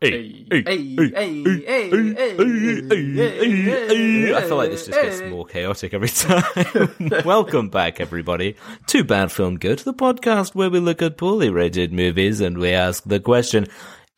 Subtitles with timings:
[0.00, 0.10] I
[4.46, 6.44] feel like this just gets more chaotic every time.
[7.24, 8.54] Welcome back, everybody,
[8.86, 12.70] to Bad Film Good, the podcast where we look at poorly rated movies and we
[12.70, 13.66] ask the question,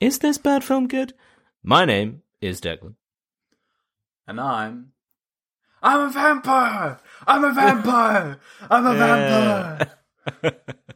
[0.01, 1.15] is this bad film good?
[1.63, 2.97] My name is Declan.
[4.27, 4.93] And I'm.
[5.83, 6.99] I'm a vampire!
[7.27, 8.39] I'm a vampire!
[8.69, 10.93] I'm a vampire!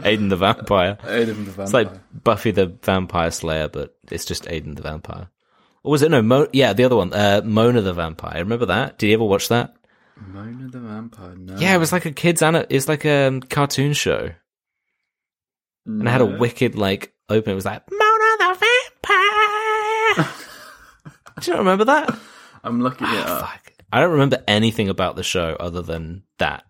[0.00, 0.98] Aiden the Vampire.
[1.02, 1.64] Aiden the vampire.
[1.64, 1.90] It's like
[2.24, 5.28] Buffy the Vampire Slayer, but it's just Aiden the Vampire.
[5.82, 6.20] Or was it no?
[6.22, 8.38] Mo- yeah, the other one, uh, Mona the Vampire.
[8.40, 8.98] Remember that?
[8.98, 9.74] Did you ever watch that?
[10.20, 11.36] Mona the vampire.
[11.36, 11.56] No.
[11.58, 14.30] Yeah, it was like a kids' ana- It's like a um, cartoon show,
[15.86, 17.52] and it had a wicked like open.
[17.52, 18.66] It was like Mona the
[19.06, 20.34] Vampire.
[21.40, 22.18] Do you not remember that?
[22.64, 23.48] I'm looking it Ah, up.
[23.50, 23.72] fuck.
[23.92, 26.64] I don't remember anything about the show other than that.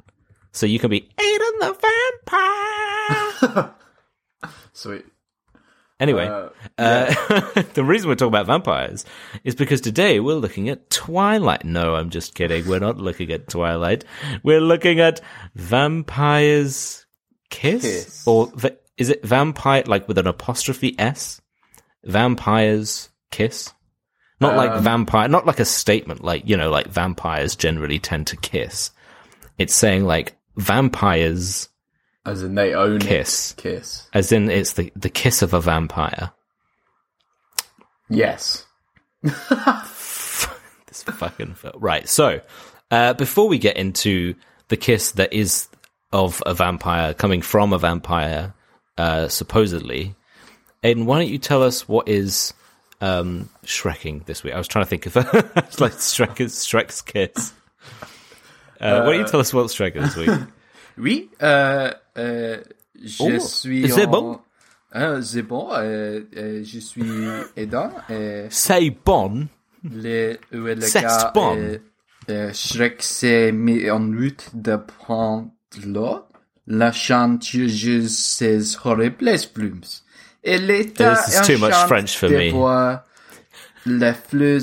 [0.52, 2.67] So you can be Aiden the Vampire.
[4.72, 5.04] Sweet.
[6.00, 9.04] Anyway, Uh, uh, the reason we're talking about vampires
[9.42, 11.64] is because today we're looking at Twilight.
[11.64, 12.68] No, I'm just kidding.
[12.68, 14.04] We're not looking at Twilight.
[14.44, 15.20] We're looking at
[15.56, 17.04] Vampires
[17.50, 17.82] Kiss?
[17.82, 18.22] Kiss.
[18.28, 21.40] Or va- is it vampire, like with an apostrophe S?
[22.04, 23.72] Vampires Kiss?
[24.40, 28.28] Not like Um, vampire, not like a statement, like, you know, like vampires generally tend
[28.28, 28.92] to kiss.
[29.58, 31.68] It's saying like vampires
[32.28, 33.52] As in they own Kiss.
[33.52, 33.56] it.
[33.56, 34.08] Kiss.
[34.12, 36.32] as in it's the, the kiss of a vampire.
[38.10, 38.66] Yes.
[39.22, 41.74] this fucking film.
[41.76, 42.08] Right.
[42.08, 42.40] So,
[42.90, 44.34] uh, before we get into
[44.68, 45.68] the kiss that is
[46.12, 48.54] of a vampire coming from a vampire,
[48.96, 50.14] uh, supposedly,
[50.82, 52.54] Aiden, why don't you tell us what is
[53.00, 54.54] um, Shrekking this week?
[54.54, 55.16] I was trying to think of
[55.56, 57.52] it's like Shrek's, Shrek's kiss.
[58.80, 60.48] Uh, why don't you tell us what's Shrek is this week?
[60.98, 62.60] Oui, euh, euh,
[63.02, 63.88] je Oh, suis.
[63.90, 64.40] c'est en- bon.
[64.96, 65.68] Euh, c'est bon.
[65.72, 67.02] euh, euh, je suis
[67.56, 67.90] aidant.
[68.10, 69.46] Euh, Say bon.
[69.84, 71.56] le, ouais, le C'est gars, bon.
[71.56, 71.78] euh,
[72.30, 75.50] euh, Shrek s'est mis en route de prendre
[75.86, 76.24] l'eau.
[76.66, 79.80] La chanteuse ses horribles plumes.
[80.42, 82.50] Elle était This is too much French for me.
[82.50, 83.04] voir
[83.86, 84.60] les fleurs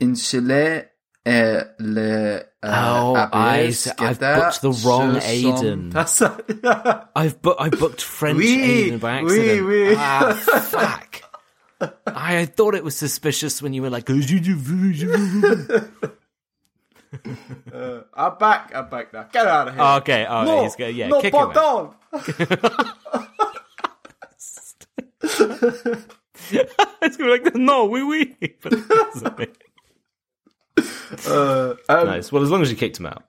[0.00, 0.84] insulées
[1.26, 5.92] et les euh, Oh, I, I've guettent booked the wrong son Aiden.
[5.92, 7.08] passage.
[7.14, 9.66] I've bu- I booked French Oui, Aiden by accident.
[9.66, 9.94] oui.
[9.96, 11.20] Ah, fuck.
[12.06, 14.16] I thought it was suspicious when you were like, I'm
[18.38, 18.72] back.
[18.74, 19.26] I'm back now.
[19.32, 19.82] Get out of here.
[19.82, 21.96] Oh, okay, oh, no, he's go, yeah, no, kick him out.
[25.22, 28.36] it's gonna be like, no, oui, oui.
[28.40, 29.56] It doesn't.
[30.76, 32.32] Uh, um, nice.
[32.32, 33.24] Well, as long as you kicked him out.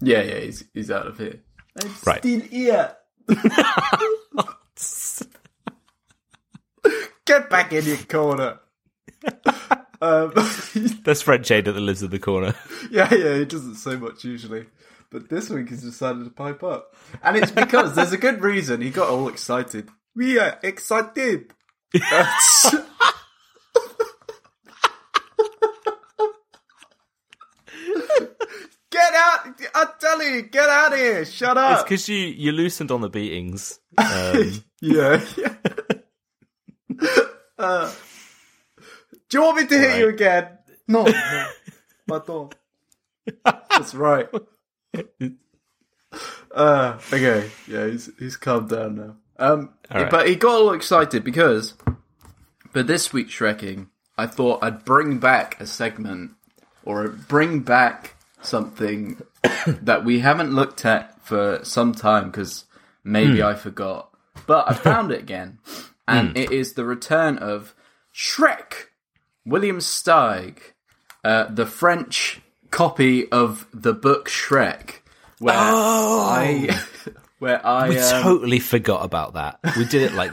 [0.00, 1.40] Yeah, yeah, he's he's out of here.
[1.82, 2.18] I'm Right.
[2.20, 2.96] still here.
[7.26, 8.58] Get back in your corner.
[10.02, 10.32] um,
[11.04, 12.54] That's French Aiden that lives in the corner.
[12.90, 14.66] yeah, yeah, he doesn't say much usually.
[15.10, 16.94] But this week he's decided to pipe up.
[17.22, 19.88] And it's because there's a good reason he got all excited.
[20.14, 21.52] We are excited.
[21.92, 22.74] That's-
[28.90, 29.46] get out!
[30.50, 31.24] Get out of here!
[31.24, 31.74] Shut up!
[31.74, 33.80] It's because you, you loosened on the beatings.
[33.98, 35.20] Um, Yeah.
[37.56, 37.92] Uh,
[39.28, 40.48] do you want me to hit you again?
[40.88, 41.46] No, no.
[42.08, 42.50] Pardon.
[43.44, 44.28] That's right.
[46.52, 49.16] Uh, okay, yeah, he's he's calmed down now.
[49.38, 50.10] Um, right.
[50.10, 51.74] but he got all excited because
[52.70, 56.32] for this week's Shrekking, I thought I'd bring back a segment
[56.84, 58.13] or bring back
[58.46, 59.22] something
[59.66, 62.64] that we haven't looked at for some time because
[63.02, 64.10] maybe I forgot.
[64.46, 65.58] But I found it again,
[66.08, 67.74] and it is the return of
[68.14, 68.88] Shrek,
[69.44, 70.58] William Steig,
[71.22, 72.40] uh, the French
[72.70, 75.00] copy of the book Shrek,
[75.38, 76.78] where I,
[77.38, 79.60] where I, we um, totally forgot about that.
[79.76, 80.32] We did it like,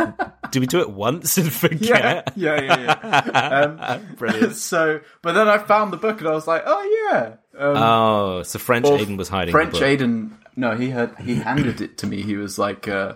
[0.51, 2.33] did we do it once and forget?
[2.35, 3.97] yeah, yeah, yeah.
[4.17, 4.43] Brilliant.
[4.43, 7.35] Um, so, but then I found the book and I was like, oh yeah.
[7.61, 9.87] Um, Oh, so French Aiden was hiding French the book.
[9.99, 10.31] Aiden.
[10.55, 12.21] No, he had he handed it to me.
[12.23, 13.13] He was like, uh,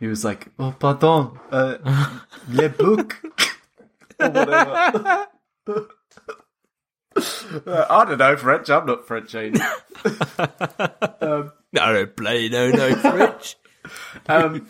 [0.00, 1.76] he was like, oh pardon, uh,
[2.48, 3.22] le book,
[4.20, 5.26] or whatever.
[7.66, 8.70] Uh, I don't know French.
[8.70, 9.60] I'm not French Aiden.
[11.74, 13.56] No, no, play, no, no, French.
[14.28, 14.66] Um,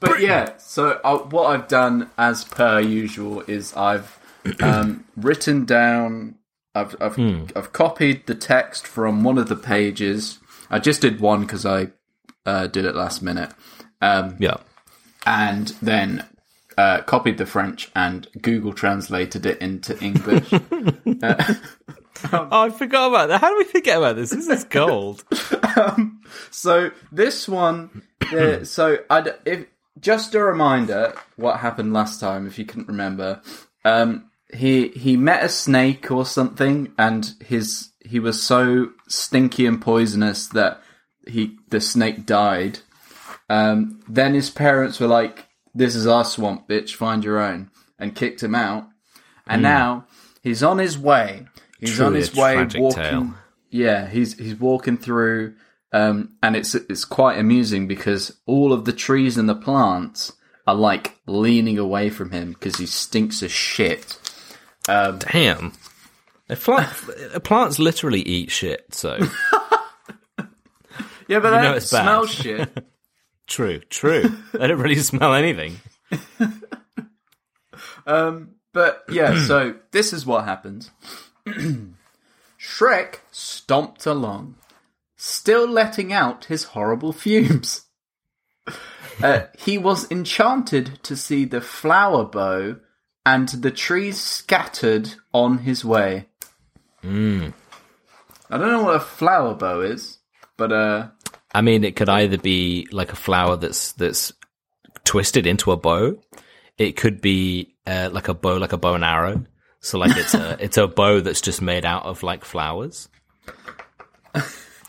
[0.00, 4.18] but yeah, so uh, what I've done, as per usual, is I've
[4.60, 6.36] um, written down.
[6.80, 10.38] I've I've, I've copied the text from one of the pages.
[10.70, 11.88] I just did one because I
[12.46, 13.52] uh, did it last minute.
[14.00, 14.56] Um, Yeah.
[15.26, 16.24] and then
[16.78, 20.50] uh, copied the French and Google translated it into English.
[22.32, 23.40] Oh, I forgot about that.
[23.40, 24.28] How do we forget about this?
[24.30, 25.24] This is gold.
[26.50, 28.02] so this one,
[28.32, 29.66] uh, so I if
[29.98, 33.40] just a reminder what happened last time if you couldn't remember.
[33.86, 39.80] Um, he he met a snake or something, and his he was so stinky and
[39.80, 40.82] poisonous that
[41.26, 42.80] he the snake died.
[43.48, 46.94] Um, then his parents were like, "This is our swamp, bitch.
[46.94, 48.88] Find your own," and kicked him out.
[49.46, 50.06] And now
[50.42, 51.46] he's on his way.
[51.78, 52.90] He's on his way walking.
[52.90, 53.34] tale.
[53.70, 55.54] Yeah, he's he's walking through,
[55.92, 60.32] um, and it's it's quite amusing because all of the trees and the plants
[60.66, 64.18] are like leaning away from him because he stinks of shit.
[64.86, 65.72] Damn.
[66.48, 66.88] A plant,
[67.44, 69.18] plants literally eat shit, so
[71.28, 72.02] Yeah, but know they don't it's bad.
[72.02, 72.86] smell shit.
[73.46, 74.24] true, true.
[74.52, 75.80] They don't really smell anything.
[78.06, 80.90] Um, but yeah, so this is what happens.
[82.58, 84.56] Shrek stomped along,
[85.16, 87.82] still letting out his horrible fumes.
[89.22, 92.76] Uh, he was enchanted to see the flower bow
[93.24, 96.26] and the trees scattered on his way.
[98.50, 100.18] I don't know what a flower bow is,
[100.56, 101.08] but uh,
[101.52, 104.32] I mean, it could either be like a flower that's that's
[105.04, 106.18] twisted into a bow.
[106.78, 109.44] It could be uh, like a bow, like a bow and arrow.
[109.80, 113.08] So like it's a it's a bow that's just made out of like flowers.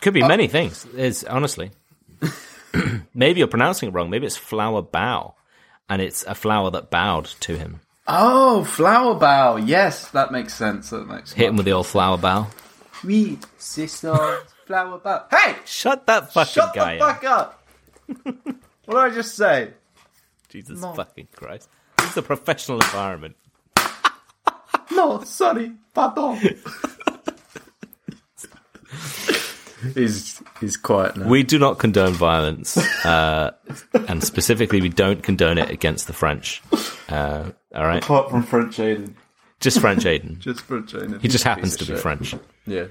[0.02, 0.86] Could be many things.
[0.86, 1.72] Is honestly.
[3.14, 4.10] Maybe you're pronouncing it wrong.
[4.10, 5.36] Maybe it's flower bow,
[5.90, 7.82] and it's a flower that bowed to him.
[8.08, 9.56] Oh, flower bow.
[9.58, 10.90] Yes, that makes sense.
[10.90, 12.48] That makes Hit him with the old flower bow.
[13.04, 14.16] We sister,
[14.66, 15.26] flower bow.
[15.32, 17.22] Hey, Shut that fucking shut guy the up.
[17.22, 17.64] fuck up!
[18.86, 19.72] what did I just say?
[20.50, 20.94] Jesus No.
[20.94, 21.70] fucking Christ.
[21.98, 23.36] This is a professional environment.
[24.94, 26.38] No, sorry, pardon.
[29.96, 31.28] he's he's quiet now.
[31.28, 33.52] We do not condone violence, uh,
[34.08, 36.62] and specifically, we don't condone it against the French.
[37.08, 39.14] Uh, all right, Apart from French Aiden,
[39.60, 40.40] just French Aiden.
[40.40, 41.22] just French Aiden.
[41.22, 42.36] He just happens to be French.
[42.66, 42.86] Yeah,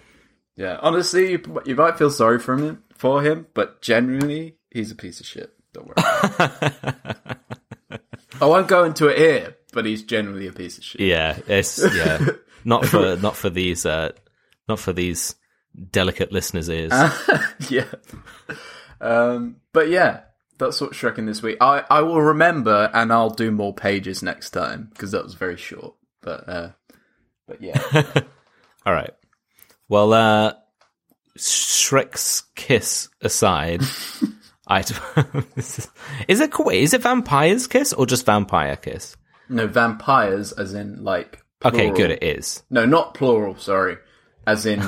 [0.56, 0.78] yeah.
[0.80, 5.20] Honestly, you, you might feel sorry for him for him, but genuinely, he's a piece
[5.20, 5.52] of shit.
[5.72, 5.94] Don't worry.
[8.40, 11.00] I won't go into it here, but he's generally a piece of shit.
[11.00, 12.26] Yeah, it's yeah,
[12.64, 14.12] not for not for these uh,
[14.68, 15.34] not for these
[15.90, 16.92] delicate listeners' ears.
[17.68, 17.84] yeah.
[19.00, 20.22] Um, but yeah,
[20.60, 21.56] that's what Shrek in this week.
[21.60, 25.56] I, I will remember and I'll do more pages next time because that was very
[25.56, 25.94] short.
[26.22, 26.70] But uh,
[27.48, 27.80] but yeah,
[28.86, 29.10] All right.
[29.88, 30.52] Well, uh,
[31.36, 33.82] Shrek's kiss aside,
[34.68, 34.80] I
[36.28, 39.16] is it wait, is it vampire's kiss or just vampire kiss?
[39.48, 41.42] no vampires, as in like.
[41.64, 42.10] Okay, good.
[42.12, 43.56] It is No, not plural.
[43.56, 43.96] Sorry,
[44.46, 44.82] as in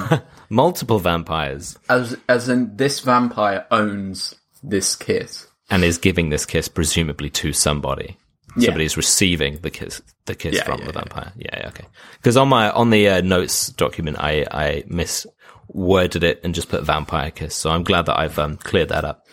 [0.48, 5.46] multiple vampires as as in this vampire owns this kiss.
[5.72, 8.18] And is giving this kiss presumably to somebody.
[8.56, 8.66] Yeah.
[8.66, 11.32] Somebody's receiving the kiss, the kiss Yeah, from yeah, the vampire.
[11.34, 11.86] Yeah, yeah okay.
[12.18, 16.84] Because on my on the uh, notes document, I I misworded it and just put
[16.84, 17.56] vampire kiss.
[17.56, 19.26] So I'm glad that I've um, cleared that up.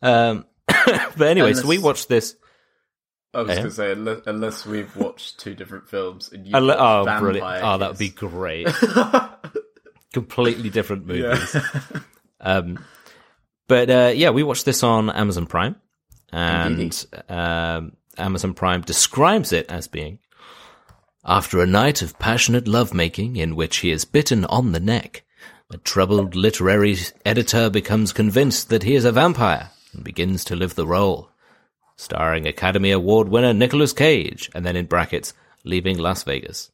[0.00, 2.36] Um, but anyway, so we Unless- watched this.
[3.34, 7.02] I was going to say unless, unless we've watched two different films and you oh,
[7.04, 7.64] Vampire brilliant!
[7.64, 8.68] Oh, that would be great.
[10.12, 11.56] Completely different movies.
[12.40, 12.84] Um,
[13.68, 15.76] but uh, yeah, we watched this on Amazon Prime,
[16.32, 20.18] and um, Amazon Prime describes it as being
[21.24, 25.22] after a night of passionate lovemaking in which he is bitten on the neck.
[25.72, 30.74] A troubled literary editor becomes convinced that he is a vampire and begins to live
[30.74, 31.30] the role.
[31.96, 35.32] Starring Academy Award winner Nicolas Cage, and then in brackets,
[35.64, 36.70] leaving Las Vegas.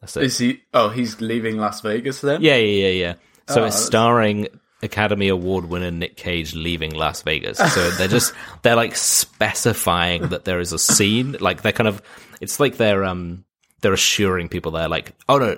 [0.00, 0.22] That's it.
[0.24, 0.62] Is he?
[0.72, 2.40] Oh, he's leaving Las Vegas then.
[2.40, 3.14] Yeah, yeah, yeah, yeah.
[3.48, 4.48] So Oh, it's starring
[4.82, 7.58] Academy Award winner Nick Cage leaving Las Vegas.
[7.58, 8.32] So they're just
[8.62, 11.36] they're like specifying that there is a scene.
[11.40, 12.02] Like they're kind of
[12.40, 13.44] it's like they're um
[13.80, 15.56] they're assuring people they're like, oh no,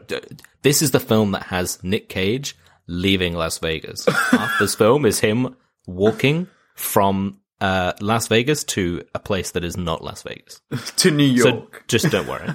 [0.63, 4.07] this is the film that has Nick Cage leaving Las Vegas.
[4.31, 9.77] Half this film is him walking from uh, Las Vegas to a place that is
[9.77, 10.61] not Las Vegas.
[10.97, 11.43] to New York.
[11.43, 11.85] So York.
[11.89, 12.49] just don't worry.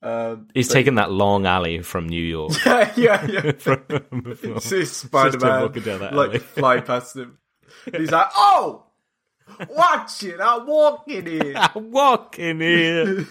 [0.00, 2.52] Um, He's taken that long alley from New York.
[2.66, 3.52] yeah, yeah, yeah.
[3.58, 7.38] from- See Spider Man walking down that like fly past him.
[7.96, 8.84] He's like, "Oh,
[9.68, 10.40] watch it!
[10.40, 13.26] I'm walking here." I'm walking here.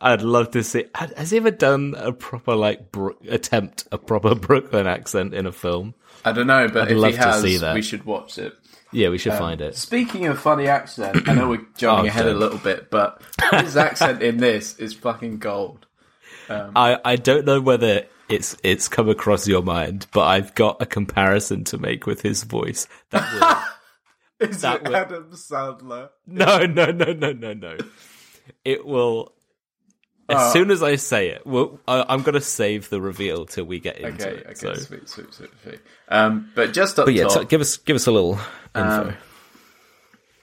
[0.00, 0.86] I'd love to see.
[0.94, 5.52] Has he ever done a proper like Bro- attempt a proper Brooklyn accent in a
[5.52, 5.94] film?
[6.24, 7.74] I don't know, but I'd if love he to has, see that.
[7.74, 8.54] we should watch it.
[8.94, 9.76] Yeah, we should um, find it.
[9.76, 12.38] Speaking of funny accent, I know we're jumping Oh, ahead a don't.
[12.40, 13.20] little bit, but
[13.52, 15.86] his accent in this is fucking gold.
[16.48, 20.80] Um, I, I don't know whether it's it's come across your mind, but I've got
[20.80, 22.86] a comparison to make with his voice.
[23.10, 23.32] That
[24.40, 26.10] will, Is That it would- Adam Sandler?
[26.26, 27.76] no, no, no, no, no, no.
[28.64, 29.32] It will.
[30.28, 30.52] As Oh.
[30.54, 33.78] soon as I say it, well, I, I'm going to save the reveal till we
[33.78, 34.46] get into Okay, it.
[34.46, 34.74] okay, so.
[34.74, 35.80] sweet, sweet, sweet, sweet.
[36.08, 38.38] Um, but just up But yeah, top, t- give us give us a little
[38.74, 39.08] info.
[39.08, 39.14] Um,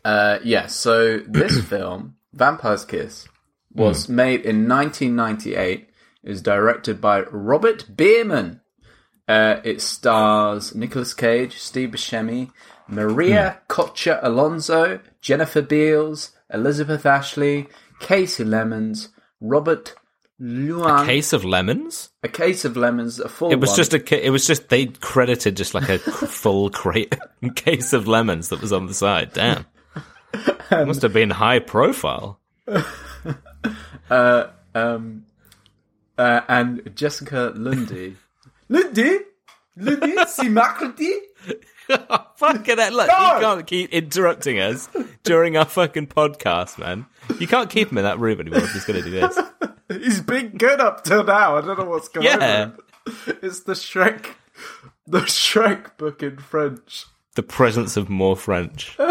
[0.04, 3.28] Uh, yeah, so this film, Vampire's Kiss,
[3.74, 5.88] was made in 1998.
[6.24, 8.62] It was directed by Robert Bierman.
[9.28, 12.52] Uh, it stars Nicolas Cage, Steve Buscemi,
[12.88, 17.68] Maria Cocha Alonso, Jennifer Beals, Elizabeth Ashley,
[18.00, 19.08] Kasi Lemmons,
[19.42, 19.96] Robert
[20.40, 21.06] Lujan.
[21.06, 22.10] Case of lemons.
[22.24, 23.78] a case of lemons, a full It was one.
[23.78, 24.26] just a.
[24.26, 27.16] It was just they credited just like a full crate
[27.56, 29.34] case of lemons that was on the side.
[29.34, 29.66] Damn,
[30.72, 32.40] must have been high profile.
[34.10, 35.26] um,
[36.18, 38.16] uh, and Jessica Lundy.
[38.70, 39.20] Lundy?
[39.78, 40.16] Lundy?
[40.28, 41.12] C'est mercredi?
[42.38, 43.36] Fucking hell, look, No!
[43.36, 44.90] you can't keep interrupting us
[45.24, 47.06] during our fucking podcast, man.
[47.40, 49.40] You can't keep him in that room anymore if he's going to do this.
[49.90, 51.58] He's been good up till now.
[51.58, 52.72] I don't know what's going Yeah.
[52.74, 52.78] on.
[53.42, 54.28] It's the Shrek,
[55.06, 57.06] the Shrek book in French.
[57.36, 58.98] The presence of more French.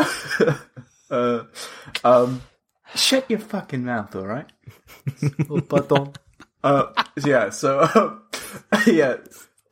[1.11, 2.43] Um,
[2.95, 4.47] shut your fucking mouth, all right?
[5.50, 6.12] oh, pardon.
[6.62, 6.93] Uh,
[7.25, 7.49] yeah.
[7.49, 8.23] So, um,
[8.87, 9.17] yeah.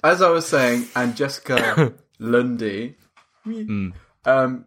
[0.03, 2.97] As I was saying, and Jessica Lundy.
[4.25, 4.65] Um.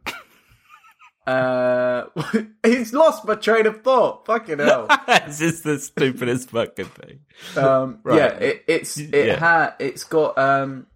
[1.28, 2.06] Uh,
[2.66, 4.26] he's lost my train of thought.
[4.26, 4.88] Fucking hell.
[5.08, 7.20] it's just the stupidest fucking thing.
[7.56, 8.18] Um, Right.
[8.18, 9.40] Yeah, it, it's it Yeah.
[9.40, 10.38] had it's got.
[10.38, 10.88] Um,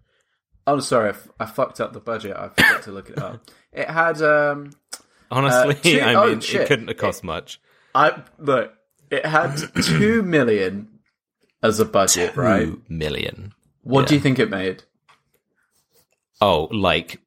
[0.66, 2.36] I'm sorry, I, f- I fucked up the budget.
[2.36, 3.40] I forgot to look it up.
[3.72, 4.20] It had.
[4.22, 4.72] Um,
[5.30, 6.62] Honestly, Uh, two- I oh, mean, shit.
[6.62, 7.60] it couldn't have cost much.
[7.94, 8.72] I look.
[9.10, 10.88] It had two million
[11.62, 12.64] as a budget, right?
[12.66, 13.52] Two million.
[13.82, 14.82] What do you think it made?
[16.40, 17.20] Oh, like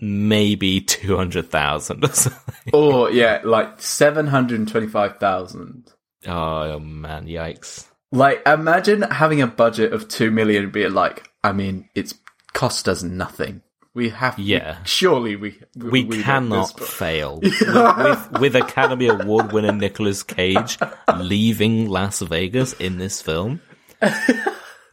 [0.00, 2.70] maybe 200,000 or something.
[2.72, 5.92] Oh yeah, like seven hundred twenty-five thousand.
[6.26, 7.86] Oh, man, yikes.
[8.12, 12.14] Like, imagine having a budget of two million and being like, I mean, it's
[12.52, 13.62] cost us nothing.
[13.94, 14.78] We have, Yeah.
[14.84, 17.40] surely we We, know cannot fail.
[17.40, 20.78] with, with, with Academy Award winner Nicolas Cage
[21.18, 23.60] leaving Las Vegas in this film,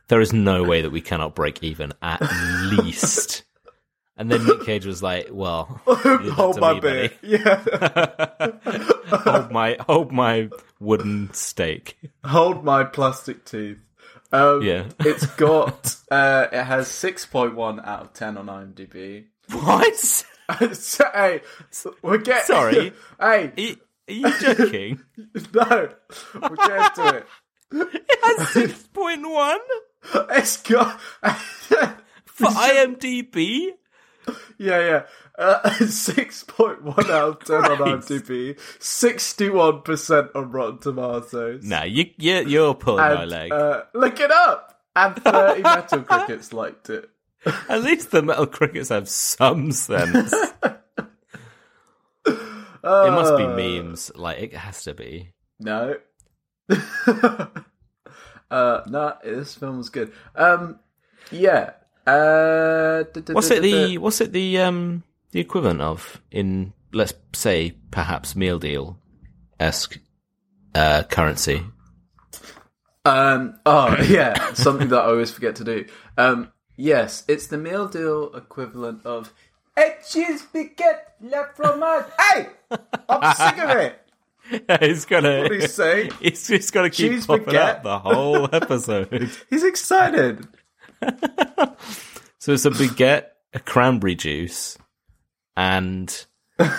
[0.07, 2.21] there is no way that we cannot break even at
[2.71, 3.43] least.
[4.17, 7.09] And then Nick Cage was like, "Well, Hold my me, beer.
[7.21, 7.63] Yeah.
[9.09, 13.77] hold my hold my wooden stake." Hold my plastic teeth.
[14.31, 14.86] Um, Yeah.
[15.00, 19.25] it's got, uh, it has 6.1 out of 10 on IMDb.
[19.51, 19.95] What?
[20.75, 21.41] so, hey,
[22.01, 22.43] we're getting.
[22.45, 22.74] Sorry.
[22.89, 23.75] hey, Are you,
[24.09, 25.00] are you joking?
[25.53, 25.89] no.
[26.41, 27.27] We're getting to it.
[27.71, 29.59] It has six point one
[30.31, 31.00] It's got.
[31.01, 33.67] for IMDb.
[34.57, 35.03] Yeah, yeah.
[35.38, 38.01] Uh, 6.1 out of 10 on.
[38.01, 38.57] IMDb.
[38.79, 41.63] 61% on Rotten Tomatoes.
[41.63, 43.51] Nah, you you you're pulling my leg.
[43.51, 44.81] uh, look it up!
[44.96, 47.10] And 30 Metal Crickets liked it.
[47.69, 50.34] At least the metal crickets have some sense.
[52.25, 52.34] it
[52.84, 54.12] must be Uh, memes.
[54.15, 55.34] Like it has to be.
[55.60, 55.96] No.
[58.50, 60.12] uh, no, this film was good.
[60.36, 60.79] Um,
[61.31, 61.72] yeah.
[62.07, 68.35] Uh, What's it the what's it the um the equivalent of in let's say perhaps
[68.35, 68.97] meal deal
[69.59, 69.99] esque
[70.73, 71.63] uh currency?
[73.05, 75.85] Um, oh, yeah, something that I always forget to do.
[76.17, 79.33] Um, yes, it's the meal deal equivalent of
[79.77, 82.05] a cheese baguette la fromage.
[82.19, 82.47] Hey!
[83.09, 84.01] I'm sick of it!
[84.81, 86.09] he's gonna What did he say?
[86.21, 87.75] he's just gonna keep Cheese popping baguette.
[87.77, 89.29] up the whole episode.
[89.49, 90.47] He's excited.
[92.39, 94.77] so it's a baguette, a cranberry juice,
[95.56, 96.25] and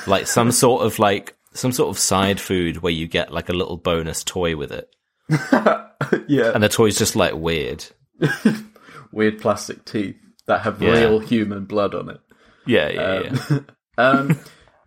[0.06, 3.52] like some sort of like some sort of side food where you get like a
[3.54, 4.94] little bonus toy with it.
[6.26, 6.52] Yeah.
[6.54, 7.84] And the toy's just like weird.
[9.12, 10.92] Weird plastic teeth that have Yeah.
[10.92, 12.20] real human blood on it.
[12.66, 13.58] Yeah, yeah, yeah.
[13.98, 14.38] Um,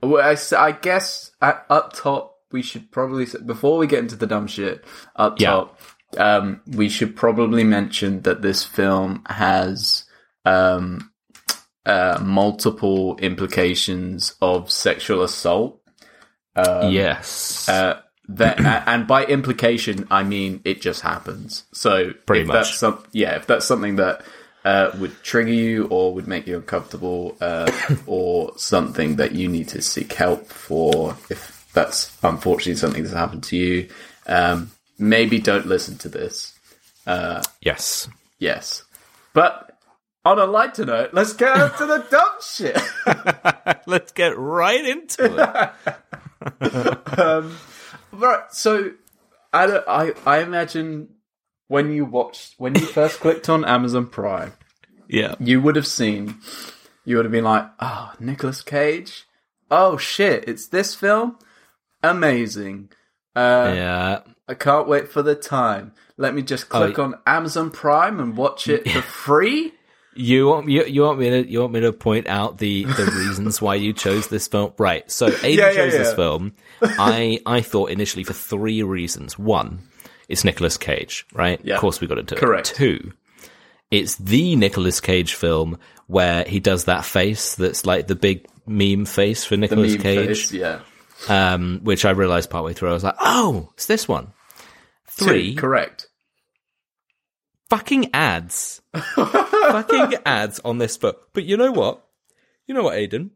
[0.01, 4.25] well, I, I guess at, up top we should probably before we get into the
[4.27, 4.83] dumb shit
[5.15, 5.49] up Yeah.
[5.51, 5.79] top,
[6.17, 10.05] um, we should probably mention that this film has
[10.45, 11.11] um,
[11.85, 15.81] uh, multiple implications of sexual assault.
[16.55, 17.67] yes.
[17.69, 21.65] Uh, that and by implication, I mean it just happens.
[21.73, 22.55] So Pretty if much.
[22.55, 24.23] That's some, yeah, if that's something that
[24.63, 27.71] uh, would trigger you or would make you uncomfortable, uh,
[28.05, 33.43] or something that you need to seek help for, if that's unfortunately something that's happened
[33.43, 33.89] to you,
[34.27, 36.53] um, maybe don't listen to this.
[37.05, 38.07] Uh, Yes.
[38.39, 38.83] Yes.
[39.33, 39.77] But
[40.23, 42.77] on a lighter note, let's get on to the dumb shit.
[43.87, 45.73] Let's get right into
[46.61, 47.19] it.
[47.19, 47.57] um,
[48.11, 48.43] Right.
[48.51, 48.91] So,
[49.53, 51.09] I, don't, I I imagine
[51.67, 54.53] when you watched when you first clicked on Amazon Prime,
[55.07, 55.35] yeah.
[55.39, 56.35] you would have seen,
[57.05, 59.25] you would have been like, oh, Nicolas Cage.
[59.69, 61.37] Oh shit, it's this film.
[62.03, 62.89] Amazing.
[63.35, 64.19] Uh, Yeah.
[64.51, 65.93] I can't wait for the time.
[66.17, 69.73] Let me just click Oh, on Amazon Prime and watch it for free.
[70.13, 73.05] You want you, you want me to you want me to point out the the
[73.05, 74.73] reasons why you chose this film?
[74.77, 75.09] Right.
[75.09, 76.53] So Aiden Yeah, yeah, chose this film.
[76.81, 79.39] I I thought initially for three reasons.
[79.39, 79.79] One,
[80.27, 81.61] it's Nicolas Cage, right?
[81.63, 81.75] Yeah.
[81.75, 82.71] Of course we got to do Correct.
[82.71, 82.75] it.
[82.75, 83.13] Two,
[83.89, 89.05] it's the Nicolas Cage film where he does that face that's like the big meme
[89.05, 90.27] face for Nicolas Cage.
[90.27, 90.81] face, yeah.
[91.29, 92.89] Um, which I realized partway through.
[92.89, 94.33] I was like, oh, it's this one.
[95.11, 96.07] Three, Two, correct.
[97.69, 98.81] fucking ads.
[99.15, 101.29] fucking ads on this book.
[101.33, 102.03] But you know what?
[102.67, 103.31] You know what, Aiden?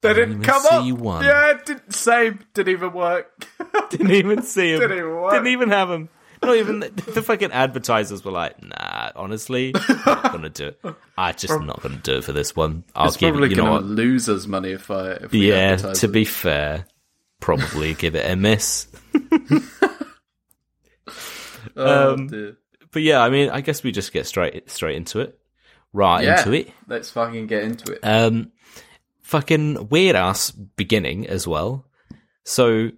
[0.00, 0.98] They didn't didn't come see up.
[0.98, 1.24] one.
[1.24, 2.40] Yeah, didn't, same.
[2.54, 3.48] Didn't even work.
[3.90, 4.80] Didn't even see him.
[4.80, 5.32] Didn't even work.
[5.32, 6.08] Didn't even have him.
[6.40, 10.80] Not even the, the fucking advertisers were like, nah, honestly, I'm not gonna do it.
[11.16, 12.84] I'm just not gonna do it for this one.
[12.94, 13.50] I'll it's give probably it.
[13.50, 13.96] You know going to what?
[13.96, 15.10] lose us money if I.
[15.14, 15.74] If Yeah.
[15.74, 16.86] To be fair,
[17.40, 18.86] probably give it a miss.
[21.78, 22.56] Oh, um, dear.
[22.90, 25.38] But yeah, I mean, I guess we just get straight straight into it.
[25.92, 26.38] Right yeah.
[26.38, 26.72] into it.
[26.86, 28.00] Let's fucking get into it.
[28.02, 28.52] Um,
[29.22, 31.86] fucking weird ass beginning as well.
[32.44, 32.90] So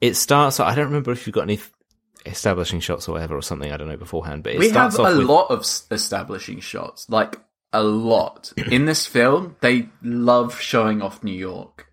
[0.00, 0.60] it starts.
[0.60, 1.60] I don't remember if you've got any
[2.24, 3.72] establishing shots or whatever or something.
[3.72, 5.60] I don't know beforehand, but it we have a with lot of
[5.90, 7.38] establishing shots, like
[7.72, 9.56] a lot in this film.
[9.60, 11.85] They love showing off New York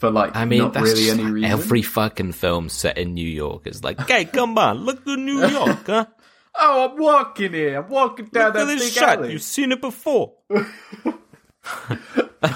[0.00, 1.50] for like I mean, not that's really any reason.
[1.50, 5.38] every fucking film set in New York is like, "Hey, come on, look at New
[5.46, 6.06] York, huh?
[6.58, 7.82] Oh, I'm walking here.
[7.82, 9.18] I'm walking down Look at that big shot.
[9.18, 9.32] alley.
[9.32, 10.32] You've seen it before."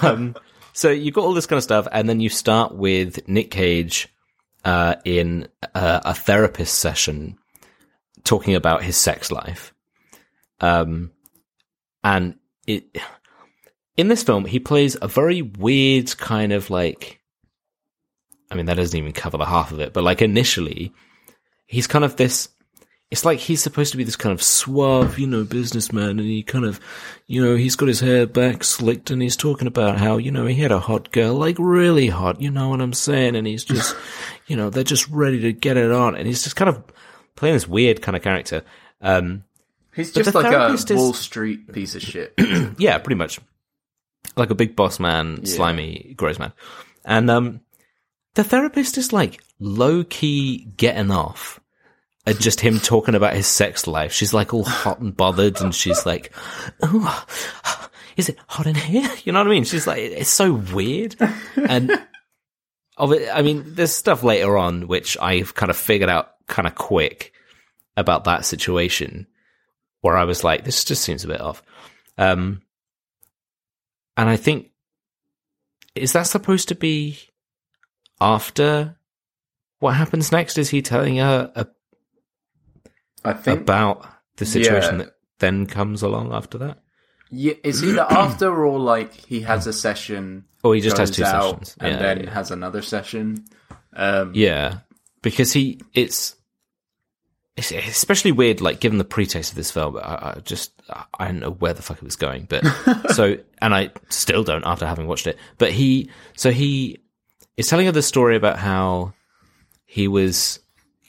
[0.03, 0.35] um,
[0.73, 4.09] so you got all this kind of stuff, and then you start with Nick Cage
[4.65, 7.37] uh, in uh, a therapist session
[8.25, 9.75] talking about his sex life.
[10.61, 11.11] Um,
[12.03, 12.97] and it
[13.99, 17.21] in this film he plays a very weird kind of like.
[18.55, 20.93] I mean, that doesn't even cover the half of it, but like initially,
[21.67, 22.49] he's kind of this.
[23.11, 26.43] It's like he's supposed to be this kind of suave, you know, businessman, and he
[26.43, 26.81] kind of,
[27.27, 30.47] you know, he's got his hair back slicked, and he's talking about how, you know,
[30.47, 33.37] he had a hot girl, like really hot, you know what I'm saying?
[33.37, 33.95] And he's just,
[34.47, 36.83] you know, they're just ready to get it on, and he's just kind of
[37.37, 38.63] playing this weird kind of character.
[39.01, 39.45] Um,
[39.95, 42.35] He's just like a is- Wall Street piece of shit.
[42.79, 43.39] yeah, pretty much
[44.37, 46.53] like a big boss man, slimy, gross man,
[47.05, 47.61] and um,
[48.35, 51.61] the therapist is like low key getting off.
[52.27, 54.11] At just him talking about his sex life.
[54.11, 56.33] She's like all hot and bothered and she's like,
[56.83, 57.27] oh,
[58.17, 59.11] is it hot in here?
[59.25, 59.65] You know what I mean?
[59.65, 61.17] She's like, it's so weird.
[61.69, 61.93] And
[62.97, 66.67] of it, I mean, there's stuff later on which I've kind of figured out kind
[66.67, 67.35] of quick
[67.95, 69.27] about that situation
[70.01, 71.63] where I was like, this just seems a bit off.
[72.17, 72.63] Um,
[74.17, 74.71] and I think,
[75.95, 77.19] is that supposed to be
[78.21, 78.97] after
[79.81, 80.59] what happens next?
[80.59, 81.67] Is he telling her a,
[83.25, 85.05] I think about the situation Yeah.
[85.07, 86.79] that then comes along after that?
[87.31, 90.45] yeah, it's either after or like he has a session.
[90.63, 91.77] Or he just has two sessions.
[91.81, 92.31] and Yeah, then yeah.
[92.31, 93.45] has another session.
[93.95, 94.79] Um, Yeah,
[95.23, 96.37] because he it's
[97.57, 99.97] it's especially weird, like given the pretext of this film.
[99.97, 100.01] I,
[100.37, 100.73] I just
[101.19, 102.65] I don't know where the fuck it was going, but
[103.13, 105.39] so and I still don't after having watched it.
[105.59, 107.01] But he so he
[107.57, 109.15] is telling her the story about how
[109.85, 110.61] he was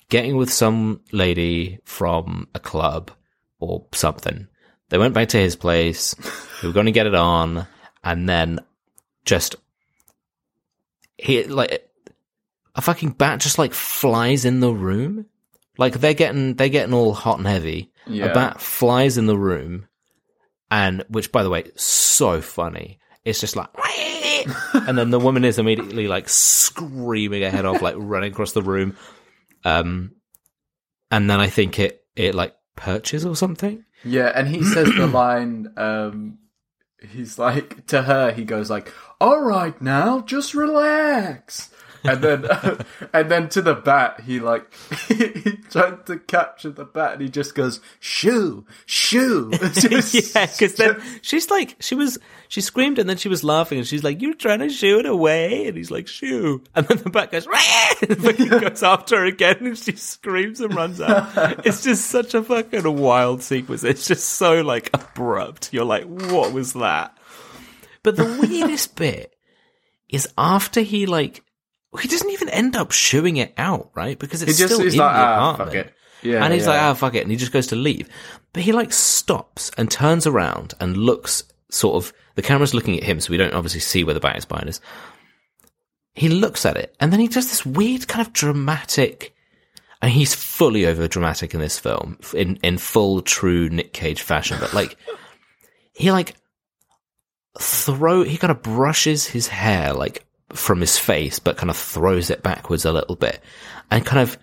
[0.10, 3.12] getting with some lady from a club
[3.60, 4.48] or something.
[4.90, 6.16] They went back to his place.
[6.62, 7.68] They were going to get it on,
[8.02, 8.60] and then
[9.26, 9.58] just
[11.18, 11.86] he like
[12.76, 15.26] a fucking bat just like flies in the room.
[15.78, 17.92] Like they're getting they're getting all hot and heavy.
[18.08, 18.28] Yeah.
[18.28, 19.88] A bat flies in the room,
[20.72, 23.00] and which by the way, so funny.
[23.26, 23.68] It's just like,
[24.74, 28.62] and then the woman is immediately like screaming her head off, like running across the
[28.62, 28.98] room.
[29.64, 30.16] Um,
[31.12, 33.84] and then I think it it like perches or something.
[34.04, 35.74] Yeah, and he says the line.
[35.78, 36.40] Um,
[37.10, 38.32] he's like to her.
[38.32, 41.72] He goes like, "All right, now, just relax."
[42.06, 42.46] And then
[43.14, 44.72] and then to the bat, he like
[45.08, 49.52] he tried to capture the bat, and he just goes shoo shoo.
[49.74, 53.78] Just- yeah, because then she's like, she was, she screamed and then she was laughing
[53.80, 56.98] and she's like, "You're trying to shoo it away," and he's like, "Shoo," and then
[57.00, 61.66] the bat goes, and fucking goes after her again, and she screams and runs out.
[61.66, 63.84] it's just such a fucking wild sequence.
[63.84, 65.74] It's just so like abrupt.
[65.74, 67.18] You're like, what was that?
[68.04, 69.36] But the weirdest bit
[70.10, 71.42] is after he like,
[71.96, 74.18] he doesn't even end up shooing it out, right?
[74.18, 75.70] Because it's he just still he's in like the ah apartment.
[75.70, 75.94] fuck it.
[76.26, 76.70] Yeah, and he's yeah.
[76.70, 77.22] like, oh, fuck it.
[77.22, 78.10] And he just goes to leave.
[78.54, 83.04] But he like stops and turns around and looks sort of, the camera's looking at
[83.04, 84.82] him, so we don't obviously see where the bat is behind us.
[86.14, 89.36] He looks at it and then he does this weird kind of dramatic,
[90.02, 94.58] and he's fully over dramatic in this film in, in full true Nick Cage fashion,
[94.60, 94.98] but like,
[95.94, 96.36] he like
[97.60, 102.30] throw, he kind of brushes his hair like from his face, but kind of throws
[102.30, 103.42] it backwards a little bit
[103.92, 104.38] and kind of,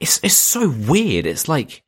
[0.00, 1.24] it's it's so weird.
[1.26, 1.82] It's like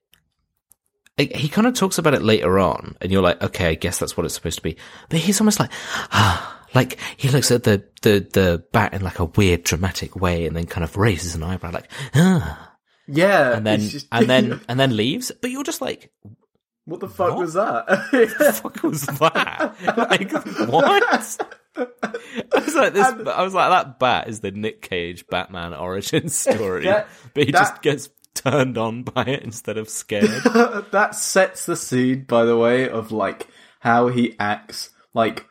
[1.18, 4.16] he kind of talks about it later on, and you're like, okay, I guess that's
[4.16, 4.76] what it's supposed to be.
[5.08, 5.70] But he's almost like,
[6.12, 10.46] ah, like he looks at the the the bat in like a weird dramatic way,
[10.46, 12.74] and then kind of raises an eyebrow, like, ah,
[13.08, 15.32] yeah, and then just- and then and then leaves.
[15.40, 16.12] But you're just like,
[16.84, 17.38] what the fuck What?
[17.38, 17.86] was that?
[18.12, 19.96] What the fuck was that?
[19.96, 21.38] like, what?
[21.76, 23.06] I was like, this.
[23.06, 27.52] I was like, that bat is the Nick Cage Batman origin story, That- but he
[27.52, 30.28] that- just gets turned on by it instead of scared.
[30.92, 33.48] that sets the scene, by the way, of like
[33.80, 34.90] how he acts.
[35.14, 35.46] Like,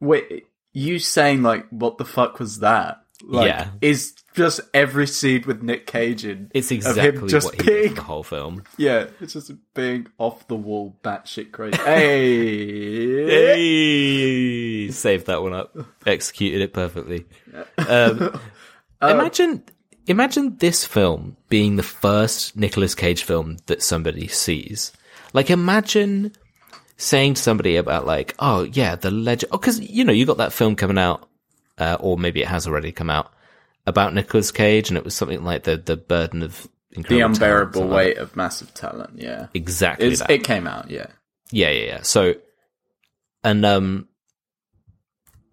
[0.00, 3.68] wait, you saying like, "What the fuck was that?" Like, Yeah.
[3.80, 6.50] is just every scene with Nick Cage in.
[6.54, 8.62] It's exactly just what he did being, for the whole film.
[8.76, 11.76] yeah, it's just being off the wall, batshit crazy.
[11.78, 17.26] hey, Hey, saved that one up, executed it perfectly.
[17.78, 18.40] Um,
[19.02, 19.64] imagine,
[20.06, 24.92] imagine this film being the first Nicolas Cage film that somebody sees.
[25.32, 26.32] Like, imagine
[26.96, 29.50] saying to somebody about like, oh yeah, the legend.
[29.52, 31.28] Oh, because you know you got that film coming out,
[31.78, 33.32] uh, or maybe it has already come out
[33.90, 37.36] about Nicolas Cage, and it was something like the the burden of the incredible talent,
[37.36, 39.12] unbearable like weight of massive talent.
[39.14, 39.46] Yeah.
[39.54, 40.30] Exactly that.
[40.30, 40.90] it came out.
[40.90, 41.06] Yeah,
[41.50, 42.02] Yeah, yeah, yeah.
[42.02, 42.34] So,
[43.44, 44.08] and um,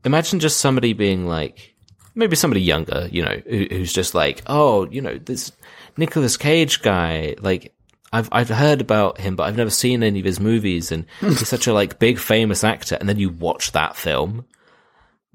[0.03, 1.75] imagine just somebody being like,
[2.15, 5.51] maybe somebody younger, you know, who, who's just like, oh, you know, this
[5.97, 7.73] Nicolas Cage guy, like.
[8.13, 11.45] I've I've heard about him, but I've never seen any of his movies, and he's
[11.45, 12.95] such a like big famous actor.
[12.97, 14.45] And then you watch that film,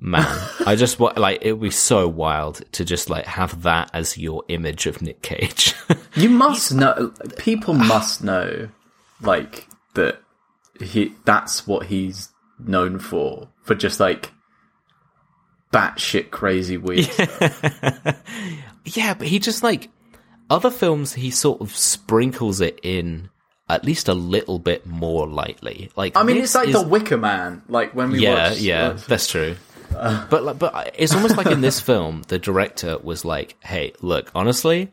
[0.03, 0.27] man.
[0.67, 4.19] I just wa- like it would be so wild to just like have that as
[4.19, 5.75] your image of Nick Cage.
[6.15, 7.13] you must know.
[7.39, 8.69] People must know,
[9.21, 10.21] like that.
[10.81, 13.49] He that's what he's known for.
[13.63, 14.33] For just like
[15.73, 17.09] batshit crazy weird.
[18.85, 19.91] Yeah, but he just like
[20.51, 23.31] other films he sort of sprinkles it in
[23.69, 25.91] at least a little bit more lightly.
[25.97, 27.63] Like I mean, it's like is- the Wicker Man.
[27.69, 29.57] Like when we yeah, watched, yeah, that's true.
[30.31, 34.31] but like, but it's almost like in this film, the director was like, "Hey, look,
[34.35, 34.93] honestly,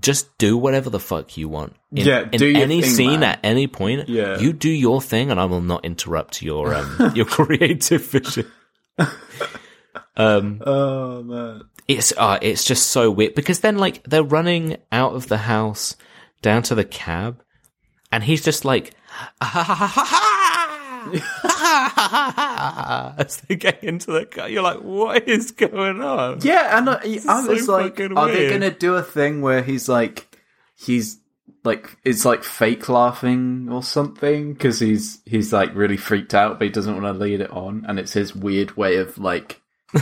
[0.00, 1.74] just do whatever the fuck you want.
[1.92, 3.22] In, Yeah, in your any thing, scene man.
[3.24, 4.38] at any point, Yeah.
[4.38, 8.46] you do your thing, and I will not interrupt your um your creative vision."
[10.16, 15.14] um, oh man, it's uh, it's just so weird because then like they're running out
[15.14, 15.96] of the house
[16.42, 17.42] down to the cab
[18.10, 18.94] and he's just like
[23.18, 26.78] as they get into the car you're like what is going on yeah.
[26.78, 29.88] And I, I so was like, fucking are they gonna do a thing where he's
[29.88, 30.38] like,
[30.76, 31.18] he's
[31.64, 36.64] like, it's like fake laughing or something because he's he's like really freaked out, but
[36.64, 39.60] he doesn't want to lead it on, and it's his weird way of like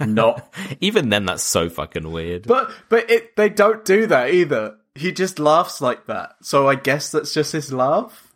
[0.00, 4.76] not even then that's so fucking weird But but it they don't do that either.
[4.94, 6.34] He just laughs like that.
[6.42, 8.32] So I guess that's just his laugh.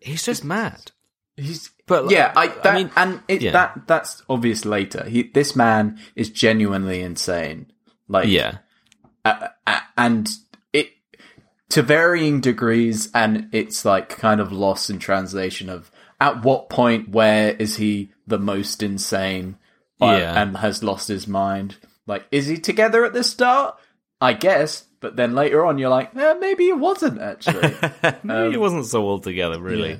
[0.00, 0.90] he's just mad
[1.36, 3.52] He's But, like, yeah, I, I mean, and it, yeah.
[3.52, 5.04] that that's obvious later.
[5.04, 7.70] He this man is genuinely insane.
[8.08, 8.58] Like yeah
[9.24, 10.28] uh, uh, and
[10.72, 10.90] it
[11.70, 17.10] to varying degrees, and it's like kind of lost in translation of at what point
[17.10, 19.58] where is he the most insane
[20.00, 20.40] uh, Yeah.
[20.42, 21.76] and has lost his mind?
[22.06, 23.76] Like, is he together at the start?
[24.20, 27.74] I guess, but then later on, you're like, eh, maybe he wasn't actually.
[28.22, 29.96] maybe he wasn't so all together really Yeah,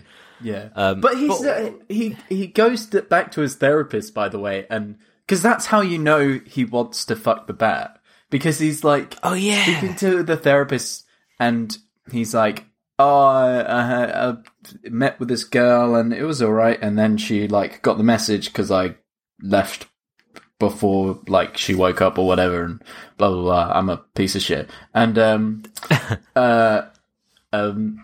[0.75, 4.39] Um, but he's but- uh, he he goes to, back to his therapist, by the
[4.39, 4.97] way, and
[5.27, 7.99] because that's how you know he wants to fuck the bat
[8.31, 11.07] because he's like, oh yeah speaking to the therapist,
[11.41, 11.77] and
[12.11, 12.65] he's like,
[12.99, 14.37] "Oh, I, I, I
[14.85, 18.05] met with this girl, and it was all right, and then she like got the
[18.05, 18.97] message because I
[19.43, 19.87] left
[20.59, 22.83] before like she woke up or whatever and
[23.19, 23.73] blah blah blah.
[23.75, 24.71] I'm a piece of shit.
[24.95, 25.63] And um
[26.37, 26.83] uh
[27.53, 28.03] um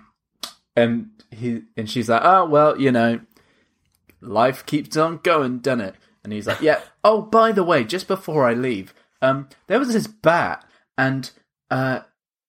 [0.77, 3.21] and he and she's like, Oh well, you know,
[4.21, 5.95] life keeps on going, doesn't it?
[6.25, 9.93] And he's like, Yeah, oh by the way, just before I leave, um there was
[9.93, 10.65] this bat
[10.97, 11.31] and
[11.71, 12.01] uh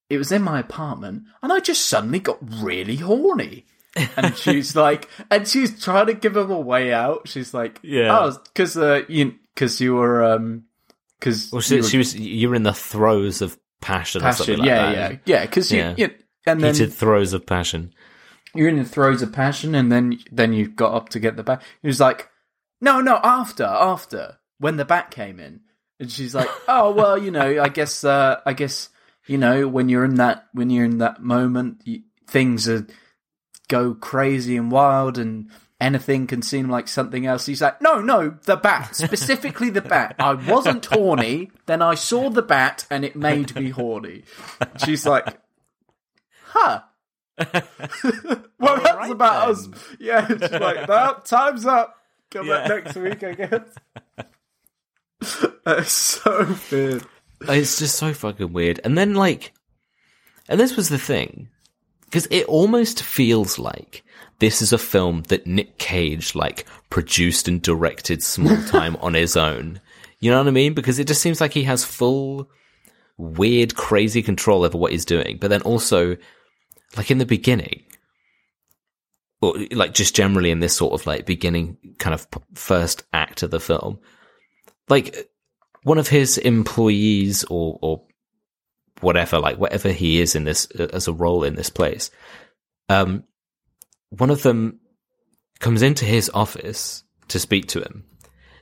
[0.09, 3.65] it was in my apartment and I just suddenly got really horny.
[4.17, 7.27] and she's like, and she's trying to give him a way out.
[7.27, 8.17] She's like, Yeah.
[8.17, 10.63] oh, because uh, you because you were um
[11.19, 12.15] because Well, she, she was.
[12.15, 15.11] You were in the throes of passion, or something passion, like yeah, that.
[15.11, 15.93] yeah, yeah, because you, Yeah.
[15.97, 16.09] you
[16.45, 17.93] and then Heated throes of passion.
[18.55, 21.43] You're in the throes of passion, and then then you got up to get the
[21.43, 21.61] bat.
[21.81, 22.29] He was like,
[22.81, 25.61] no, no, after, after when the bat came in,
[25.99, 28.89] and she's like, oh well, you know, I guess, uh, I guess,
[29.25, 32.85] you know, when you're in that when you're in that moment, you, things are
[33.67, 35.49] go crazy and wild and.
[35.81, 37.45] Anything can seem like something else.
[37.45, 40.15] He's like, no, no, the bat, specifically the bat.
[40.17, 44.23] I wasn't horny, then I saw the bat and it made me horny.
[44.85, 45.37] She's like,
[46.45, 46.83] huh.
[48.59, 49.73] well, that's right about then.
[49.73, 49.85] us.
[49.99, 51.97] Yeah, she's like, well, time's up.
[52.31, 54.25] Come back next week, I guess.
[55.63, 57.05] That's so weird.
[57.41, 58.79] It's just so fucking weird.
[58.83, 59.53] And then like,
[60.49, 61.49] and this was the thing,
[62.05, 64.03] because it almost feels like
[64.39, 69.37] this is a film that Nick Cage like produced and directed small time on his
[69.37, 69.79] own.
[70.19, 70.73] You know what I mean?
[70.73, 72.49] Because it just seems like he has full
[73.17, 75.37] weird, crazy control over what he's doing.
[75.39, 76.17] But then also,
[76.97, 77.83] like in the beginning,
[79.41, 83.51] or like just generally in this sort of like beginning kind of first act of
[83.51, 83.99] the film,
[84.89, 85.29] like
[85.83, 88.03] one of his employees or or
[89.01, 92.09] whatever, like whatever he is in this uh, as a role in this place,
[92.89, 93.23] um,
[94.09, 94.79] one of them
[95.59, 98.05] comes into his office to speak to him.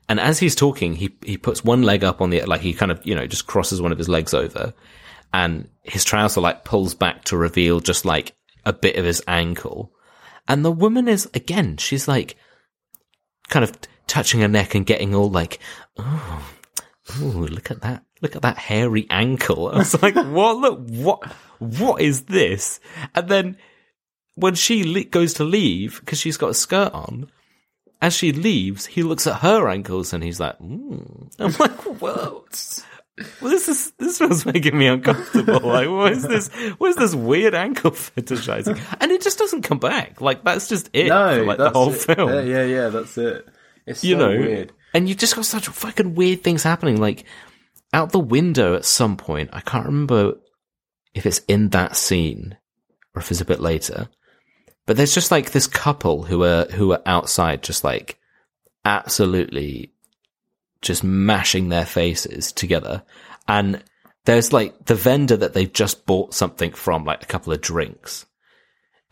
[0.10, 2.92] And as he's talking, he, he puts one leg up on the, like he kind
[2.92, 4.74] of, you know, just crosses one of his legs over
[5.34, 9.94] and his trouser like pulls back to reveal just like a bit of his ankle.
[10.48, 12.36] And the woman is, again, she's like
[13.50, 15.60] kind of touching her neck and getting all like,
[15.98, 16.48] oh,
[17.22, 18.04] ooh, look at that.
[18.22, 19.70] Look at that hairy ankle.
[19.74, 20.58] I was like, what?
[20.58, 21.24] Look, what,
[21.60, 22.80] what is this?
[23.16, 23.58] And then
[24.36, 27.32] when she le- goes to leave, because she's got a skirt on,
[28.02, 31.32] as she leaves, he looks at her ankles and he's like, mm.
[31.40, 32.46] I'm like, whoa.
[33.42, 35.60] Well, this is this feels making me uncomfortable.
[35.62, 36.50] Like, what is this?
[36.78, 38.80] What is this weird ankle fetishizing?
[39.00, 40.22] And it just doesn't come back.
[40.22, 41.08] Like, that's just it.
[41.10, 42.02] No, for, like the whole it.
[42.02, 42.30] film.
[42.30, 43.48] Yeah, yeah, yeah, that's it.
[43.86, 44.74] It's you so know, weird.
[44.94, 47.00] and you just got such fucking weird things happening.
[47.00, 47.26] Like
[47.94, 50.36] out the window at some point, I can't remember
[51.14, 52.58] if it's in that scene
[53.16, 54.10] or if it's a bit later.
[54.86, 58.18] But there's just like this couple who are who are outside, just like
[58.86, 59.91] absolutely
[60.82, 63.04] just mashing their faces together,
[63.48, 63.84] and
[64.26, 68.26] there's like the vendor that they've just bought something from, like a couple of drinks.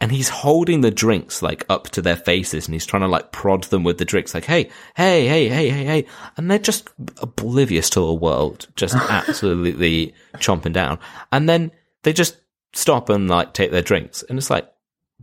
[0.01, 3.33] And he's holding the drinks like up to their faces and he's trying to like
[3.33, 6.05] prod them with the drinks, like, hey, hey, hey, hey, hey, hey.
[6.37, 6.89] And they're just
[7.21, 10.99] oblivious to the world, just absolutely chomping down.
[11.33, 11.71] And then
[12.03, 12.37] they just
[12.71, 14.23] stop and like take their drinks.
[14.23, 14.71] And it's like,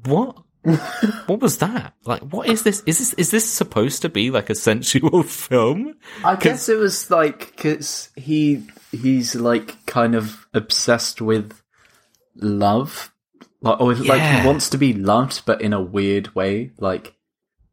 [0.04, 0.37] what?
[1.26, 1.94] what was that?
[2.05, 2.83] Like, what is this?
[2.87, 5.94] Is this, is this supposed to be like a sensual film?
[6.24, 11.62] I guess it was like because he he's like kind of obsessed with
[12.35, 13.12] love,
[13.61, 16.72] like or like he wants to be loved, but in a weird way.
[16.79, 17.14] Like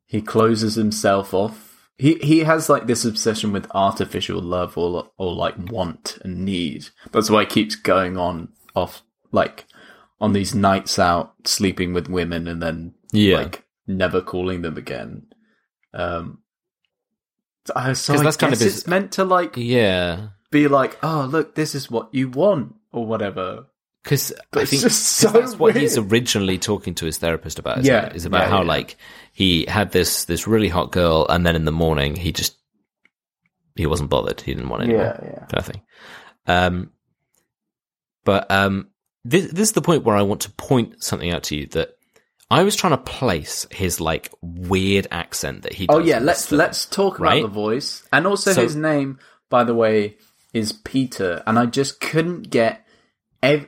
[0.06, 1.89] he closes himself off.
[1.97, 6.89] He he has like this obsession with artificial love or or like want and need.
[7.12, 9.01] That's why he keeps going on off
[9.32, 9.65] like
[10.23, 13.38] on these nights out, sleeping with women, and then Yeah.
[13.39, 15.27] like never calling them again.
[15.93, 16.39] Um,
[17.75, 20.29] uh, so that's kind of his- it's meant to like Yeah.
[20.49, 23.65] be like, oh look, this is what you want or whatever.
[24.03, 27.83] Because I think so that's what he's originally talking to his therapist about.
[27.83, 28.15] Yeah, it?
[28.15, 28.67] is about yeah, how yeah.
[28.67, 28.97] like
[29.33, 32.57] he had this this really hot girl, and then in the morning he just
[33.75, 34.39] he wasn't bothered.
[34.41, 35.39] He didn't want it anymore, yeah.
[35.47, 35.81] kind of thing.
[36.47, 36.91] Um,
[38.25, 38.89] but um,
[39.25, 41.95] this this is the point where I want to point something out to you that
[42.51, 45.88] I was trying to place his like weird accent that he.
[45.89, 46.59] Oh yeah, let's film.
[46.59, 47.39] let's talk right?
[47.39, 49.19] about the voice and also So- his name.
[49.49, 50.17] By the way,
[50.51, 52.88] is Peter, and I just couldn't get
[53.43, 53.67] ev-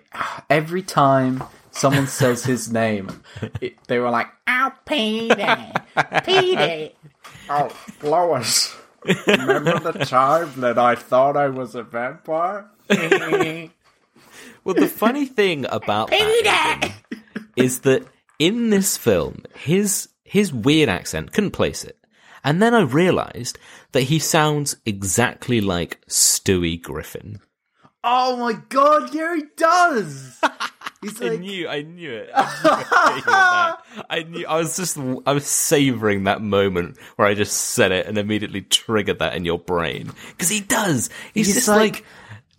[0.50, 3.22] every time someone says his name,
[3.62, 5.74] it, they were like, Oh, Peter,
[6.24, 6.90] Peter.
[7.50, 7.70] "Oh,
[8.02, 8.76] Lois,
[9.28, 12.66] remember the time that I thought I was a vampire?"
[14.66, 17.20] Well, the funny thing about that Aiden,
[17.56, 18.04] is that
[18.40, 21.98] in this film, his his weird accent couldn't place it,
[22.44, 23.58] And then I realized
[23.94, 27.40] that he sounds exactly like Stewie Griffin.
[28.04, 30.40] Oh my god, yeah, he does.
[31.02, 32.30] He's I like, knew, I knew it.
[32.36, 33.78] I knew, that.
[34.10, 34.46] I knew.
[34.48, 38.62] I was just, I was savoring that moment where I just said it and immediately
[38.62, 41.10] triggered that in your brain because he does.
[41.34, 42.06] He's, He's just like- like,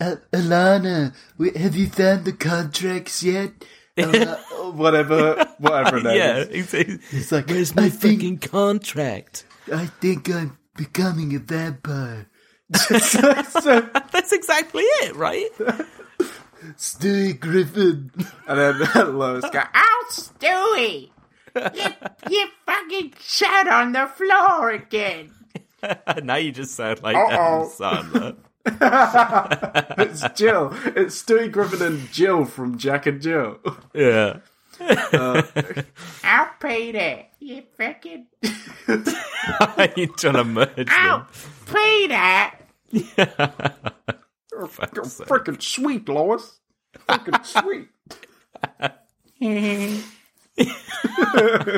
[0.00, 3.50] uh, Alana, w- have you found the contracts yet?
[3.98, 4.37] Uh,
[4.72, 6.00] whatever, whatever.
[6.00, 6.37] That yeah.
[6.37, 6.70] is.
[6.70, 9.46] He's, he's, It's like, Where's my I think, fucking contract?
[9.72, 12.28] I think I'm becoming a vampire.
[12.74, 13.20] so,
[14.12, 15.48] That's exactly it, right?
[16.76, 18.11] Stewie Griffin.
[18.46, 21.11] And then Lois goes, Ow, Stewie!
[21.74, 21.87] You,
[22.30, 25.30] you fucking shat on the floor again.
[26.22, 27.30] now you just sound like Uh-oh.
[27.30, 28.37] Adam Sandler.
[29.98, 30.74] it's Jill.
[30.96, 33.59] It's Stewie Griffin and Jill from Jack and Jill.
[33.94, 34.38] Yeah.
[34.81, 37.26] Ow, Peter!
[37.38, 38.26] You fucking...
[38.88, 41.26] You're trying to merge Ow,
[41.66, 42.50] Peter!
[42.90, 43.38] them.
[44.68, 45.29] Fuck's sake.
[45.29, 46.59] Freaking sweet, Lois.
[47.09, 47.88] Freaking sweet.
[48.81, 48.88] uh,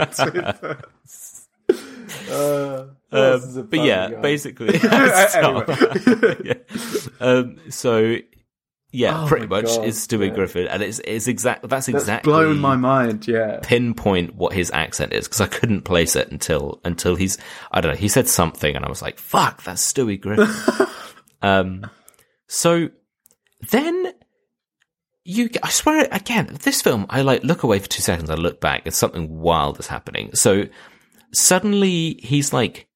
[0.01, 4.21] Lois is a Um, but yeah, guy.
[4.21, 4.79] basically.
[6.45, 6.55] Yeah.
[7.21, 8.17] Um, so
[8.91, 10.35] yeah, Oh pretty much God, it's Stewie yeah.
[10.35, 11.63] Griffin, and it's it's exact.
[11.63, 13.29] That's That's exactly blown my mind.
[13.29, 13.61] Yeah.
[13.63, 17.37] pinpoint what his accent is because I couldn't place it until until he's
[17.71, 20.87] I don't know he said something and I was like fuck that's Stewie Griffin.
[21.43, 21.91] um,
[22.47, 22.89] so
[23.71, 24.15] then
[25.25, 28.59] you I swear again this film I like look away for two seconds I look
[28.59, 30.35] back and something wild is happening.
[30.35, 30.65] So
[31.35, 32.88] suddenly he's like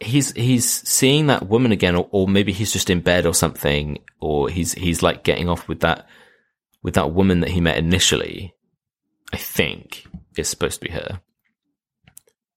[0.00, 3.98] he's he's seeing that woman again or, or maybe he's just in bed or something
[4.20, 6.06] or he's he's like getting off with that
[6.82, 8.54] with that woman that he met initially
[9.32, 10.04] i think
[10.36, 11.20] is supposed to be her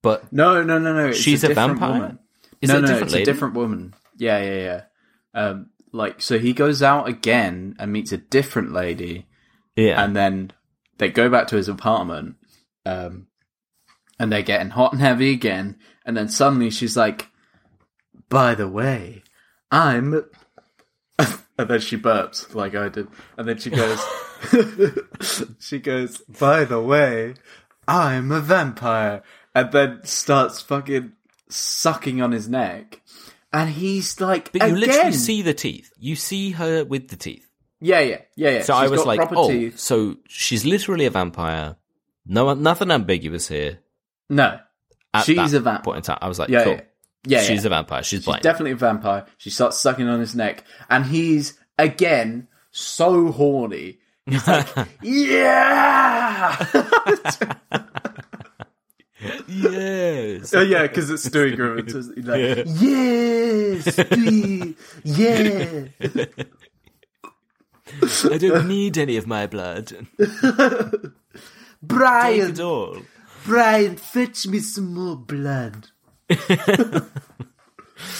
[0.03, 1.07] but No, no, no, no.
[1.07, 1.99] It's She's a different vampire?
[2.01, 2.19] Woman.
[2.61, 3.23] is no, it a no, different it's lady?
[3.23, 3.93] a different woman.
[4.17, 4.81] Yeah, yeah, yeah.
[5.33, 9.27] Um, like so, he goes out again and meets a different lady,
[9.75, 10.53] yeah and then
[10.97, 12.35] they go back to his apartment,
[12.85, 13.27] um,
[14.19, 15.77] and they're getting hot and heavy again.
[16.05, 17.27] And then suddenly she's like,
[18.31, 19.21] "By the way,
[19.71, 20.25] I'm,"
[21.19, 24.03] and then she burps like I did, and then she goes,
[25.59, 27.35] she goes, "By the way,
[27.87, 29.21] I'm a vampire,"
[29.53, 31.11] and then starts fucking
[31.49, 33.01] sucking on his neck.
[33.53, 34.79] And he's like, but you again.
[34.79, 37.47] literally see the teeth you see her with the teeth
[37.81, 38.61] yeah, yeah, yeah, yeah.
[38.61, 39.77] so i was like oh teeth.
[39.77, 41.75] so she's literally a vampire
[42.25, 43.79] no nothing ambiguous here
[44.29, 44.57] no,
[45.13, 45.83] at she's a vampire.
[45.83, 46.81] point in time i was like Yeah, cool yeah,
[47.25, 47.41] yeah.
[47.41, 47.67] she's yeah.
[47.67, 49.25] a vampire she's She's definitely a vampire.
[49.37, 53.99] She starts sucking on his neck, and he's again so horny.
[54.25, 54.67] He's like,
[55.01, 56.57] yeah,
[59.47, 61.89] yes oh, yeah, because it's Stewie Griffin.
[61.89, 65.87] So he's like, yes, Stewie, yeah.
[68.31, 70.07] i don't need any of my blood
[71.83, 72.55] Brian,
[73.43, 75.87] Brian, fetch me some more blood.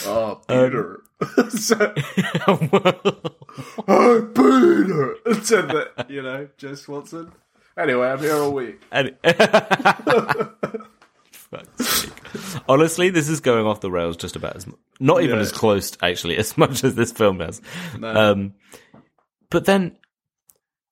[0.06, 1.02] Oh, Peter.
[1.50, 1.94] so,
[3.88, 5.16] oh, Peter.
[5.44, 7.32] Said that, you know, Joe Swanson.
[7.78, 8.80] Anyway, I'm here all week.
[8.90, 9.16] And-
[12.68, 14.66] Honestly, this is going off the rails just about as.
[15.00, 15.42] Not even Yeah.
[15.42, 17.60] as close, actually, as much as this film does.
[18.02, 18.54] Um,
[19.50, 19.96] but then,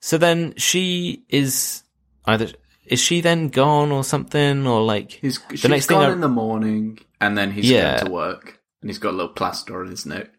[0.00, 1.83] so then she is
[2.26, 2.48] either
[2.87, 6.12] is she then gone or something or like He's, the she's next thing gone I-
[6.12, 7.96] in the morning, and then he's Yeah.
[7.96, 10.30] going to work, and he's got a little plaster on his neck.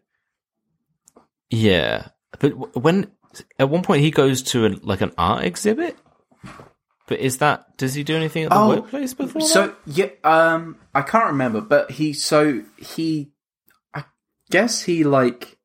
[1.50, 2.08] yeah.
[2.40, 3.12] But when
[3.60, 5.98] at one point he goes to a, like an art exhibit.
[7.08, 9.42] But is that does he do anything at the Oh, workplace before?
[9.42, 9.76] So that?
[9.86, 13.34] yeah, um, I can't remember, but he so he,
[13.94, 14.06] I
[14.50, 15.58] guess he like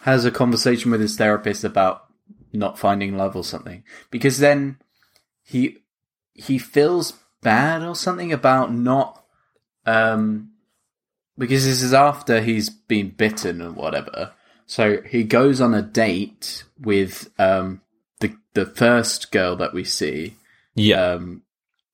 [0.00, 2.04] has a conversation with his therapist about
[2.52, 4.78] not finding love or something, because then
[5.44, 5.78] he
[6.34, 9.24] he feels bad or something about not
[9.86, 10.50] um
[11.38, 14.32] because this is after he's been bitten and whatever.
[14.66, 17.80] So he goes on a date with um
[18.20, 20.34] the the first girl that we see
[20.74, 21.42] yeah, um,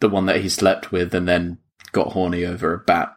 [0.00, 1.59] the one that he slept with and then
[1.92, 3.16] got horny over a bat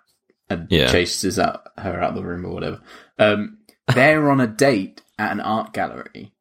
[0.50, 0.90] and Yeah.
[0.92, 2.80] chases out, her out of the room or whatever.
[3.20, 3.58] Um,
[3.94, 6.32] they're on a date at an art gallery.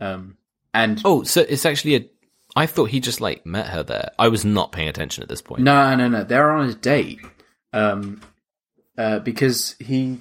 [0.00, 0.36] Um,
[0.74, 2.06] and Oh, so it's actually a.
[2.56, 4.10] I thought he just like met her there.
[4.18, 5.62] I was not paying attention at this point.
[5.62, 7.20] no, no, no, they're on a date.
[7.72, 8.20] Um,
[8.98, 10.20] uh, because he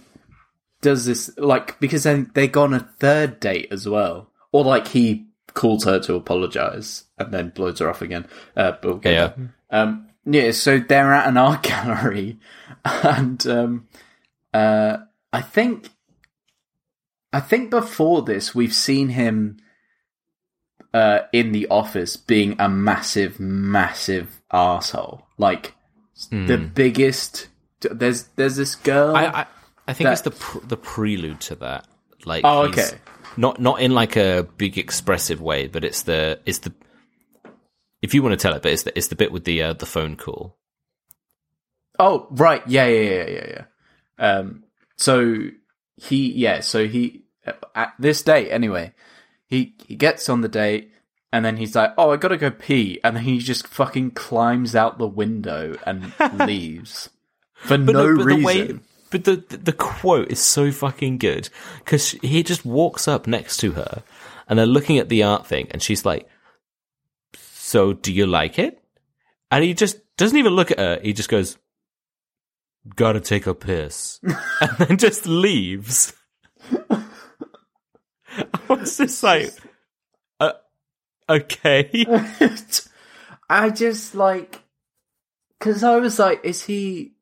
[0.81, 4.31] does this, like, because then they go on a third date as well.
[4.53, 8.27] Or like he calls her to apologize and then blows her off again.
[8.55, 9.33] Uh, but we'll Yeah.
[9.69, 12.37] Um, Yeah, so they're at an art gallery,
[12.85, 13.87] and um,
[14.53, 14.97] uh,
[15.33, 15.89] I think,
[17.33, 19.57] I think before this we've seen him
[20.93, 25.73] uh, in the office being a massive, massive asshole, like
[26.47, 27.47] the biggest.
[27.81, 29.15] There's there's this girl.
[29.15, 29.45] I, I,
[29.87, 31.87] I think That- it's the pr- the prelude to that.
[32.25, 32.89] Like, Oh, okay.
[33.37, 36.73] Not not in like a big expressive way, but it's the it's the
[38.01, 39.73] if you want to tell it, but it's the it's the bit with the uh,
[39.73, 40.57] the phone call.
[41.99, 42.61] Oh, right.
[42.67, 43.63] Yeah, yeah, yeah, yeah, yeah.
[44.19, 44.63] Um,
[44.97, 45.49] so
[45.95, 47.25] he, yeah, so he,
[47.75, 48.93] at this date anyway,
[49.47, 50.91] he, he gets on the date
[51.33, 52.99] and then he's like, oh, I gotta go pee.
[53.03, 56.13] And then he just fucking climbs out the window and
[56.47, 57.09] leaves
[57.57, 58.39] for But no but reason.
[58.39, 58.79] The way,
[59.09, 61.49] but the the the quote is so fucking good
[61.79, 64.03] because he just walks up next to her,
[64.47, 66.27] and they're looking at the art thing, and she's like,
[67.35, 68.83] "So, do you like it?"
[69.49, 70.99] And he just doesn't even look at her.
[71.01, 71.57] He just goes,
[72.95, 74.19] "Gotta take a piss,"
[74.61, 76.13] and then just leaves.
[76.89, 79.51] I was just like,
[80.39, 80.53] uh,
[81.29, 82.05] "Okay."
[83.49, 84.61] I just like,
[85.57, 87.13] because I was like, is he?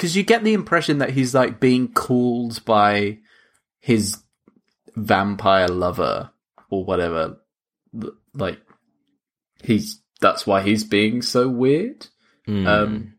[0.00, 3.18] Because you get the impression that he's like being called by
[3.80, 4.16] his
[4.96, 6.30] vampire lover
[6.70, 7.36] or whatever.
[8.32, 8.60] Like,
[9.62, 12.06] he's that's why he's being so weird.
[12.46, 12.66] Hmm.
[12.66, 13.14] Um,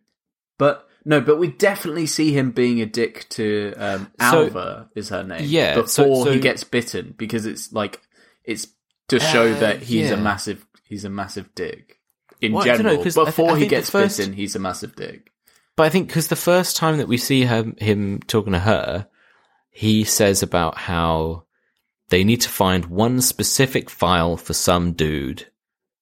[0.58, 5.10] but no, but we definitely see him being a dick to um, So- Alva is
[5.10, 5.44] her name.
[5.46, 8.02] Yeah, before so- so- he gets bitten because it's like
[8.44, 8.66] it's
[9.10, 12.00] to show Uh, that he's a massive he's a massive dick
[12.42, 13.04] in Well, don't know, general.
[13.04, 15.31] 'cause I th- before I he gets first- bitten, he's a massive dick.
[15.82, 19.08] But I think because the first time that we see him, him talking to her,
[19.72, 21.46] he says about how
[22.10, 25.48] they need to find one specific file for some dude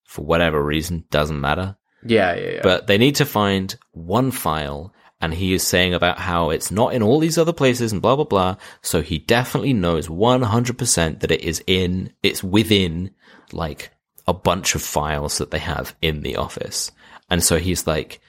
[0.03, 1.77] for whatever reason, doesn't matter.
[2.03, 2.59] Yeah, yeah, yeah.
[2.61, 6.93] But they need to find one file, and he is saying about how it's not
[6.93, 8.57] in all these other places and blah blah blah.
[8.82, 13.11] So he definitely knows one hundred percent that it is in, it's within
[13.53, 13.91] like
[14.27, 16.91] a bunch of files that they have in the office,
[17.30, 18.19] and so he's like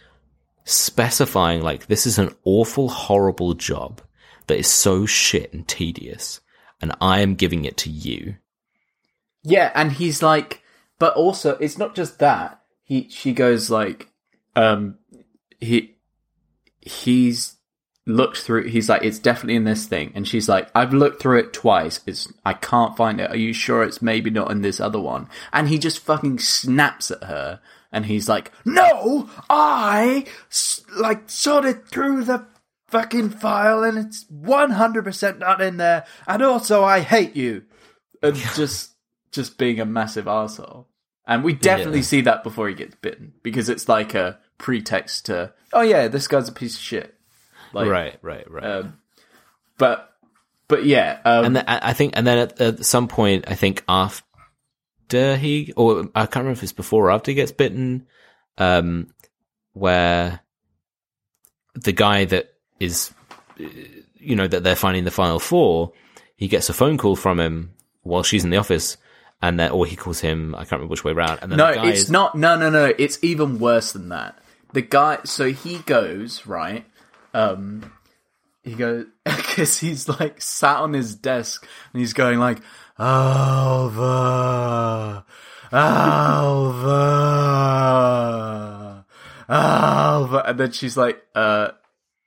[0.64, 4.00] specifying like this is an awful, horrible job
[4.46, 6.40] that is so shit and tedious,
[6.80, 8.36] and I am giving it to you.
[9.42, 10.62] Yeah, and he's like,
[10.98, 12.60] but also it's not just that.
[12.84, 14.08] He she goes like,
[14.56, 14.98] um,
[15.60, 15.96] he
[16.80, 17.56] he's
[18.06, 18.68] looked through.
[18.68, 22.00] He's like, it's definitely in this thing, and she's like, I've looked through it twice.
[22.06, 23.30] It's I can't find it.
[23.30, 25.28] Are you sure it's maybe not in this other one?
[25.52, 27.60] And he just fucking snaps at her,
[27.92, 30.26] and he's like, No, I
[30.96, 32.46] like sorted through the
[32.88, 36.04] fucking file, and it's one hundred percent not in there.
[36.26, 37.64] And also, I hate you
[38.22, 38.92] and just
[39.32, 40.88] just being a massive asshole.
[41.26, 42.04] And we definitely Yeah.
[42.04, 46.26] see that before he gets bitten because it's like a pretext to, oh yeah, this
[46.26, 47.14] guy's a piece of shit.
[47.72, 48.64] Like, right, right, right.
[48.64, 48.98] Um,
[49.78, 50.12] but
[50.66, 53.54] but yeah, um, and then, I I think, and then at, at some point, I
[53.54, 54.24] think after
[55.12, 58.06] he, or I can't remember if it's before or after he gets bitten,
[58.58, 59.08] um,
[59.72, 60.40] where
[61.74, 63.12] the guy that is,
[63.60, 63.64] uh,
[64.16, 65.92] you know, that they're finding the file for,
[66.36, 68.96] he gets a phone call from him while she's in the office,
[69.42, 71.68] and then, or he calls him, I can't remember which way around, and then no,
[71.68, 72.34] the guy it's is, not.
[72.36, 72.92] No, no, no.
[72.98, 74.38] It's even worse than that.
[74.72, 75.18] The guy.
[75.24, 76.84] So he goes right.
[77.32, 77.92] Um,
[78.62, 82.58] he goes because he's like sat on his desk and he's going like,
[83.00, 83.96] Alva,
[88.10, 89.04] Alva,
[89.48, 91.70] Alva, and then she's like, uh,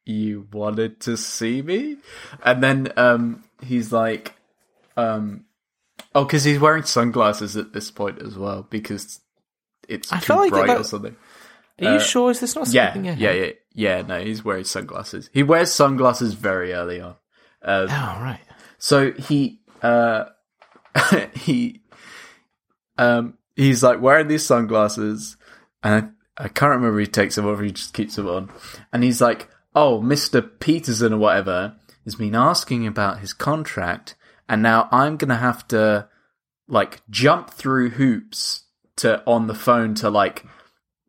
[0.06, 1.98] you wanted to see me,
[2.44, 4.34] and then um, he's like,
[4.98, 5.46] um.
[6.16, 9.20] Oh, because he's wearing sunglasses at this point as well because
[9.90, 11.16] it's I too like bright that- or something.
[11.82, 12.30] are you sure?
[12.30, 14.02] Is this not Yeah, yeah, yeah, yeah.
[14.04, 15.32] No, he's wearing sunglasses.
[15.34, 17.16] He wears sunglasses very early on.
[17.64, 18.40] Uh, Oh, right.
[18.78, 20.26] so he uh
[21.36, 21.82] he
[22.98, 25.38] um he's like wearing these sunglasses
[25.84, 28.52] and I, I can't remember he takes them off or he just keeps them on.
[28.92, 30.48] And he's like, Oh, Mr.
[30.60, 31.76] Peterson or whatever
[32.06, 34.16] has been asking about his contract
[34.48, 36.08] and now I'm gonna have to
[36.68, 38.64] like jump through hoops
[38.98, 40.46] to on the phone to like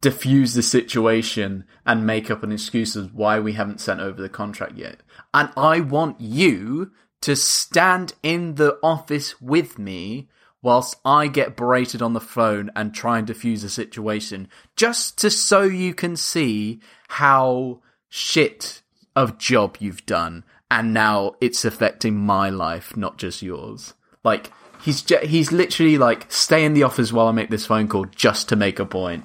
[0.01, 4.29] diffuse the situation and make up an excuse of why we haven't sent over the
[4.29, 5.01] contract yet.
[5.33, 6.91] And I want you
[7.25, 10.29] to stand in the office with me
[10.61, 14.47] whilst I get berated on the phone and try and defuse the situation,
[14.77, 18.83] just to so you can see how shit
[19.17, 23.95] of job you've done, and now it's affecting my life, not just yours.
[24.23, 24.53] Like
[24.83, 28.05] he's ju- he's literally like stay in the office while I make this phone call
[28.05, 29.25] just to make a point.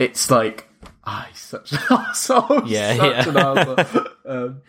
[0.00, 0.68] It's like
[1.04, 2.66] ah, he's such an asshole.
[2.66, 3.28] Yeah, such yeah.
[3.28, 4.06] an asshole.
[4.26, 4.62] um,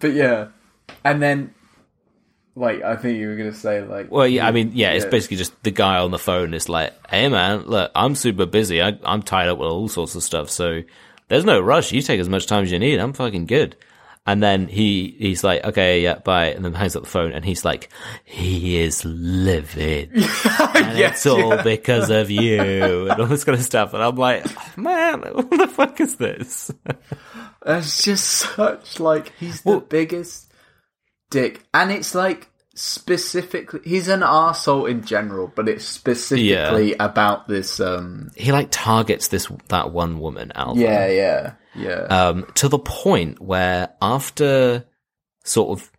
[0.00, 0.48] but yeah,
[1.04, 1.54] and then
[2.60, 5.10] wait, I think you were gonna say like, Well, yeah, I mean, yeah, it's Yeah.
[5.10, 8.82] basically just the guy on the phone is like, "Hey, man, look, I'm super busy.
[8.82, 10.82] I, I'm tied up with all sorts of stuff, so
[11.28, 11.90] there's no rush.
[11.92, 12.98] You take as much time as you need.
[13.00, 13.76] I'm fucking good."
[14.26, 17.42] And then he he's like, "Okay, yeah, bye," and then hangs up the phone, and
[17.42, 17.88] he's like,
[18.26, 21.62] "He is livid, and Yes, it's all yeah.
[21.62, 22.60] because of you,
[23.10, 24.44] and all this kind of stuff." And I'm like,
[24.76, 26.70] "Man, what the fuck is this?"
[27.64, 30.52] That's just such like he's the biggest
[31.30, 32.49] dick, and it's like
[32.80, 37.78] specifically he's an asshole in general, but it's specifically about this.
[37.78, 40.80] um he like targets this that one woman, Alva.
[40.80, 42.04] Yeah, yeah, yeah.
[42.04, 44.86] um, to the point where after
[45.44, 45.92] sort of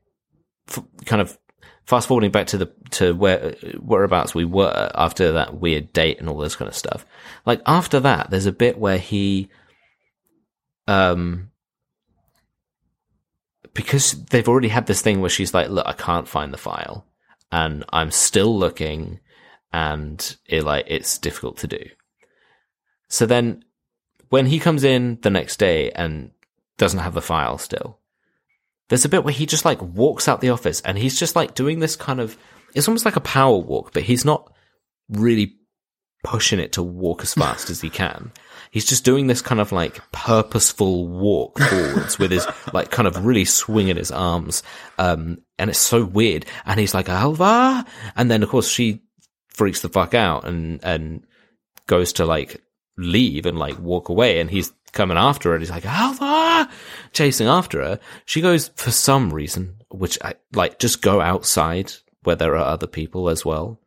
[0.69, 1.37] f- kind of
[1.85, 6.27] fast forwarding back to the to where whereabouts we were after that weird date and
[6.29, 7.05] all this kind of stuff.
[7.45, 9.49] Like after that, there's a bit where he,
[10.87, 11.50] um,
[13.73, 17.05] because they've already had this thing where she's like, "Look, I can't find the file,
[17.51, 19.19] and I'm still looking,
[19.71, 21.83] and it like it's difficult to do."
[23.07, 23.63] So then
[24.29, 26.31] when he comes in the next day and
[26.77, 27.99] doesn't have the file still,
[28.87, 31.53] there's a bit where he just like walks out the office and he's just like
[31.53, 32.37] doing this kind of,
[32.73, 34.51] it's almost like a power walk, but he's not
[35.09, 35.57] really
[36.23, 38.31] pushing it to walk as fast as he can.
[38.71, 43.25] He's just doing this kind of like purposeful walk forwards with his like kind of
[43.25, 44.63] really swinging his arms.
[44.97, 46.45] Um, and it's so weird.
[46.65, 47.85] And he's like, Alva.
[48.15, 49.01] And then of course she
[49.49, 51.25] freaks the fuck out and, and
[51.85, 52.63] goes to like
[52.97, 56.69] leave and like walk away and he's coming after her and he's like Alva
[57.13, 61.93] chasing after her she goes for some reason which I like just go outside
[62.23, 63.79] where there are other people as well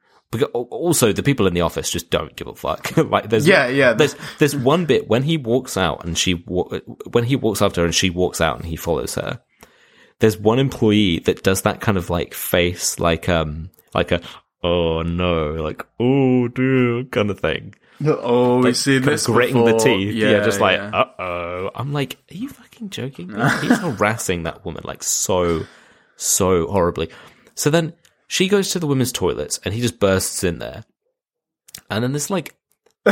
[0.42, 3.92] also the people in the office just don't give a fuck like there's Yeah, yeah.
[3.92, 6.80] there's there's one bit when he walks out and she wa-
[7.12, 9.40] when he walks after her and she walks out and he follows her
[10.20, 14.20] there's one employee that does that kind of like face like um like a
[14.62, 17.74] oh no like oh dear kind of thing
[18.06, 19.86] oh, we've seen this gritting the before.
[19.86, 20.14] teeth.
[20.14, 20.90] Yeah, just like, yeah.
[20.90, 21.70] uh oh.
[21.74, 23.28] I'm like, are you fucking joking?
[23.30, 25.64] He's harassing that woman like so,
[26.16, 27.08] so horribly.
[27.54, 27.94] So then
[28.26, 30.84] she goes to the women's toilets and he just bursts in there.
[31.90, 32.54] And then this like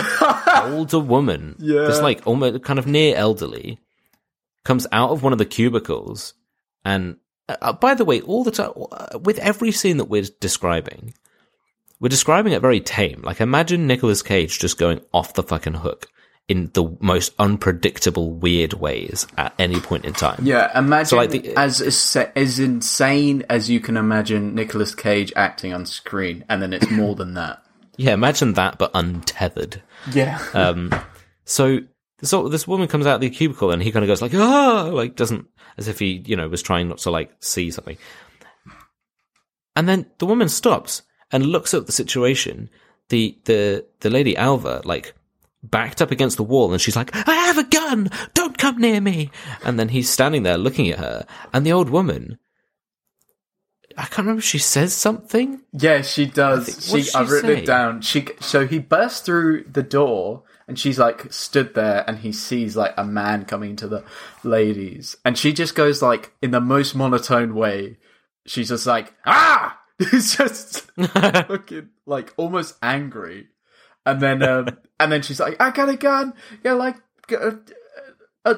[0.64, 1.82] older woman, Yeah.
[1.86, 3.78] this like almost kind of near elderly,
[4.64, 6.34] comes out of one of the cubicles.
[6.84, 7.16] And
[7.48, 11.14] uh, uh, by the way, all the time, uh, with every scene that we're describing,
[12.00, 13.22] we're describing it very tame.
[13.22, 16.06] Like imagine Nicolas Cage just going off the fucking hook
[16.48, 20.40] in the most unpredictable, weird ways at any point in time.
[20.42, 21.80] Yeah, imagine like the- as
[22.36, 27.14] as insane as you can imagine Nicolas Cage acting on screen, and then it's more
[27.14, 27.62] than that.
[27.98, 29.82] Yeah, imagine that, but untethered.
[30.12, 30.90] Yeah, Um,
[31.44, 31.80] so,
[32.22, 34.88] so this woman comes out of the cubicle and he kind of goes like, ah,
[34.90, 37.98] like doesn't, as if he, you know, was trying not to like see something.
[39.76, 42.70] And then the woman stops and looks at the situation.
[43.10, 45.14] The, the, the lady Alva, like,
[45.62, 48.10] backed up against the wall and she's like, I have a gun!
[48.34, 49.30] Don't come near me!
[49.64, 52.38] And then he's standing there looking at her and the old woman,
[53.96, 55.60] I can't remember if she says something.
[55.72, 56.66] yeah, she does.
[56.66, 57.62] think- she, she I've written say?
[57.62, 58.00] it down.
[58.00, 62.76] She so he bursts through the door, and she's like stood there, and he sees
[62.76, 64.04] like a man coming to the
[64.42, 67.98] ladies, and she just goes like in the most monotone way.
[68.46, 73.48] She's just like ah, it's just fucking like almost angry,
[74.06, 74.68] and then um
[75.00, 76.34] and then she's like I got a gun,
[76.64, 76.96] yeah, like.
[77.30, 77.52] Uh,
[78.44, 78.54] uh,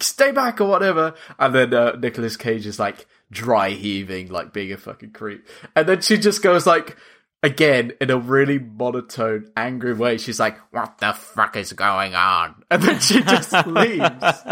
[0.00, 1.14] stay back or whatever.
[1.38, 5.46] And then uh, Nicolas Cage is like dry heaving, like being a fucking creep.
[5.74, 6.96] And then she just goes like,
[7.42, 12.62] again, in a really monotone, angry way, she's like, what the fuck is going on?
[12.70, 14.42] And then she just leaves.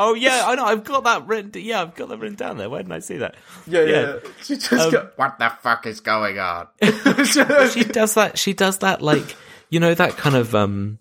[0.00, 0.64] Oh yeah, I know.
[0.64, 1.50] I've got that written.
[1.56, 2.70] Yeah, I've got that written down there.
[2.70, 3.34] Where didn't I see that?
[3.66, 4.00] Yeah, yeah.
[4.00, 4.30] Yeah.
[4.42, 6.68] She just go, what the fuck is going on?
[6.80, 8.38] she does that.
[8.38, 9.36] She does that like
[9.70, 10.98] you know that kind of um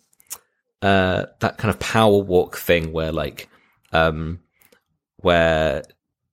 [0.82, 3.49] uh that kind of power walk thing where like
[3.91, 4.39] um
[5.18, 5.84] where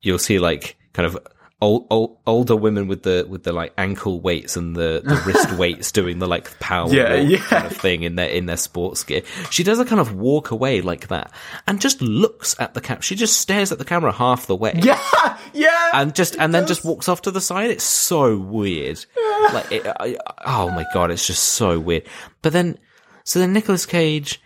[0.03, 1.19] you'll see like kind of
[1.65, 5.53] old, old older women with the with the like ankle weights and the, the wrist
[5.59, 7.39] weights doing the like power Yeah, yeah.
[7.39, 9.23] kind of thing in their in their sports gear.
[9.51, 11.33] She does a kind of walk away like that
[11.67, 13.03] and just looks at the camera.
[13.03, 15.01] She just stares at the camera half the way yeah,
[15.55, 15.91] yeah.
[15.95, 16.77] and just and then does.
[16.77, 17.71] just walks off to the side.
[17.71, 19.05] It's so weird.
[19.53, 22.05] like, it, I, oh my god, it's just so weird.
[22.43, 22.79] But then,
[23.25, 24.41] so then Nicolas Cage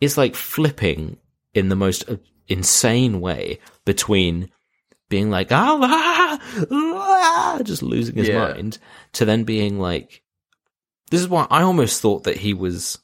[0.00, 1.18] is like flipping
[1.54, 2.04] in the most
[2.48, 4.50] insane way between
[5.08, 8.38] being like ah, ah, ah, just losing his Yeah.
[8.38, 8.78] mind
[9.12, 10.22] to then being like,
[11.10, 12.98] this is why I almost thought that he was.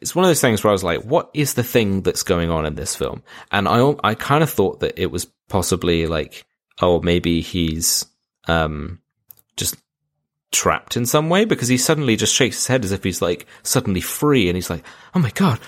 [0.00, 2.50] it's one of those things where I was like, what is the thing that's going
[2.50, 3.22] on in this film?
[3.52, 6.44] And I, I kind of thought that it was possibly like,
[6.80, 8.04] oh, maybe he's,
[8.48, 9.00] um,
[9.56, 9.76] just
[10.50, 13.46] trapped in some way because he suddenly just shakes his head as if he's like
[13.62, 14.82] suddenly free and he's like,
[15.14, 15.60] oh my God,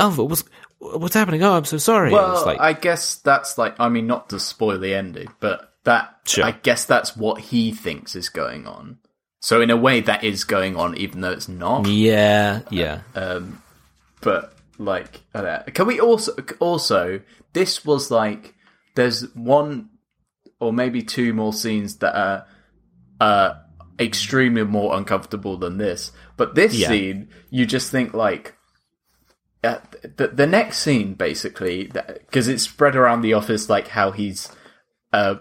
[0.00, 0.44] Alva, what's,
[0.78, 1.42] what's happening?
[1.42, 2.12] Oh, I'm so sorry.
[2.12, 6.14] Well, like, I guess that's like, I mean, not to spoil the ending, but that,
[6.24, 6.44] Sure.
[6.44, 8.98] I guess that's what he thinks is going on.
[9.40, 11.86] So in a way, that is going on, even though it's not.
[11.86, 13.02] yeah, yeah.
[13.14, 13.62] Um,
[14.20, 15.72] but like, I don't know.
[15.72, 17.20] can we also also
[17.52, 18.54] this was like
[18.96, 19.90] there's one
[20.58, 22.46] or maybe two more scenes that are
[23.20, 23.54] uh
[24.00, 26.10] extremely more uncomfortable than this.
[26.36, 26.88] But this Yeah.
[26.88, 28.55] scene, you just think like.
[30.16, 34.48] The the next scene basically because it's spread around the office like how he's
[35.12, 35.36] uh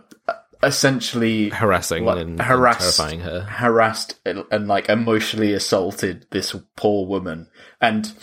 [0.64, 3.42] essentially Harassing what- and, and harassed, terrifying her.
[3.42, 7.48] harassed and, and like emotionally assaulted this poor woman,
[7.80, 8.14] and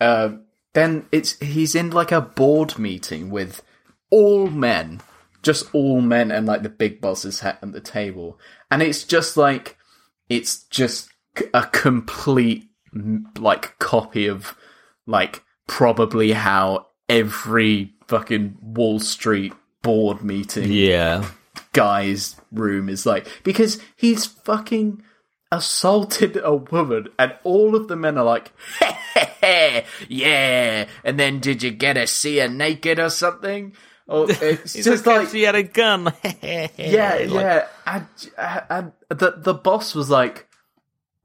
[0.00, 0.30] uh,
[0.72, 3.62] then it's he's in like a board meeting with
[4.10, 5.00] all men,
[5.42, 8.38] just all men, and like the big boss is at the table,
[8.70, 9.76] and it's just like
[10.28, 11.10] it's just
[11.52, 12.64] a complete
[13.38, 14.56] like copy of
[15.06, 19.52] like probably how every fucking Wall Street
[19.82, 21.24] board meeting Yeah.
[21.72, 25.00] guy's room is like because he's fucking
[25.52, 28.50] assaulted a woman and all of the men are like
[30.08, 33.72] yeah and then did you get to see her naked or something
[34.08, 36.12] or it's just like, like she had a gun.
[36.42, 37.66] yeah yeah
[38.66, 40.48] and the the boss was like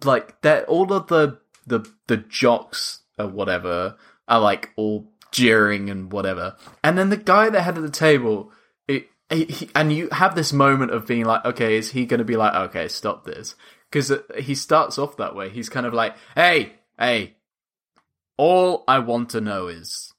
[0.03, 3.95] like that all of the the the jocks or whatever
[4.28, 8.51] are like all jeering and whatever and then the guy that had at the table
[8.88, 12.19] it he, he- and you have this moment of being like okay is he going
[12.19, 13.55] to be like okay stop this
[13.91, 17.36] because uh, he starts off that way he's kind of like hey hey
[18.38, 20.13] all i want to know is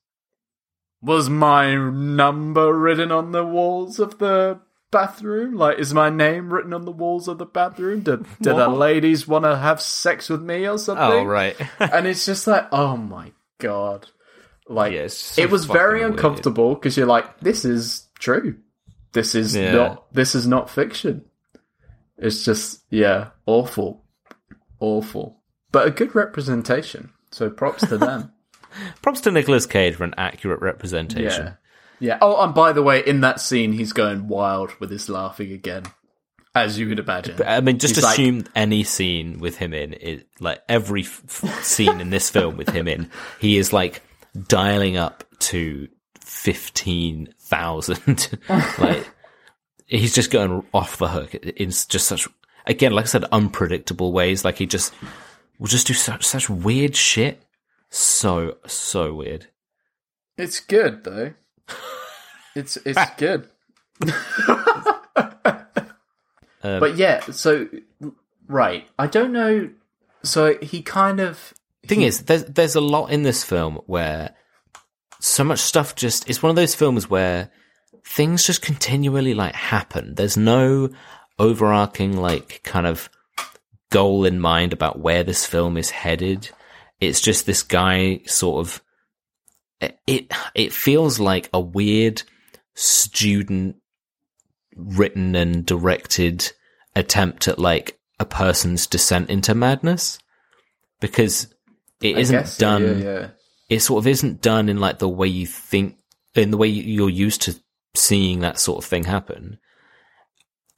[1.02, 5.54] was my number written on the walls of the bathroom?
[5.54, 8.00] Like, is my name written on the walls of the bathroom?
[8.00, 11.04] Did, did the ladies want to have sex with me or something?
[11.04, 11.57] Oh, right.
[11.78, 14.09] and it's just like, oh my god.
[14.68, 18.57] Like, Yeah, so it was very uncomfortable because you're like, this is true.
[19.12, 19.72] This is Yeah.
[19.72, 21.24] not, this is not fiction.
[22.18, 24.04] It's just, yeah, awful.
[24.80, 25.40] Awful.
[25.72, 27.11] But a good representation.
[27.30, 28.32] So props to them.
[29.02, 31.46] Props to Nicolas Cage for an accurate representation.
[31.46, 31.52] Yeah.
[31.98, 32.18] Yeah.
[32.20, 35.84] Oh, and by the way, in that scene, he's going wild with his laughing again,
[36.57, 37.40] as you would imagine.
[37.46, 41.22] I mean, just He's like- assume any scene with him in it, like every f-
[41.44, 44.02] f- scene in this film with him in, he is like
[44.48, 45.88] dialing up to
[46.20, 48.38] fifteen thousand.
[48.78, 49.09] like
[49.86, 52.26] he's just going off the hook in just such,
[52.66, 54.44] again, like I said, unpredictable ways.
[54.44, 54.92] Like he just
[55.59, 57.42] will just do such such weird shit.
[57.90, 59.46] So so weird.
[60.38, 61.34] It's good though.
[62.54, 63.48] It's it's good.
[66.66, 67.68] Um, but yeah, so
[68.48, 69.70] right, I don't know.
[70.24, 71.54] So he kind of
[71.86, 74.34] thing is, there's there's a lot in this film where
[75.20, 77.50] so much stuff just it's one of those films where
[78.04, 80.14] things just continually like happen.
[80.16, 80.90] There's no
[81.38, 83.08] overarching like kind of
[83.90, 86.50] goal in mind about where this film is headed.
[87.00, 88.82] It's just this guy sort of
[90.06, 92.22] it, it feels like a weird
[92.74, 93.76] student
[94.74, 96.52] written and directed
[96.97, 100.18] attempt at like a person's descent into madness
[101.01, 101.47] because
[102.01, 103.28] it isn't so, done Yeah, yeah.
[103.68, 105.99] it sort of isn't done in like the way you think
[106.34, 107.55] in the way you're used to
[107.94, 109.59] seeing that sort of thing happen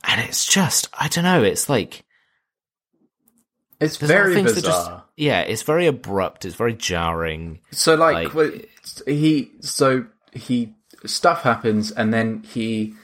[0.05, 2.05] and it's just i don't know it's like
[3.81, 4.63] It's there's a lot of very bizarre.
[4.63, 8.69] just yeah it's very abrupt it's very jarring So like, Like- wait,
[9.07, 10.75] he so he
[11.07, 12.95] stuff happens and then he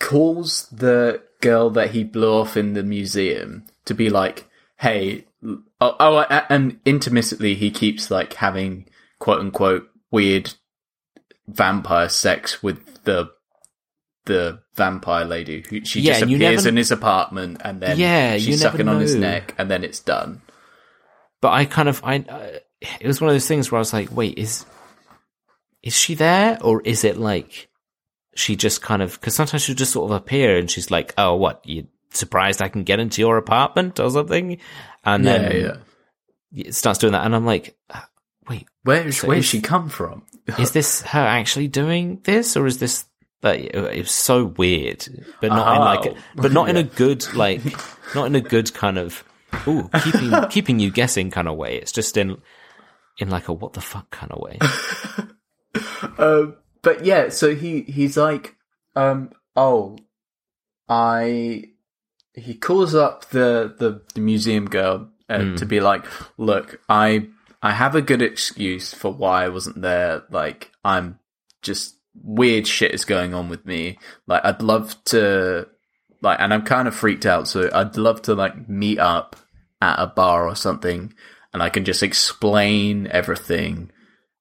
[0.00, 5.62] calls the girl that he blew off in the museum to be like, "Hey, oh,
[5.80, 6.18] oh
[6.48, 8.86] and intermittently he keeps like having
[9.18, 10.54] quote unquote weird
[11.48, 13.30] vampire sex with the
[14.26, 18.36] the vampire lady who she Yeah, just appears never- in his apartment and then Yeah,
[18.36, 20.42] she's sucking on his neck and then it's done.
[21.40, 22.58] but i kind of i uh,
[23.00, 24.66] it was one of those things where i was like wait is
[25.82, 27.69] is she there or is it like
[28.34, 31.34] she just kind of because sometimes she'll just sort of appear and she's like oh
[31.34, 34.58] what you surprised i can get into your apartment or something
[35.04, 35.60] and Yeah, then
[36.52, 36.66] yeah.
[36.66, 38.00] it starts doing that and i'm like uh,
[38.48, 40.22] wait Where So where's she come from?
[40.58, 43.04] is this her actually doing this or is this
[43.42, 45.06] that it was so weird
[45.40, 46.16] but not in like Oh.
[46.42, 47.62] but not in a good like
[48.14, 49.24] not in a good kind of
[49.66, 52.36] ooh keeping keeping you guessing kind of way it's just in
[53.18, 54.58] in like a what the fuck kind of way.
[56.18, 58.56] Um, but yeah, so he he's like,
[58.96, 59.98] um, oh,
[60.88, 61.64] I.
[62.32, 66.04] He calls up the the, the museum girl uh, to be like,
[66.38, 67.28] look, I
[67.62, 70.22] I have a good excuse for why I wasn't there.
[70.30, 71.18] Like, I'm
[71.60, 73.98] just weird shit is going on with me.
[74.26, 75.68] Like, I'd love to,
[76.22, 77.48] like, and I'm kind of freaked out.
[77.48, 79.36] So I'd love to like meet up
[79.82, 81.12] at a bar or something,
[81.52, 83.90] and I can just explain everything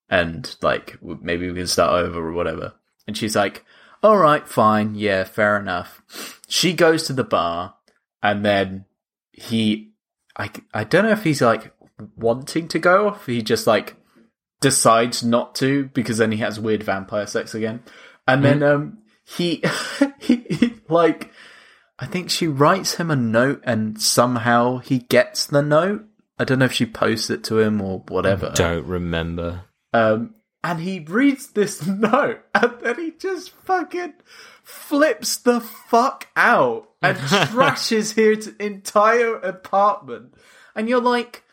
[0.10, 2.74] and like maybe we can start over or whatever.
[3.08, 3.66] And she's like,
[4.02, 6.02] "All right, fine, yeah, fair enough."
[6.48, 7.76] She goes to the bar,
[8.22, 8.86] and then
[9.32, 9.92] he,
[10.36, 11.74] I, I don't know if he's like
[12.16, 13.96] wanting to go, if he just like
[14.62, 17.84] decides not to because then he has weird vampire sex again,
[18.28, 19.64] and then um he,
[20.20, 21.32] he, he like.
[22.02, 26.06] I think she writes him a note and somehow he gets the note.
[26.40, 28.54] I don't know if she posts it to him or whatever.
[28.56, 29.66] Don't remember.
[29.94, 34.14] Um, and he reads this note, and then he just fucking
[34.64, 40.34] flips the fuck out and trashes his entire apartment.
[40.76, 41.44] And you're like,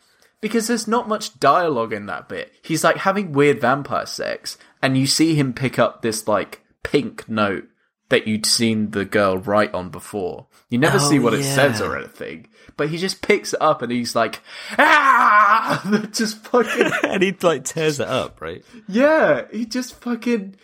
[0.41, 2.53] because there's not much dialogue in that bit.
[2.61, 7.27] He's like having weird vampire sex, and you see him pick up this like pink
[7.27, 7.67] note
[8.09, 10.47] that you'd seen the girl write on before.
[10.69, 12.47] You never Oh, see what it says or anything,
[12.77, 14.41] but he just picks it up and he's like,
[14.77, 18.63] ah, just fucking and he like tears it up, right?
[18.87, 20.55] yeah, he just fucking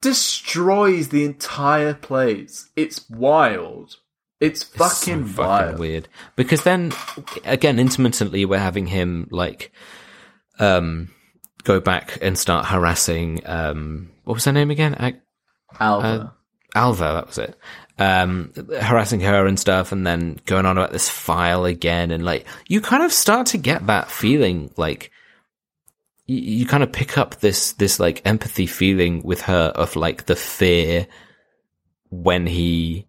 [0.00, 2.70] destroys the entire place.
[2.76, 3.96] It's wild.
[4.40, 5.62] It's fucking so wild.
[5.64, 6.08] fucking weird.
[6.36, 6.92] Because then,
[7.44, 9.72] again, intermittently, we're having him like
[10.60, 11.10] um
[11.64, 13.40] go back and start harassing.
[13.46, 14.94] um What was her name again?
[14.94, 15.20] Ag-
[15.80, 16.34] Alva.
[16.78, 17.58] Alva, that was it.
[18.00, 22.46] Um, harassing her and stuff, and then going on about this file again, and like
[22.68, 25.10] you kind of start to get that feeling, like
[26.26, 30.26] you, you kind of pick up this this like empathy feeling with her of like
[30.26, 31.08] the fear
[32.10, 33.06] when he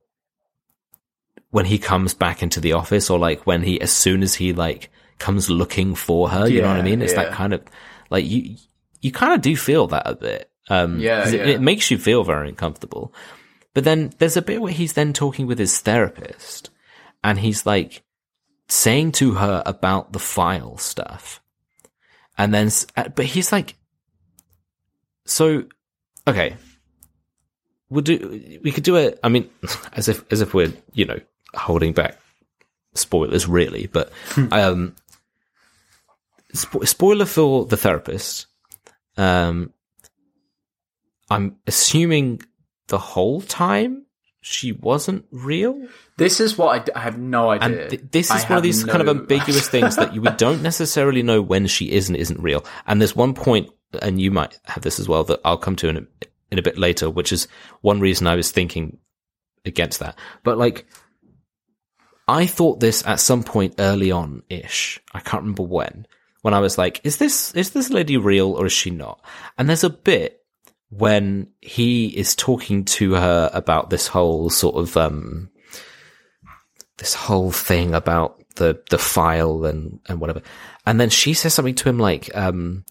[1.51, 4.53] when he comes back into the office, or like when he as soon as he
[4.53, 4.89] like
[5.19, 7.03] comes looking for her, you know what I mean?
[7.03, 7.25] It's yeah.
[7.25, 7.61] that kind of
[8.09, 8.55] like you
[9.01, 10.49] you kind of do feel that a bit.
[10.67, 11.53] Um, Yeah, 'cause it, yeah.
[11.53, 13.13] it makes you feel very uncomfortable.
[13.73, 16.69] But then there's a bit where he's then talking with his therapist
[17.23, 18.03] and he's like
[18.67, 21.41] saying to her about the file stuff.
[22.37, 23.75] And then, uh, but he's like,
[25.25, 25.65] so,
[26.27, 26.55] okay,
[27.89, 29.19] we'll do, we could do it.
[29.23, 29.49] I mean,
[29.93, 31.19] as if, as if we're, you know,
[31.53, 32.17] holding back
[32.95, 34.11] spoilers really, but,
[34.51, 34.95] um,
[36.53, 38.47] spo- spoiler for the therapist.
[39.17, 39.73] Um,
[41.29, 42.41] I'm assuming
[42.89, 44.05] the whole time
[44.41, 45.87] she wasn't real.
[46.17, 47.89] this is what I d- I, have no And idea.
[47.89, 50.61] th- this I is one of these kind of ambiguous things that you, we don't
[50.61, 52.63] necessarily know when she is and isn't real.
[52.87, 53.69] And there's one point,
[54.01, 56.03] and you might have this as well, that I'll come to in a,
[56.51, 57.47] in a bit later, which is
[57.81, 58.97] one reason I was thinking
[59.65, 60.17] against that.
[60.43, 60.85] But like,
[62.27, 65.01] I thought this at some point early on ish.
[65.13, 66.05] I can't remember when.
[66.43, 69.19] When I was like, is this, is this lady real or is she not?
[69.57, 70.38] And there's a bit
[70.89, 75.49] when he is talking to her about this whole sort of, um,
[76.97, 80.41] this whole thing about the, the file and, and whatever.
[80.85, 82.85] And then she says something to him like, um,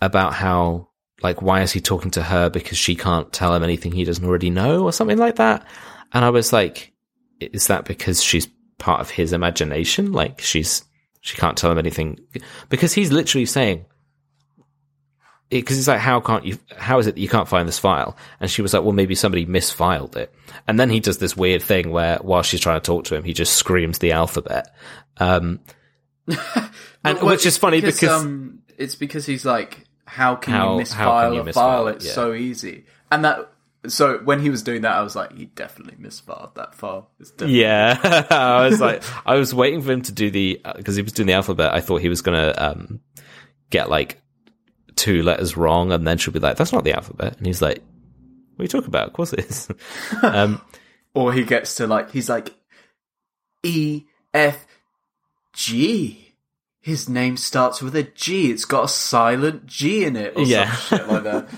[0.00, 0.88] about how,
[1.22, 2.50] like, why is he talking to her?
[2.50, 5.66] Because she can't tell him anything he doesn't already know or something like that.
[6.12, 6.92] And I was like,
[7.38, 10.12] is that because she's part of his imagination?
[10.12, 10.84] Like she's,
[11.20, 12.18] she can't tell him anything
[12.68, 13.84] because he's literally saying,
[15.50, 18.16] because it's like, how can't you, how is it that you can't find this file?
[18.40, 20.32] And she was like, well, maybe somebody misfiled it.
[20.68, 23.24] And then he does this weird thing where while she's trying to talk to him,
[23.24, 24.72] he just screams the alphabet.
[25.18, 25.60] Um,
[26.26, 30.84] and Well, which is funny because, um, it's because he's like, how can How- you
[30.84, 31.88] misfile can you a misfile file?
[31.88, 31.96] it?
[31.96, 32.12] It's Yeah.
[32.12, 32.84] so easy.
[33.10, 33.50] And that,
[33.88, 37.10] so when he was doing that, I was like, he definitely misfiled that file.
[37.18, 40.96] It's definitely Yeah, I was like, I was waiting for him to do the because
[40.96, 41.72] he was doing the alphabet.
[41.74, 43.00] I thought he was gonna um,
[43.70, 44.20] get like
[45.00, 47.82] two letters wrong, and then she'll be like, "That's not the alphabet," and he's like,
[48.56, 49.08] "What are you talking about?
[49.08, 49.68] Of course it is."
[50.22, 50.60] um,
[51.14, 52.54] Or he gets to like, he's like,
[53.62, 54.66] E F
[55.52, 56.34] G.
[56.82, 58.50] His name starts with a G.
[58.50, 60.72] It's got a silent G in it, or Yeah.
[60.72, 61.48] some shit like that.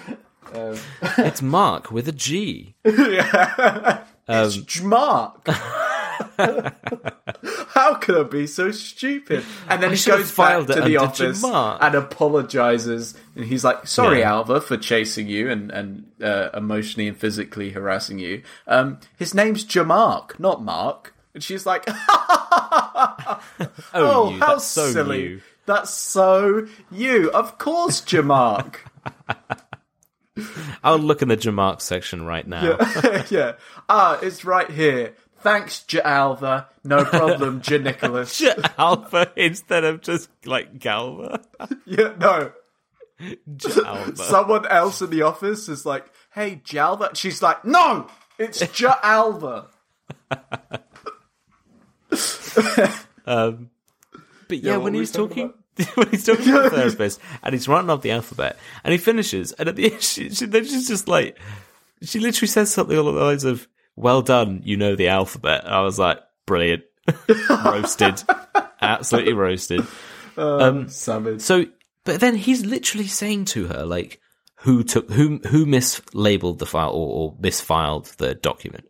[0.55, 0.79] Um,
[1.27, 2.75] it's Mark with a G.
[2.85, 5.45] Yeah, it's Mark.
[7.69, 9.45] How could I be so stupid?
[9.69, 13.15] And then I he goes back to the office and apologizes.
[13.35, 14.33] And he's like, "Sorry, Yeah.
[14.33, 18.43] Alva, for chasing you and and uh, emotionally and physically harassing you.
[18.67, 23.41] Um, his name's Jamark, not Mark." And she's like, Oh,
[23.95, 25.23] "Oh, you, how that's so silly!
[25.23, 25.41] you.
[25.67, 27.31] That's so you.
[27.31, 28.77] Of course, Jamark.
[30.85, 32.77] I'll look in the Jamark section right now.
[33.31, 33.53] yeah.
[33.89, 35.15] Ah, it's right here.
[35.43, 36.69] Thanks, J Alva.
[36.85, 38.43] No problem, J Nicholas.
[38.79, 41.41] Alpha instead of just like Galva.
[41.85, 42.53] Yeah, no.
[43.87, 44.17] Alpha.
[44.17, 49.67] Someone else in the office is like, "Hey, Jalva." She's like, "No, it's J Alva."
[53.25, 53.71] Um,
[54.49, 57.69] but yeah, Yeah, when he's talking talking, when he's talking to the therapist, and he's
[57.69, 60.89] writing off the alphabet, and he finishes, and at the end, she, she, then she's
[60.89, 61.39] just like,
[62.03, 65.81] she literally says something along the lines of, "Well done, you know the alphabet." I
[65.83, 66.83] was like, brilliant,
[67.65, 68.23] roasted,
[68.81, 69.87] absolutely roasted.
[70.37, 71.41] um Savage.
[71.41, 71.67] So,
[72.05, 74.21] but then he's literally saying to her, like,
[74.61, 78.85] who took, who, who mislabeled the file or, or misfiled the document.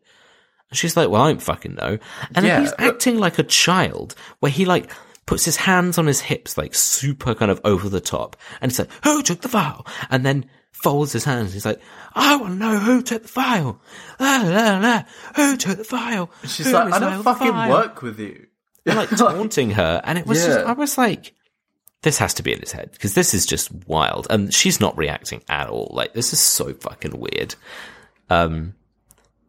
[0.71, 1.99] And she's like, well, I don't fucking know.
[2.35, 4.91] And Yeah, then he's but- acting like a child where he like
[5.27, 8.37] puts his hands on his hips, like super kind of over the top.
[8.61, 9.87] And he's like, who took the file?
[10.11, 11.53] And then folds his hands.
[11.53, 11.81] He's like,
[12.15, 13.81] I want to know who took the file.
[14.19, 15.03] La, la, la.
[15.37, 16.31] Who took the file?
[16.43, 18.47] She's Who like, "I don't fucking file?" work with you."
[18.87, 21.35] and like taunting her, and it was just I was like,
[22.03, 24.97] this has to be in his head because this is just wild, and she's not
[24.99, 25.91] reacting at all.
[25.93, 27.55] Like this is so fucking weird.
[28.29, 28.75] Um,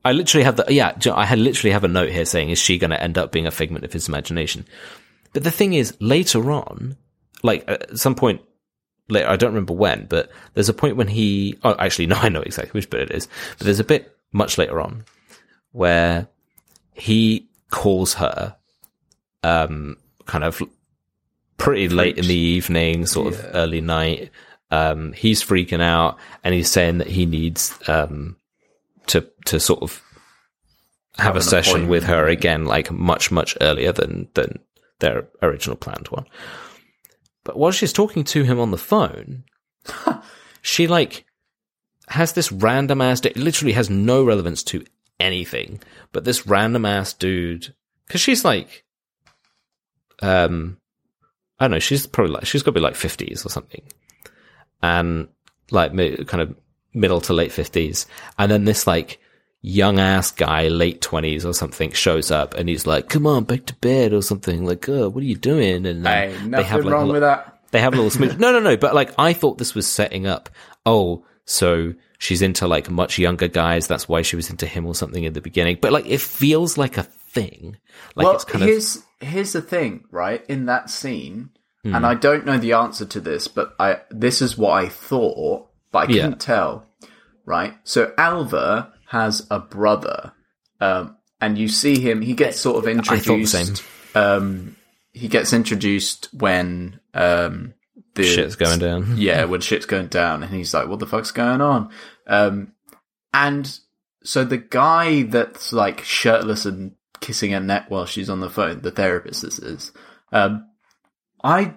[0.05, 2.77] I literally have the yeah, I had literally have a note here saying, is she
[2.77, 4.65] going to end up being a figment of his imagination?
[5.33, 6.97] But the thing is, later on,
[7.41, 8.41] like at some point
[9.09, 12.29] later, I don't remember when, but there's a point when he, oh, actually, no, I
[12.29, 13.27] know exactly which bit it is,
[13.57, 15.05] but there's a bit much later on
[15.71, 16.27] where
[16.93, 18.55] he calls her,
[19.43, 20.61] um, kind of
[21.57, 24.31] pretty late in the evening, sort of early night.
[24.71, 28.37] Um, he's freaking out and he's saying that he needs, um,
[29.07, 30.01] to, to sort of
[31.17, 34.59] have, a session with her again, like much, much earlier than, than
[34.99, 36.25] their original planned one.
[37.43, 39.43] But while she's talking to him on the phone,
[40.61, 41.25] she like
[42.07, 44.85] has this random ass, it literally has no relevance to
[45.19, 45.81] anything,
[46.11, 47.73] but this random ass dude,
[48.09, 48.83] cause she's like,
[50.21, 50.77] um,
[51.59, 53.81] I don't know, she's probably like, she's got to be like 50s or something.
[54.81, 55.29] And
[55.71, 55.91] like
[56.27, 56.55] kind of
[56.93, 58.05] middle to late 50s.
[58.37, 59.19] And then this like
[59.65, 63.65] young ass guy, late 20s or something, shows up and he's like, come on, back
[63.67, 64.65] to bed or something.
[64.65, 65.85] Like, oh, what are you doing?
[65.87, 67.59] And then Hey, they have, like, wrong lo- with that.
[67.71, 68.37] they have a little smooch.
[68.37, 68.75] No, no, no.
[68.77, 70.49] But like, I thought this was setting up.
[70.85, 73.87] Oh, so she's into like much younger guys.
[73.87, 75.77] That's why she was into him or something in the beginning.
[75.81, 77.77] But like, it feels like a thing.
[78.15, 80.45] Like well, it's kind of here's here's the thing, right?
[80.49, 81.51] In that scene,
[81.83, 81.95] Hmm.
[81.95, 85.67] and I don't know the answer to this, but I this is what I thought,
[85.91, 86.37] but I couldn't Yeah.
[86.37, 86.85] tell.
[87.45, 87.73] Right?
[87.83, 90.33] So Alva has a brother,
[90.81, 92.21] um, and you see him.
[92.21, 93.25] He gets sort of I introduced.
[93.27, 93.75] thought the same.
[94.15, 94.75] Um,
[95.13, 97.75] he gets introduced when um,
[98.15, 99.13] the Shit's going down.
[99.17, 101.91] yeah, when shit's going down, and he's like, "What the fuck's going on?"
[102.27, 102.73] Um,
[103.33, 103.79] and
[104.23, 108.81] so the guy that's like shirtless and kissing her neck while she's on the phone,
[108.81, 109.91] the therapist this is,
[110.31, 110.67] um,
[111.43, 111.75] I,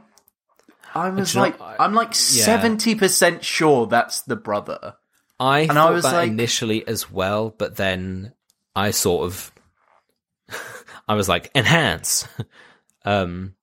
[0.95, 2.45] I was know, like, I- I'm like yeah.
[2.45, 4.95] seventy percent sure that's the brother.
[5.39, 8.33] I I thought was that like- initially as well, but then
[8.75, 9.53] I sort of,
[11.09, 12.27] I was like, enhance.
[13.05, 13.55] um,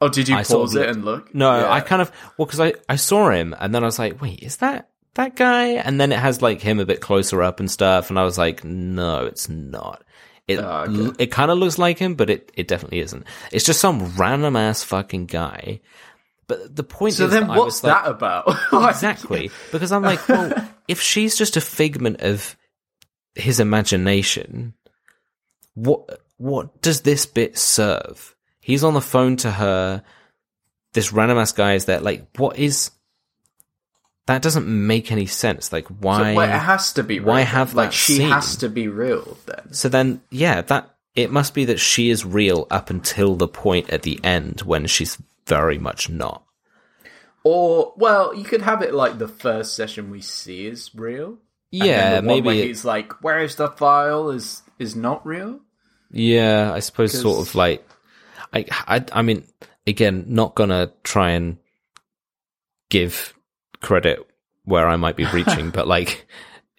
[0.00, 1.34] Oh, did you I sort pause of it and look?
[1.34, 1.72] No, Yeah.
[1.72, 4.42] I kind of well because I I saw him and then I was like, wait,
[4.44, 5.70] is that that guy?
[5.70, 8.38] And then it has like him a bit closer up and stuff, and I was
[8.38, 10.04] like, no, it's not.
[10.46, 11.24] It Oh, okay.
[11.24, 13.26] it kind of looks like him, but it it definitely isn't.
[13.50, 15.80] It's just some random ass fucking guy.
[16.48, 18.56] But the point So is, then, that what's was like, that about?
[18.90, 20.52] Exactly because I'm like, well,
[20.88, 22.56] if she's just a figment of
[23.34, 24.72] his imagination,
[25.74, 28.34] what what does this bit serve?
[28.60, 30.02] He's on the phone to her.
[30.94, 32.00] This random ass guy is there.
[32.00, 32.90] Like, what is?
[34.26, 35.70] That doesn't make any sense.
[35.72, 36.32] Like, why?
[36.32, 37.18] So, well, it has to be.
[37.18, 37.28] Real.
[37.28, 38.30] why have like that she scene?
[38.30, 39.72] has to be real then?
[39.72, 43.90] so then, yeah, that it must be that she is real up until the point
[43.90, 45.18] at the end when she's
[45.48, 46.44] very much not.
[47.42, 51.38] Or well, you could have it like the first session we see is real.
[51.70, 52.60] Yeah, the maybe.
[52.60, 55.60] it- he's like, "Where is the file?" is is not real.
[56.10, 57.86] Yeah, I suppose sort of like
[58.52, 59.44] I, I I mean
[59.86, 61.58] again not to try and
[62.90, 63.34] give
[63.80, 64.26] credit
[64.64, 66.26] where I might be reaching but like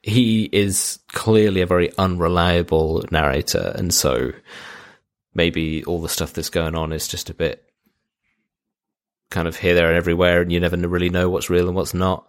[0.01, 4.32] he is clearly a very unreliable narrator and so
[5.34, 7.68] maybe all the stuff that's going on is just a bit
[9.30, 11.93] kind of here there and everywhere and you never really know what's real and what's
[11.93, 12.27] not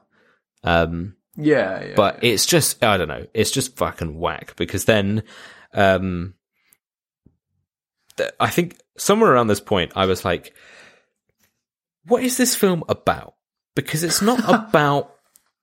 [0.64, 1.94] um Yeah, yeah.
[1.96, 3.26] but it's just I don't know.
[3.34, 5.22] It's just fucking whack because then,
[5.72, 6.34] um,
[8.16, 10.53] th- I think somewhere around this point I was like,
[12.07, 13.34] what is this film about?
[13.74, 15.14] Because it's not about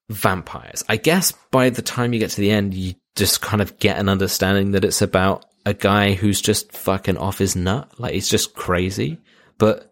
[0.10, 0.84] vampires.
[0.88, 3.98] I guess by the time you get to the end, you just kind of get
[4.00, 7.92] an understanding that it's about a guy who's just fucking off his nut.
[8.00, 9.20] Like he's just crazy.
[9.58, 9.92] But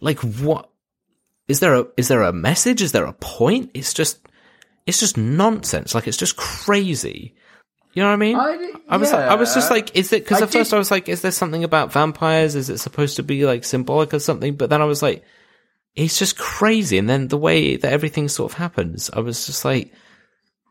[0.00, 0.70] like what
[1.48, 2.82] is there a is there a message?
[2.82, 3.70] Is there a point?
[3.74, 4.18] It's just
[4.86, 5.94] it's just nonsense.
[5.94, 7.34] Like it's just crazy.
[7.94, 8.36] You know what I mean?
[8.36, 10.24] I, I was I was just like, is it?
[10.24, 12.56] Because at first I was like, is there something about vampires?
[12.56, 14.56] Is it supposed to be like symbolic or something?
[14.56, 15.24] But then I was like,
[15.94, 16.98] it's just crazy.
[16.98, 19.92] And then the way that everything sort of happens, I was just like,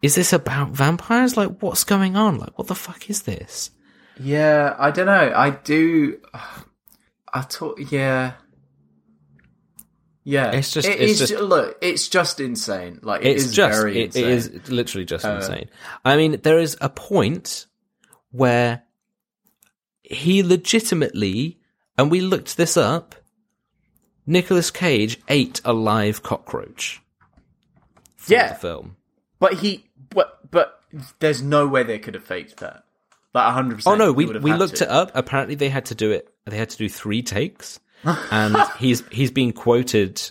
[0.01, 1.37] is this about vampires?
[1.37, 2.39] Like, what's going on?
[2.39, 3.71] Like, what the fuck is this?
[4.19, 5.33] Yeah, I don't know.
[5.33, 6.19] I do.
[7.33, 8.33] I thought, yeah,
[10.23, 10.51] yeah.
[10.51, 11.77] It's just- It it's is- just- look.
[11.81, 12.99] It's just insane.
[13.01, 15.69] Like it It's is just, very it, it is literally just Uh, insane.
[16.05, 17.65] I mean, there is a point
[18.31, 18.83] where
[20.03, 21.59] he legitimately,
[21.97, 23.15] and we looked this up,
[24.25, 27.01] Nicolas Cage ate a live cockroach.
[28.27, 28.53] Yeah.
[28.53, 28.95] the film.
[29.39, 30.79] But he, but but
[31.19, 32.85] there's no way they could have faked that.
[33.35, 33.93] Hundred percent.
[34.01, 35.11] Oh no, we we looked it up.
[35.15, 36.31] Apparently, they had to do it.
[36.45, 40.21] They had to do three takes, and he's he's been quoted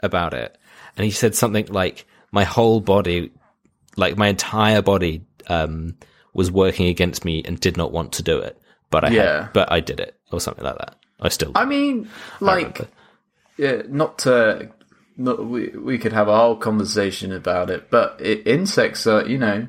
[0.00, 0.56] about it,
[0.96, 3.30] and he said something like, "My whole body,
[3.96, 5.96] like my entire body, um,
[6.34, 9.42] was working against me and did not want to do it, but I Yeah.
[9.42, 10.96] had, but I did it, or something like that.
[11.20, 12.08] I still, I mean,
[12.40, 12.88] like, remember.
[13.56, 14.70] yeah, not to.
[15.16, 19.36] Not, we we could have a whole conversation about it, but it, insects are, you
[19.38, 19.68] know,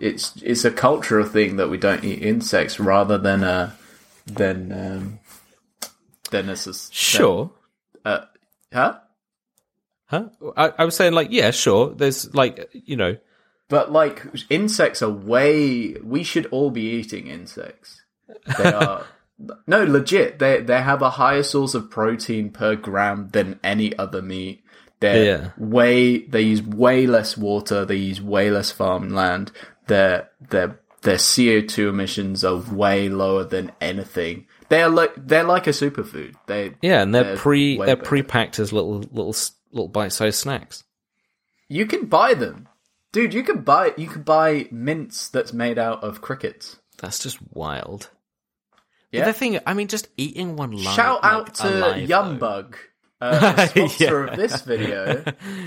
[0.00, 3.76] it's it's a cultural thing that we don't eat insects rather than a
[4.26, 5.18] than um
[6.30, 7.50] than a sure,
[8.04, 8.20] Uh,
[8.72, 8.98] huh?
[10.06, 10.28] huh?
[10.56, 11.94] I, I was saying like, yeah, sure.
[11.94, 13.16] There's like, you know,
[13.68, 18.02] But like insects are way we should all be eating insects.
[18.58, 19.06] They are
[19.66, 20.38] no legit.
[20.38, 24.62] They they have a higher source of protein per gram than any other meat.
[25.00, 25.50] They're Yeah.
[25.56, 29.52] way they use way less water, they use way less farmland.
[29.88, 34.46] Their their their CO two emissions are way lower than anything.
[34.68, 36.34] They're like they're like a superfood.
[36.46, 39.34] They yeah, and they're, They're pre they're pre packed as little little
[39.72, 40.84] little bite sized snacks.
[41.68, 42.68] you can buy them.
[43.12, 46.76] Dude, you can buy you can buy mince that's made out of crickets.
[46.98, 48.10] That's just wild.
[49.10, 49.20] Yeah.
[49.20, 50.94] But the thing, I mean, just eating one live.
[50.94, 52.74] Shout like, out to alive, Yumbug,
[53.20, 54.32] uh, sponsor Yeah.
[54.32, 55.24] of this video.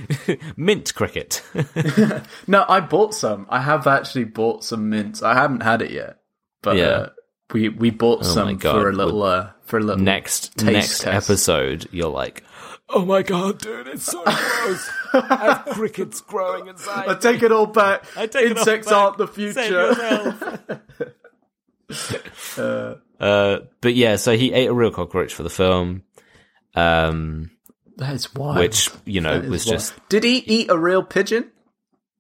[0.58, 1.44] mint cricket.
[2.48, 3.46] No, I bought some.
[3.50, 5.22] I have actually bought some mints.
[5.22, 6.18] I haven't had it yet,
[6.62, 6.86] but Yeah.
[6.86, 7.10] uh,
[7.54, 11.00] we we bought Oh some for a little uh, for a little next taste next
[11.02, 11.30] test.
[11.30, 12.44] episode, you're like,
[12.90, 14.90] oh my god, dude, it's so gross.
[15.14, 15.36] I
[15.66, 17.10] have crickets growing inside.
[17.10, 18.06] I take it all back.
[18.16, 18.96] I take it all Insects back.
[18.98, 19.92] aren't the future.
[23.20, 26.04] uh, but yeah, so he ate a real cockroach for the film,
[26.76, 27.52] um,
[27.98, 28.58] That is wild.
[28.58, 29.80] which you know was wild.
[29.80, 31.52] just Did he eat a real pigeon?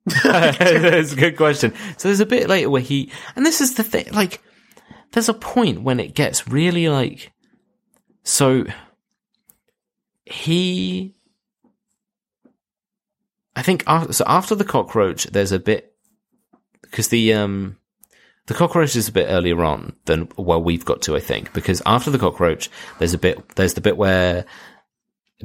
[0.24, 1.74] That's a good question.
[1.98, 4.42] So there's a bit later where he, and this is the thing, like,
[5.12, 7.32] there's a point when it gets really like,
[8.24, 8.66] so
[10.26, 11.14] he,
[13.56, 15.94] I think after, so after the cockroach, there's a bit,
[16.82, 17.78] because the, um,
[18.48, 21.82] the cockroach is a bit earlier on than where we've got to, I think, because
[21.86, 22.70] after the cockroach,
[23.00, 24.46] there's a bit, there's the bit where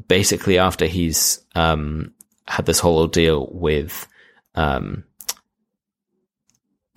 [0.09, 2.13] basically after he's, um,
[2.49, 4.07] had this whole ordeal with,
[4.55, 5.05] um,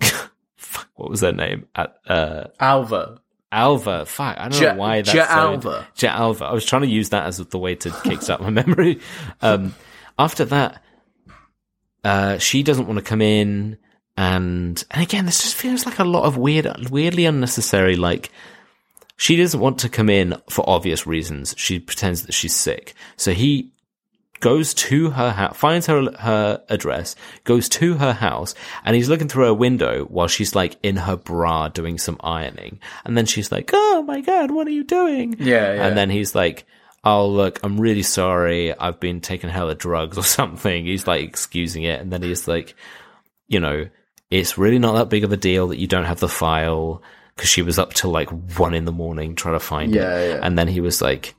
[0.56, 1.66] fuck, what was their name?
[1.74, 3.20] At, uh, Alva.
[3.52, 4.06] Alva.
[4.06, 5.88] Fuck, I don't know why that's so- Alva.
[5.98, 6.44] Ja Alva.
[6.46, 9.00] I was trying to use that as the way to kickstart my memory.
[9.42, 9.74] Um,
[10.18, 10.82] after that,
[12.04, 13.76] uh, she doesn't want to come in,
[14.16, 17.96] and and again, this just feels like a lot of weird, weirdly unnecessary.
[17.96, 18.30] Like
[19.16, 21.54] she doesn't want to come in for obvious reasons.
[21.56, 23.72] She pretends that she's sick, so he
[24.40, 28.54] goes to her house, finds her her address, goes to her house,
[28.84, 32.80] and he's looking through her window while she's like in her bra doing some ironing.
[33.04, 35.86] And then she's like, "Oh my god, what are you doing?" Yeah, yeah.
[35.86, 36.66] And then he's like,
[37.04, 38.76] "Oh look, I'm really sorry.
[38.76, 42.74] I've been taking hella drugs or something." He's like excusing it, and then he's like,
[43.48, 43.88] "You know,
[44.30, 47.02] it's really not that big of a deal that you don't have the file."
[47.36, 48.28] Because she was up till like
[48.58, 50.40] one in the morning trying to find Yeah, it, yeah.
[50.42, 51.34] and then he was like,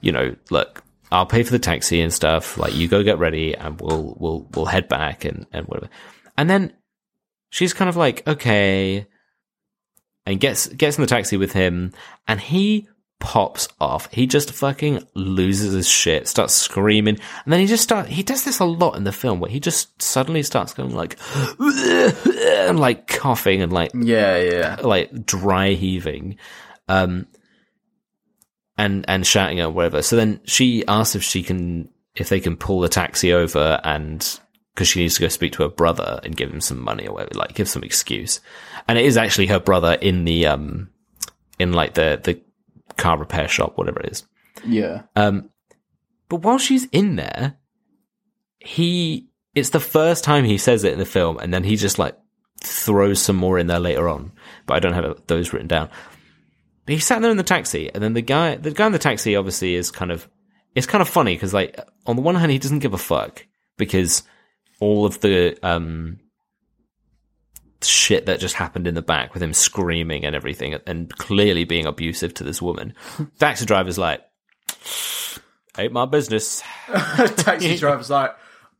[0.00, 0.82] you know, look,
[1.12, 2.58] I'll pay for the taxi and stuff.
[2.58, 5.88] Like, you go get ready, and we'll we'll we'll head back and and whatever.
[6.36, 6.72] And then
[7.50, 9.06] she's kind of like, okay,
[10.26, 11.92] and gets gets in the taxi with him,
[12.26, 12.88] and he
[13.24, 14.12] pops off.
[14.12, 18.06] He just fucking loses his shit, starts screaming, and then he just start.
[18.06, 21.18] He does this a lot in the film, where he just suddenly starts going like,
[21.58, 24.76] and like coughing and like Yeah, yeah.
[24.82, 26.36] like dry heaving.
[26.86, 27.26] Um,
[28.76, 30.02] and and shouting or whatever.
[30.02, 34.38] So then she asks if she can if they can pull the taxi over and
[34.74, 37.14] because she needs to go speak to her brother and give him some money or
[37.14, 38.40] whatever, like give some excuse.
[38.86, 40.90] And it is actually her brother in the um
[41.58, 42.38] in like the the
[42.96, 44.26] car repair shop, whatever it is.
[44.66, 45.02] Yeah.
[45.16, 45.50] Um,
[46.28, 47.58] but while she's in there,
[48.58, 51.98] he it's the first time he says it in the film, and then he just
[51.98, 52.16] like
[52.60, 54.32] throws some more in there later on.
[54.66, 55.90] But I don't have those written down.
[56.86, 58.98] But he sat there in the taxi, and then the guy, the guy in the
[58.98, 60.28] taxi, obviously is kind of,
[60.74, 63.46] it's kind of funny because like on the one hand he doesn't give a fuck
[63.76, 64.22] because
[64.80, 66.18] all of the um
[67.82, 71.86] shit that just happened in the back with him screaming and everything and clearly being
[71.86, 72.94] abusive to this woman.
[73.38, 74.22] taxi driver's like,
[75.78, 76.62] ain't my business.
[77.36, 78.34] Taxi driver's like,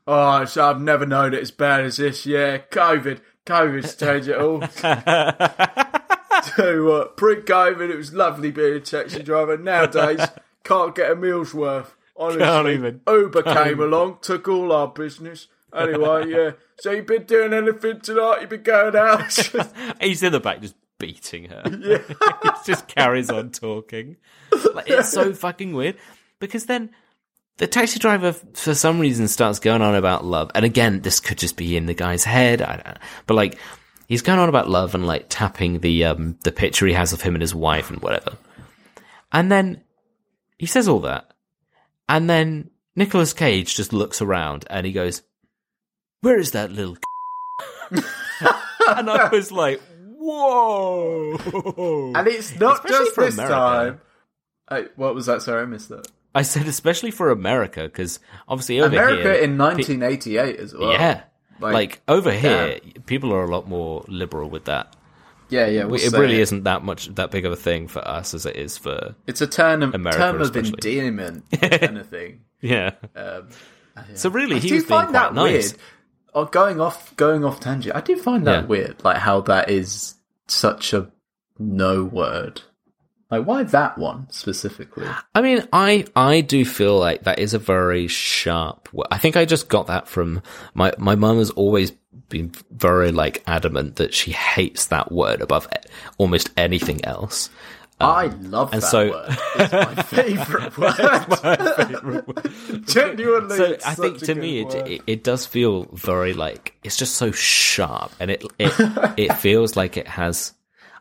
[0.07, 2.27] oh, so I've never known it as bad as this.
[2.27, 3.21] Yeah, COVID.
[3.47, 4.61] COVID's changed it all.
[6.43, 9.57] Tell you what, pre-COVID, it was lovely being a taxi driver.
[9.57, 10.21] Nowadays,
[10.63, 11.95] can't get a meal's worth.
[12.17, 13.01] Honestly, Can't even.
[13.09, 15.49] Uber came along, took all our business.
[15.75, 16.51] Anyway, yeah.
[16.79, 18.43] So you been doing anything tonight?
[18.43, 19.33] You been going out?
[20.01, 21.63] He's in the back just beating her.
[22.43, 24.17] he just carries on talking.
[24.73, 25.97] Like, it's so fucking weird
[26.39, 26.91] because then
[27.57, 30.51] the taxi driver, for some reason, starts going on about love.
[30.55, 32.63] And again, this could just be in the guy's head.
[32.63, 33.01] I don't know.
[33.27, 33.59] But like,
[34.09, 37.21] he's going on about love and like tapping the um the picture he has of
[37.21, 38.37] him and his wife and whatever.
[39.33, 39.83] And then
[40.59, 41.33] he says all that,
[42.09, 45.23] and then Nicolas Cage just looks around and he goes,
[46.25, 46.97] "Where is that little?"
[47.91, 49.81] and I was like,
[50.19, 53.55] "Whoa!" and it's not Especially just for this America.
[53.55, 54.01] time.
[54.71, 55.43] Hey, what was that?
[55.43, 56.07] Sorry, I missed that.
[56.35, 58.19] I said, especially for America, because
[58.49, 60.91] obviously over America here, in 1988 as well.
[60.93, 61.23] yeah,
[61.61, 64.97] Like, like, over here, people are a lot more liberal with that.
[65.51, 65.85] yeah, yeah.
[65.85, 68.57] we'll it really isn't that much that big of a thing for us as it
[68.57, 72.41] is for It's a term of, America term of endearment kind of thing.
[72.61, 72.93] yeah.
[73.15, 73.49] Um,
[74.15, 75.53] So really, I he do was being find quite that nice.
[75.73, 75.79] weird.
[76.35, 77.95] Oh, going off, going off tangent.
[77.95, 78.67] I do find that Yeah.
[78.67, 80.15] weird, like how that is
[80.49, 81.09] such a
[81.59, 82.63] no word.
[83.31, 85.07] Like, why that one specifically?
[85.35, 88.89] I mean, I I do feel like that is a very sharp.
[88.93, 90.43] wo- I think I just got that from
[90.75, 91.93] my my mum has always
[92.29, 95.69] been very like adamant that she hates that word above
[96.19, 97.49] almost anything else.
[98.01, 99.39] I love that Um, so- word.
[99.57, 102.85] It's my favorite word.
[102.87, 107.15] Genuinely, so I think to me it, it it does feel very like it's just
[107.17, 108.73] so sharp and it it
[109.17, 110.53] it feels like it has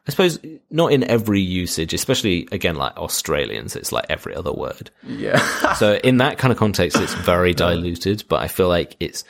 [0.08, 0.40] I suppose
[0.70, 5.74] not in every usage especially again like Australians it's like every other word yeah.
[5.74, 9.24] so in that kind of context it's very diluted but I feel like it's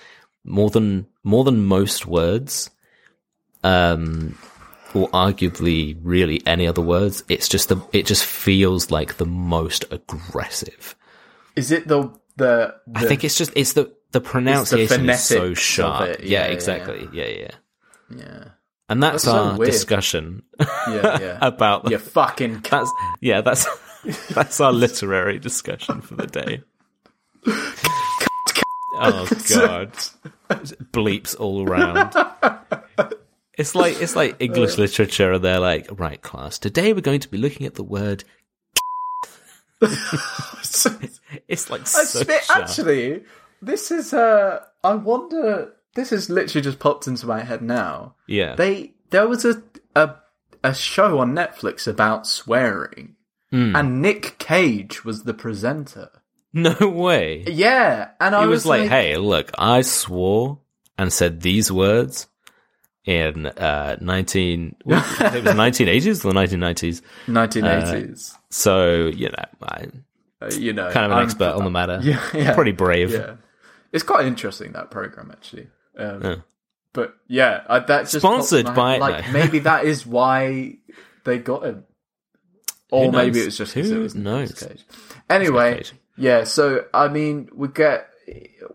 [0.43, 2.70] more than more than most words
[3.64, 4.38] um
[4.93, 9.85] or arguably really any other words it's just the it just feels like the most
[9.91, 10.95] aggressive
[11.55, 12.75] Is it the the?
[12.87, 16.07] the I think it's just it's the the pronunciation is so sharp.
[16.09, 16.19] it.
[16.23, 17.09] Yeah, Yeah, yeah, exactly.
[17.13, 17.51] Yeah, yeah.
[18.15, 18.43] yeah,
[18.89, 19.71] And that's, That's our weird.
[19.71, 21.37] discussion yeah, yeah.
[21.41, 22.63] about you fucking.
[22.63, 22.91] c- that's
[23.21, 23.65] yeah that's
[24.33, 26.61] that's our literary discussion for the day.
[28.95, 29.93] oh god,
[30.91, 32.13] bleeps all around.
[33.57, 36.57] It's like it's like English literature, and they're like, right, class.
[36.59, 38.23] Today we're going to be looking at the word.
[41.47, 43.23] It's like spit- actually,
[43.61, 44.13] this is.
[44.13, 45.73] Uh, I wonder.
[45.95, 48.15] This has literally just popped into my head now.
[48.27, 48.55] yeah.
[48.55, 49.61] They there was a
[49.95, 50.15] a,
[50.63, 53.15] a show on Netflix about swearing,
[53.51, 53.75] Hmm.
[53.75, 56.09] and Nick Cage was the presenter.
[56.53, 57.43] no way.
[57.47, 60.59] Yeah, and I he was, was like, "Hey, look, I swore
[60.97, 62.27] and said these words
[63.05, 64.75] in uh, nineteen.
[64.85, 67.01] it was nineteen eighties or nineteen nineties.
[67.27, 68.34] nineteen eighties.
[68.49, 70.05] So you know, I'm
[70.41, 71.99] Uh, you know, kind of an I'm- expert on the matter.
[72.03, 73.11] Yeah, yeah, pretty brave.
[73.11, 73.35] Yeah,
[73.91, 75.67] it's quite interesting that program actually.
[75.97, 76.35] Um, Yeah.
[76.93, 79.31] But yeah, I, that's just Sponsored my by- like no.
[79.34, 80.75] maybe that is why
[81.23, 81.85] they got him,
[82.91, 84.51] or maybe it was just Who it was knows?
[84.53, 84.85] Cage.
[85.30, 85.84] Anyway,
[86.17, 86.43] yeah.
[86.43, 88.07] So I mean, we get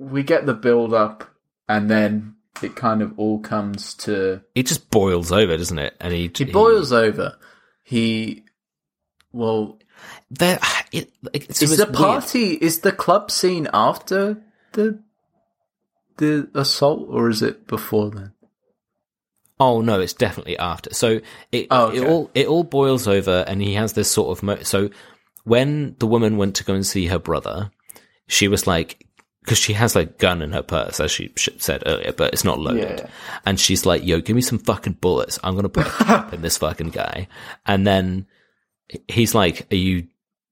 [0.00, 1.24] we get the build up,
[1.68, 5.96] and then it kind of all comes to It just boils over, doesn't it?
[6.00, 7.36] And he he boils over.
[7.84, 8.44] He
[9.32, 9.78] well,
[10.30, 10.58] There,
[10.92, 11.94] it, is it's the weird.
[11.94, 15.02] party is the club scene after the
[16.18, 18.32] the assault, or is it before then?
[19.60, 20.92] Oh no, it's definitely after.
[20.94, 21.20] So
[21.52, 24.62] it Oh, it all it all boils over, and he has this sort of mo-
[24.62, 24.90] so
[25.44, 27.70] when the woman went to go and see her brother,
[28.26, 29.06] she was like
[29.48, 32.58] because she has like gun in her purse, as she said earlier, but it's not
[32.60, 33.10] loaded, Yeah.
[33.46, 35.38] and she's like, "Yo, give me some fucking bullets.
[35.42, 37.28] I'm gonna put a cap in this fucking guy."
[37.66, 38.26] And then
[39.08, 40.06] he's like, "Are you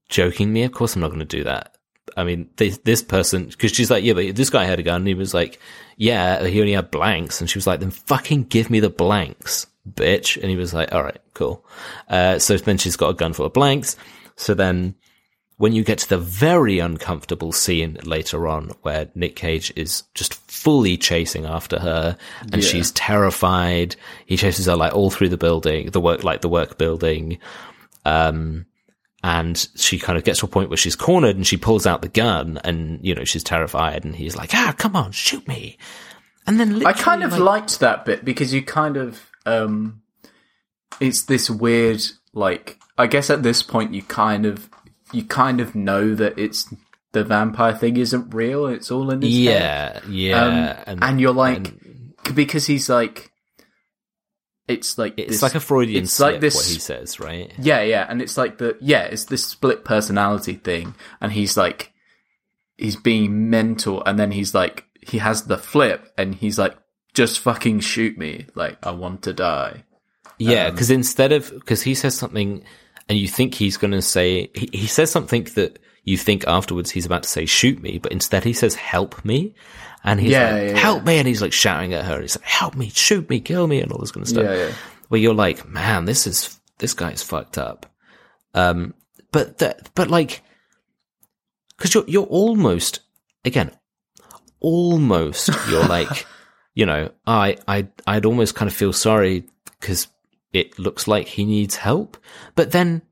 [0.09, 0.63] joking me?
[0.63, 1.75] Of course I'm not going to do that.
[2.17, 5.01] I mean, this, this person, because she's like, yeah, but this guy had a gun.
[5.01, 5.59] And he was like,
[5.97, 7.41] yeah, he only had blanks.
[7.41, 10.41] And she was like, then fucking give me the blanks, bitch.
[10.41, 11.67] And he was like, all right, cool.
[12.09, 13.97] Uh, so then she's got a gun full of blanks.
[14.37, 14.95] So then
[15.59, 20.35] when you get to the very uncomfortable scene later on where Nick Cage is just
[20.51, 22.19] fully chasing after her
[22.53, 22.69] and Yeah.
[22.69, 23.97] she's terrified,
[24.27, 27.39] he chases her like all through the building, the work, like the work building.
[28.05, 28.67] Um,
[29.23, 32.03] and she kind of gets to a point where she's cornered and she pulls out
[32.03, 35.79] the gun and, you know, she's terrified and he's like, ah, come on, shoot me.
[36.47, 40.03] And then I kind of like, liked that bit because you kind of um
[41.01, 42.03] it's this weird
[42.35, 44.71] like I guess at this point you kind of
[45.13, 46.73] you kind of know that it's
[47.13, 50.03] the vampire thing isn't real, it's all in his head.
[50.09, 50.85] yeah, yeah.
[50.87, 51.73] Um, and, you're like
[52.35, 53.31] because he's like
[54.69, 57.53] it's like it's this- like a Freudian it's slip, like this what he says, right?
[57.59, 61.93] Yeah, yeah, and it's like the yeah, it's this split personality thing, and he's like,
[62.77, 66.77] he's being mental, and then he's like, he has the flip, and he's like,
[67.15, 69.85] just fucking shoot me, like I want to die.
[70.39, 72.65] Yeah, Um, because instead of because he says something,
[73.09, 76.91] and you think he's going to say he, he says something that you think afterwards
[76.91, 79.55] he's about to say shoot me, but instead he says help me,
[80.05, 80.77] and he's Yeah, like yeah, yeah.
[80.79, 83.41] help me, and he's like shouting at her, and he's like help me, shoot me,
[83.41, 84.45] kill me, and all this kind of stuff.
[84.45, 84.73] Yeah, yeah.
[85.09, 87.87] Where you're like, man, this is this guy's fucked up.
[88.55, 88.95] Um,
[89.33, 90.43] but that, but like,
[91.77, 93.01] because you're you're almost
[93.45, 93.71] again,
[94.61, 96.27] almost you're like,
[96.75, 99.45] you know, I I I'd almost kind of feel sorry
[99.81, 100.09] because
[100.61, 102.17] it looks like he needs help,
[102.55, 103.03] but then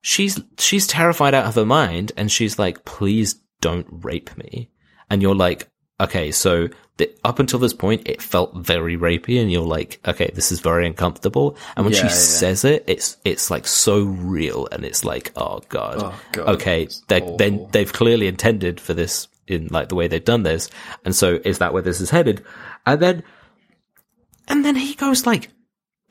[0.00, 4.70] she's she's terrified out of her mind, and she's like, please don't rape me,
[5.10, 5.68] and you're like,
[6.00, 6.68] okay, so
[6.98, 10.60] the, up until this point, it felt very rapey, and you're like, okay, this is
[10.60, 12.12] very uncomfortable, and when Yeah, she yeah.
[12.40, 16.88] says it, it's it's like so real, and it's like, oh god, Oh, God, okay,
[17.08, 17.68] they awful.
[17.72, 20.68] they've clearly intended for this in like the way they've done this,
[21.04, 22.44] and so is that where this is headed?
[22.84, 23.22] And then,
[24.48, 25.50] and then he goes like,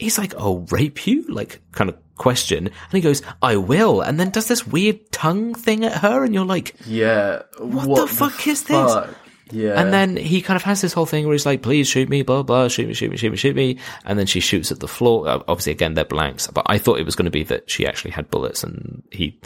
[0.02, 4.20] he's like, "Oh, rape you?" Like kind of question, and he goes, "I will," and
[4.20, 8.48] then does this weird tongue thing at her, and you're like, Yeah, What the fuck
[8.48, 8.94] is this?
[8.94, 9.10] fuck?
[9.54, 12.08] Yeah, and then he kind of has this whole thing where he's like, "Please shoot
[12.08, 14.72] me, blah blah, shoot me, shoot me, shoot me, shoot me," and then she shoots
[14.72, 15.28] at the floor.
[15.28, 17.86] Uh, Obviously, again, they're blanks, but I thought it was going to be that she
[17.86, 19.38] actually had bullets, and he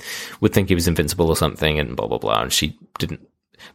[0.42, 3.22] would think he was invincible or something, and blah blah blah, and she didn't.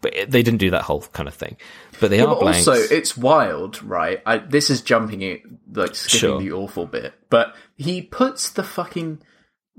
[0.01, 1.57] But they didn't do that whole kind of thing.
[2.01, 2.67] But they Yeah, are but blanks.
[2.69, 4.23] also it's wild, right?
[4.27, 5.43] I, this is jumping it,
[5.73, 6.41] like skipping Sure.
[6.41, 9.23] the awful bit, but he puts the fucking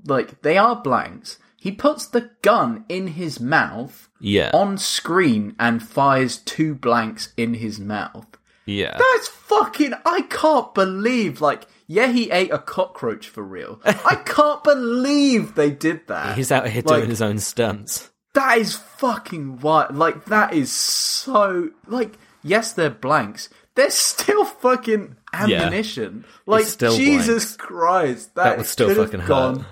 [0.05, 1.37] like they are blanks.
[1.57, 7.53] He puts the gun in his mouth yeah, on screen and fires two blanks in
[7.53, 8.25] his mouth.
[8.65, 8.97] yeah.
[8.97, 9.93] That's fucking.
[10.03, 11.39] I can't believe.
[11.39, 13.79] Like, yeah, he ate a cockroach for real.
[13.85, 16.35] I can't believe they did that.
[16.35, 18.09] He's out here Like, doing his own stunts.
[18.33, 19.95] That is fucking wild.
[19.95, 21.69] Like, that is so.
[21.87, 23.49] Like, yes, they're blanks.
[23.75, 26.25] They're still fucking ammunition.
[26.45, 28.35] Like, still Jesus Christ.
[28.35, 29.27] That, That would still fucking hurt.
[29.27, 29.65] gone,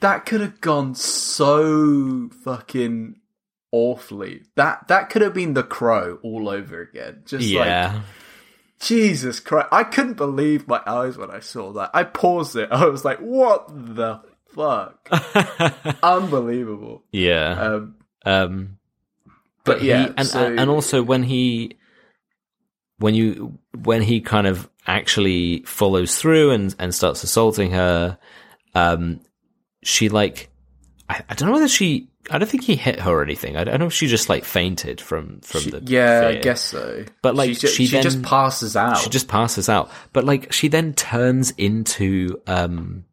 [0.00, 3.16] That could have gone so fucking
[3.74, 4.42] awfully.
[4.54, 7.22] That that could have been the crow all over again.
[7.26, 8.02] Just like Yeah,
[8.80, 9.68] Jesus Christ.
[9.72, 11.90] I couldn't believe my eyes when I saw that.
[11.92, 12.68] I paused it.
[12.72, 14.20] I was like, what the
[14.54, 15.08] fuck?
[16.02, 17.02] Unbelievable.
[17.12, 17.60] yeah.
[17.60, 18.78] Um, Um,
[19.64, 21.78] but he, yeah, and so, and also when he
[22.98, 28.18] when you when he kind of actually follows through and and starts assaulting her,
[28.74, 29.20] um,
[29.82, 30.50] she like
[31.08, 33.56] I, I don't know whether she I don't think he hit her or anything.
[33.56, 37.04] I don't know if she just like fainted from from the yeah, I guess so.
[37.22, 38.96] But, like, she, she she just passes out.
[38.98, 39.90] She just passes out.
[40.12, 43.04] But like she then turns into um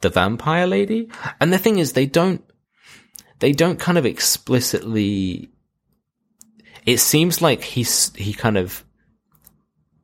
[0.00, 1.08] the vampire lady.
[1.40, 2.44] And the thing is they don't
[3.38, 5.48] they don't kind of explicitly
[6.86, 8.84] it seems like he's he kind of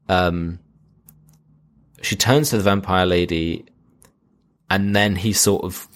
[0.09, 0.59] um
[2.03, 3.65] she turns to the vampire lady
[4.71, 5.89] and then he sort of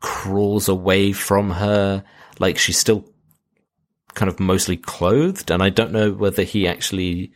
[0.00, 2.04] crawls away from her
[2.38, 3.04] like she's still
[4.14, 7.32] kind of mostly clothed and I don't know whether he actually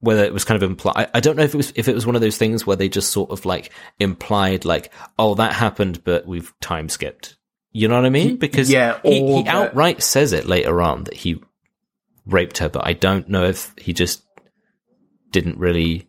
[0.00, 1.08] whether it was kind of implied.
[1.14, 2.88] I, don't know if it was if it was one of those things where they
[2.88, 7.36] just sort of like implied like, oh, that happened, but we've time skipped.
[7.72, 8.36] You know what I mean?
[8.36, 11.42] Because yeah, he, he that- outright says it later on that he
[12.26, 14.22] raped her, but I don't know if he just
[15.30, 16.08] didn't really.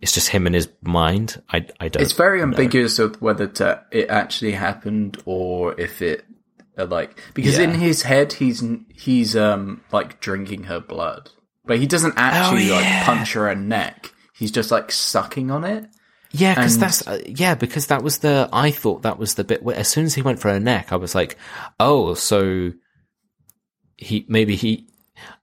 [0.00, 1.40] It's just him in his mind.
[1.48, 2.02] I I don't.
[2.02, 2.44] it's very know.
[2.44, 6.24] ambiguous of whether to, it actually happened or if it
[6.76, 7.64] uh, like because Yeah.
[7.64, 8.64] in his head he's
[8.94, 11.30] he's um like drinking her blood,
[11.64, 14.12] but he doesn't actually Oh, like punch her neck.
[14.34, 15.86] He's just like sucking on it.
[16.32, 19.62] Yeah, because that's uh, yeah, because that was the I thought that was the bit
[19.62, 21.36] where as soon as he went for her neck, I was like,
[21.78, 22.72] oh, so
[23.98, 24.88] he maybe he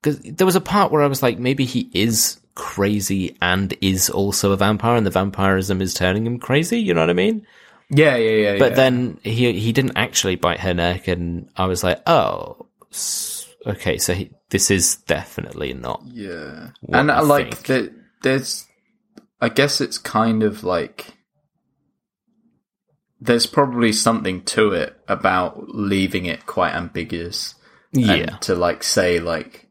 [0.01, 4.09] because there was a part where I was like, maybe he is crazy and is
[4.09, 6.79] also a vampire, and the vampirism is turning him crazy.
[6.79, 7.45] You know what I mean?
[7.91, 8.57] Yeah, yeah, yeah.
[8.57, 8.75] But yeah.
[8.75, 12.65] then he he didn't actually bite her neck, and I was like, oh,
[13.65, 16.03] okay, so he, this is definitely not.
[16.05, 17.93] Yeah, and I like that.
[18.21, 18.65] There's,
[19.39, 21.13] I guess it's kind of like
[23.21, 27.55] there's probably something to it about leaving it quite ambiguous.
[27.91, 29.67] Yeah, to like say like,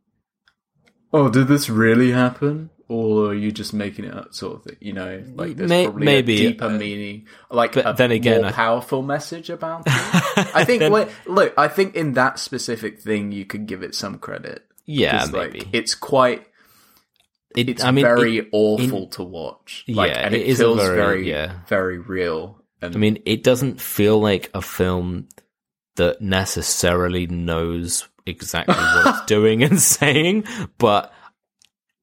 [1.13, 2.71] oh, did this really happen?
[2.91, 4.77] Or are you just making it up, sort of thing?
[4.81, 8.11] You know, like there's May- probably maybe, a deeper uh, meaning, like but a then
[8.13, 9.93] again, more I- powerful message about it.
[10.55, 10.81] I think.
[10.81, 14.65] Then- look, I think in that specific thing, you could give it some credit.
[14.89, 15.61] Yeah, maybe.
[15.61, 16.47] Like, it's quite
[17.57, 19.85] It- it's I mean, very it- awful to watch.
[19.89, 21.61] Like, Yeah, and it it, feels very- very, yeah.
[21.69, 22.63] very real.
[22.83, 25.29] And I mean, it doesn't feel like a film
[25.97, 30.45] that necessarily knows exactly what it's doing and saying,
[30.79, 31.13] but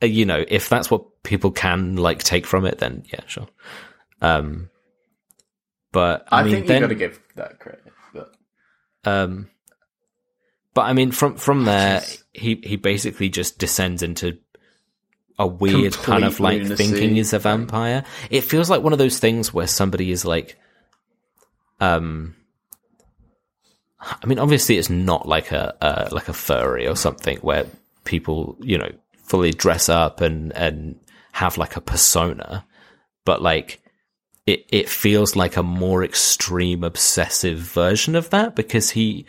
[0.04, 3.48] uh, you know, if that's what people can like take from it, then yeah, sure.
[4.22, 4.70] Um,
[5.94, 7.84] but I, I, mean, think you got to give that credit.
[8.14, 8.36] But
[9.06, 9.50] um,
[10.76, 12.04] but I mean, from from there,
[12.34, 14.38] he he basically just descends into
[15.40, 16.76] a weird kind of like lunacy.
[16.76, 18.04] thinking he's a vampire.
[18.30, 20.60] It feels like one of those things where somebody is like,
[21.80, 22.36] um,
[24.00, 27.66] I mean, obviously, it's not like a uh, like a furry or something where
[28.04, 28.92] people, you know,
[29.24, 31.00] fully dress up and and
[31.32, 32.66] have like a persona,
[33.24, 33.82] but like
[34.46, 39.26] it it feels like a more extreme obsessive version of that because he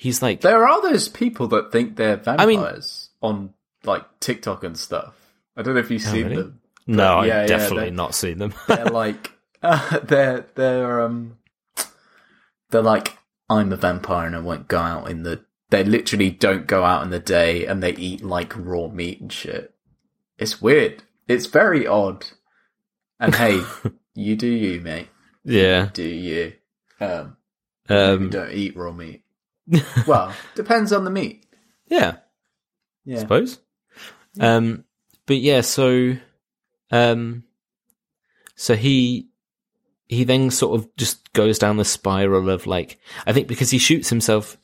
[0.00, 3.52] he's like there are those people that think they're mean- vampires on
[3.84, 5.14] like TikTok and stuff.
[5.56, 6.42] I don't know if you've seen Oh, really?
[6.42, 6.60] them.
[6.86, 8.54] no, yeah, yeah, I've definitely they- not seen them.
[8.68, 9.32] They're like
[9.62, 11.36] uh, they're they're um
[12.70, 13.18] they're like
[13.48, 15.44] I'm a vampire and I won't go out in the.
[15.70, 19.32] They literally don't go out in the day and they eat like raw meat and
[19.32, 19.74] shit.
[20.38, 21.02] It's weird.
[21.28, 22.26] It's very odd.
[23.20, 23.62] And hey,
[24.14, 25.08] you do you, mate.
[25.44, 26.54] yeah, Do you?
[27.00, 27.36] Um,
[27.88, 29.22] you um, don't eat raw meat.
[30.06, 31.46] Well, depends on the meat.
[31.86, 32.16] yeah.
[33.04, 33.16] Yeah.
[33.16, 33.60] I suppose.
[34.38, 34.84] Um,
[35.26, 36.16] but yeah, so,
[36.90, 37.44] um,
[38.54, 39.28] so he
[40.06, 43.78] he then sort of just goes down the spiral of like I think because he
[43.78, 44.56] shoots himself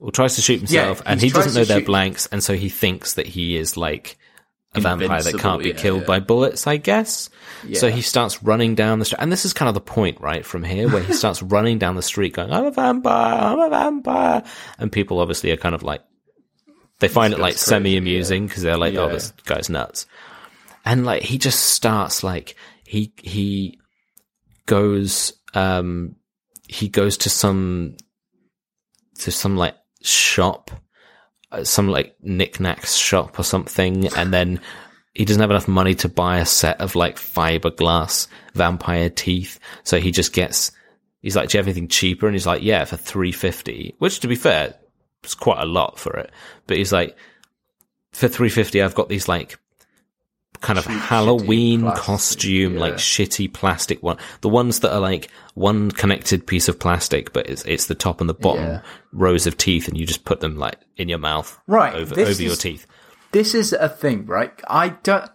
[0.00, 2.68] or tries to shoot himself, and he doesn't know they're shoot- blanks, and so he
[2.68, 4.18] thinks that he is like
[4.74, 6.06] a vampire that can't be yeah, killed yeah.
[6.06, 7.30] by bullets, I guess.
[7.74, 10.44] So he starts running down the street, and this is kind of the point, right,
[10.44, 13.70] from here, where he starts running down the street, going, "I'm a vampire, I'm a
[13.70, 14.42] vampire,"
[14.78, 16.02] and people obviously are kind of like,
[17.00, 20.06] they find it like semi amusing because they're like, "Oh, this guy's nuts,"
[20.84, 22.54] and like he just starts like
[22.84, 23.78] he he
[24.66, 26.14] goes um
[26.68, 27.96] he goes to some
[29.14, 30.70] to some like shop
[31.62, 34.60] some like knickknacks shop or something and then
[35.14, 39.58] he doesn't have enough money to buy a set of like fiberglass vampire teeth.
[39.82, 40.70] So he just gets
[41.22, 42.26] he's like do you have anything cheaper?
[42.26, 44.74] And he's like yeah for 350 which to be fair
[45.24, 46.30] is quite a lot for it.
[46.66, 47.16] But he's like
[48.12, 49.58] for 350 i've got these like
[50.60, 55.90] kind of Cheap, halloween costume like shitty plastic one the ones that are like one
[55.90, 58.80] connected piece of plastic but it's it's the top and the bottom Yeah.
[59.12, 62.42] rows of teeth and you just put them like in your mouth Right, over over
[62.42, 62.86] your teeth
[63.32, 64.52] This is a thing, right?
[64.68, 65.30] I don't.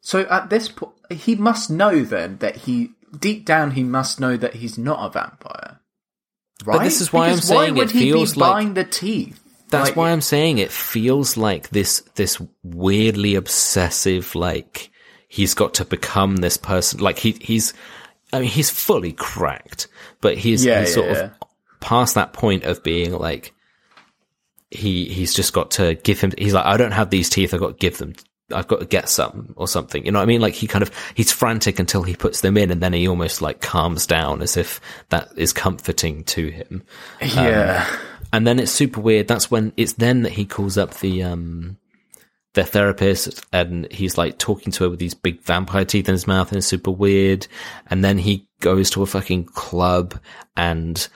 [0.00, 4.36] So at this point, he must know then that he deep down he must know
[4.36, 5.78] that he's not a vampire.
[6.64, 6.82] Right?
[6.82, 9.40] this is why I'm Because why saying it he feels like- buying the teeth?
[9.78, 14.90] That's Like, why I'm saying it feels like this this weirdly obsessive like
[15.28, 17.00] he's got to become this person.
[17.00, 17.72] Like he he's
[18.32, 19.88] I mean he's fully cracked
[20.20, 21.30] but he's, Yeah, he's sort yeah, of
[21.80, 23.52] past that point of being like
[24.70, 27.60] he he's just got to give him he's like I don't have these teeth I've
[27.60, 28.14] got to give them
[28.52, 30.06] I've got to get some or something.
[30.06, 30.40] You know what I mean?
[30.40, 33.42] Like he kind of he's frantic until he puts them in and then he almost
[33.42, 36.84] like calms down as if that is comforting to him.
[37.20, 37.84] Yeah.
[37.90, 37.98] Um,
[38.36, 39.28] and then it's super weird.
[39.28, 41.78] That's when it's then that he calls up the um
[42.52, 46.26] the therapist and he's like talking to her with these big vampire teeth in his
[46.26, 47.46] mouth and it's super weird.
[47.88, 50.20] And then he goes to a fucking club
[50.54, 51.08] and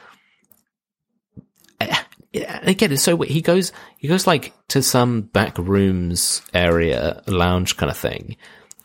[2.32, 3.32] Yeah, again, it's so weird.
[3.32, 8.36] He goes, he goes like to some back rooms area, lounge kind of thing,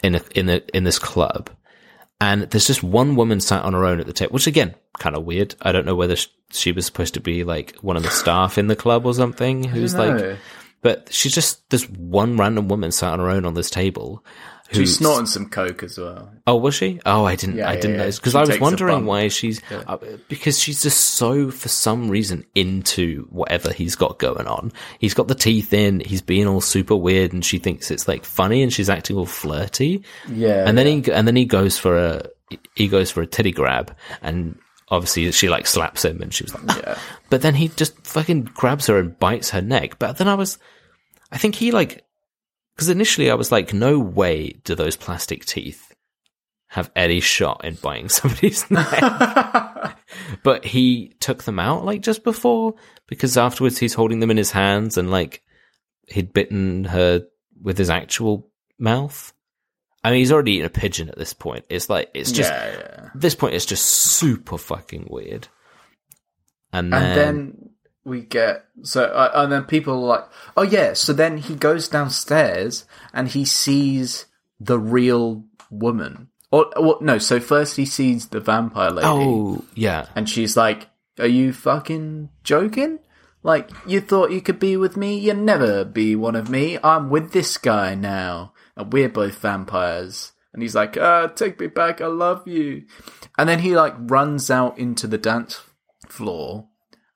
[0.03, 1.49] in a, in a, in this club,
[2.19, 5.15] and there's just one woman sat on her own at the table, which again, kind
[5.15, 5.55] of weird.
[5.61, 8.57] I don't know whether sh- she was supposed to be like one of the staff
[8.57, 10.37] in the club or something, who's like,
[10.81, 14.23] but she's just this one random woman sat on her own on this table,
[14.69, 16.31] She's who's- snorting some coke as well.
[16.47, 16.99] Oh, was she?
[17.05, 17.57] Oh, I didn't.
[17.57, 18.05] Yeah, I didn't yeah.
[18.05, 22.45] know because I was wondering why she's uh, because she's just so for some reason
[22.55, 24.71] into whatever he's got going on.
[24.99, 25.99] He's got the teeth in.
[25.99, 29.27] He's being all super weird, and she thinks it's like funny, and she's acting all
[29.27, 30.03] flirty.
[30.27, 32.29] Yeah, and then he and then he goes for a
[32.75, 34.57] he goes for a titty grab, and
[34.89, 36.97] obviously she like slaps him, and she was like, Yeah.
[37.29, 39.99] but then he just fucking grabs her and bites her neck.
[39.99, 40.57] But then I was,
[41.31, 42.05] I think he like,
[42.75, 45.95] because initially I was like, no way do those plastic teeth
[46.75, 49.95] have any shot in biting somebody's neck.
[50.43, 52.73] but he took them out like just before
[53.07, 55.41] because afterwards he's holding them in his hands and like
[56.07, 57.23] he'd bitten her
[57.61, 59.33] with his actual mouth.
[60.05, 61.65] I mean, he's already eaten a pigeon at this point.
[61.67, 63.05] It's like, it's just, yeah, yeah.
[63.15, 65.47] at this point, it's just super fucking weird.
[66.71, 67.69] And then, And then
[68.03, 70.25] we get so, uh, and then people are like,
[70.55, 70.93] oh yeah.
[70.93, 74.27] So then he goes downstairs and he sees
[74.59, 76.29] the real woman.
[76.51, 80.05] Or, or no, so first he sees the vampire lady, oh, yeah.
[80.15, 80.87] and she's like,
[81.19, 82.99] "Are you fucking joking?
[83.41, 85.17] Like you thought you could be with me?
[85.17, 86.77] You'll never be one of me.
[86.83, 91.67] I'm with this guy now, and we're both vampires." And he's like, "Uh, take me
[91.67, 91.99] back.
[91.99, 92.85] I love you."
[93.37, 95.61] And then he like runs out into the dance
[96.07, 96.69] floor,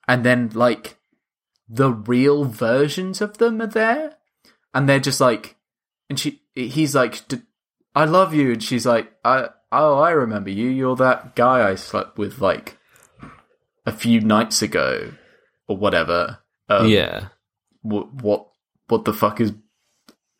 [0.08, 0.98] and then like
[1.70, 4.18] the real versions of them are there,
[4.74, 5.56] and they're just like,
[6.10, 7.44] and she, he's like, "D-
[7.96, 10.68] "I love you," and she's like, "I, oh, I remember you.
[10.68, 12.78] You're that guy I slept with like
[13.86, 15.12] a few nights ago,
[15.68, 17.30] or whatever." Um, yeah.
[17.82, 18.48] what what
[18.88, 19.54] what the fuck is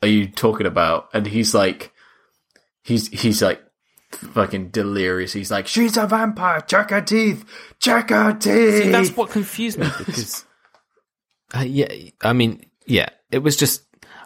[0.02, 1.10] are you talking about?
[1.14, 1.92] And he's like,
[2.84, 3.62] he's he's like
[4.12, 5.34] fucking delirious.
[5.34, 6.62] He's like, she's a vampire.
[6.62, 7.46] Check her teeth.
[7.80, 8.84] Check her teeth.
[8.84, 10.46] See, that's what confused me because,
[11.56, 13.84] uh, yeah, I mean, yeah, it was just,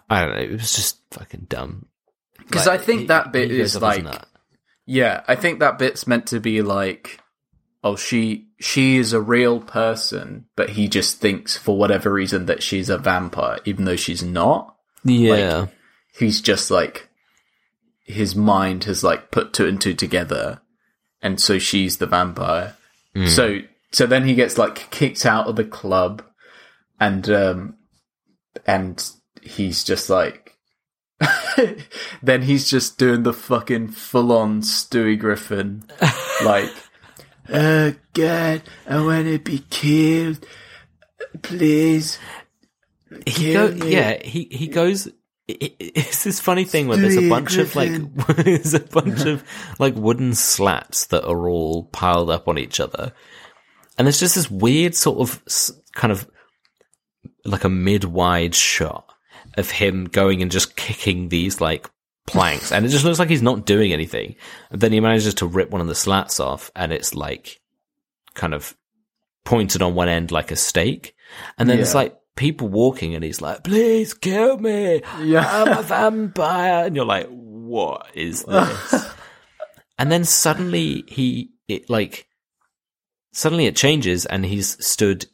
[0.09, 1.87] I don't know, it was just fucking dumb.
[2.37, 4.05] Because Like, I think he- that bit is like,
[4.85, 7.19] yeah, I think that bit's meant to be like,
[7.83, 12.61] oh, she she is a real person, but he just thinks for whatever reason that
[12.63, 14.72] she's a vampire, even though she's not.
[15.03, 15.67] Yeah,
[16.17, 17.09] he's just like
[18.05, 20.61] his mind has like put two and two together
[21.21, 22.75] and so she's the vampire.
[23.27, 23.59] So
[23.91, 26.23] so then he gets like kicked out of the club
[26.99, 27.75] and um
[28.65, 29.09] and
[29.41, 30.57] he's just like
[32.23, 35.83] then he's just doing the fucking full-on stewie griffin
[36.43, 36.71] like
[37.49, 40.45] oh god i want to be killed.
[41.41, 42.19] Please
[43.25, 45.09] he go, kill yeah, he he goes.
[45.47, 47.91] It's this funny thing where there's a bunch of like
[48.37, 49.43] there's a bunch of
[49.77, 53.11] like wooden slats that are all piled up on each other,
[53.97, 55.41] and there's just this weird sort of
[55.93, 56.29] kind of
[57.45, 59.05] like a mid-wide shot
[59.55, 61.89] of him going and just kicking these like
[62.25, 64.35] planks, and it just looks like he's not doing anything.
[64.71, 67.59] And then he manages to rip one of the slats off, and it's like
[68.33, 68.77] kind of
[69.43, 71.15] pointed on one end like a stake,
[71.57, 71.83] and then Yeah.
[71.93, 75.47] like people walking, and he's like, "Please kill me, Yeah.
[75.47, 79.05] I'm a vampire," and you're like, "What is this?"
[79.97, 82.27] and then suddenly he it like
[83.31, 85.25] suddenly it changes, and he's stood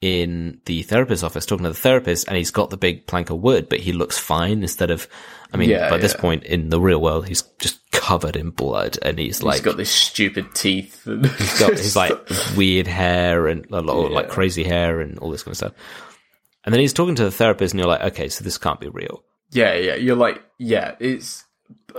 [0.00, 3.38] in the therapist's office talking to the therapist and he's got the big plank of
[3.40, 5.08] wood, but he looks fine instead of,
[5.50, 8.98] I mean, Yeah, by this point in the real world, he's just covered in blood
[9.00, 12.12] and he's like, he's got this stupid teeth and he's got his like
[12.54, 15.72] weird hair and a lot of, like crazy hair and all this kind of stuff.
[16.64, 18.88] And then he's talking to the therapist and you're like, okay, so this can't be
[18.88, 19.22] real.
[19.50, 19.94] Yeah, yeah.
[19.96, 21.44] You're like, yeah, it's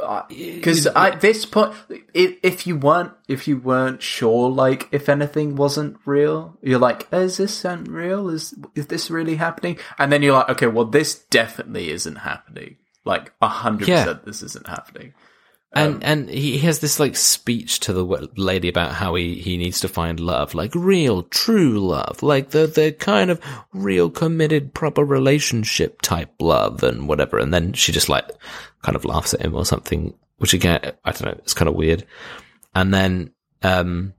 [0.01, 1.73] uh, because at this point,
[2.13, 7.07] if, if you weren't, if you weren't sure, like if anything wasn't real, you're like,
[7.13, 8.29] is this unreal?
[8.29, 9.77] Is is this really happening?
[9.97, 12.77] And then you're like, okay, well, this definitely isn't happening.
[13.05, 14.03] Like a hundred Yeah.
[14.03, 15.13] percent, this isn't happening.
[15.75, 19.57] And and he he has this like speech to the lady about how he, he
[19.57, 23.41] needs to find love, like real, true love, like the the kind of
[23.73, 27.39] real, committed, proper relationship type love and whatever.
[27.39, 28.29] And then she just like
[28.83, 31.75] kind of laughs at him or something, which again I don't know, it's kind of
[31.75, 32.05] weird.
[32.73, 34.13] And then um,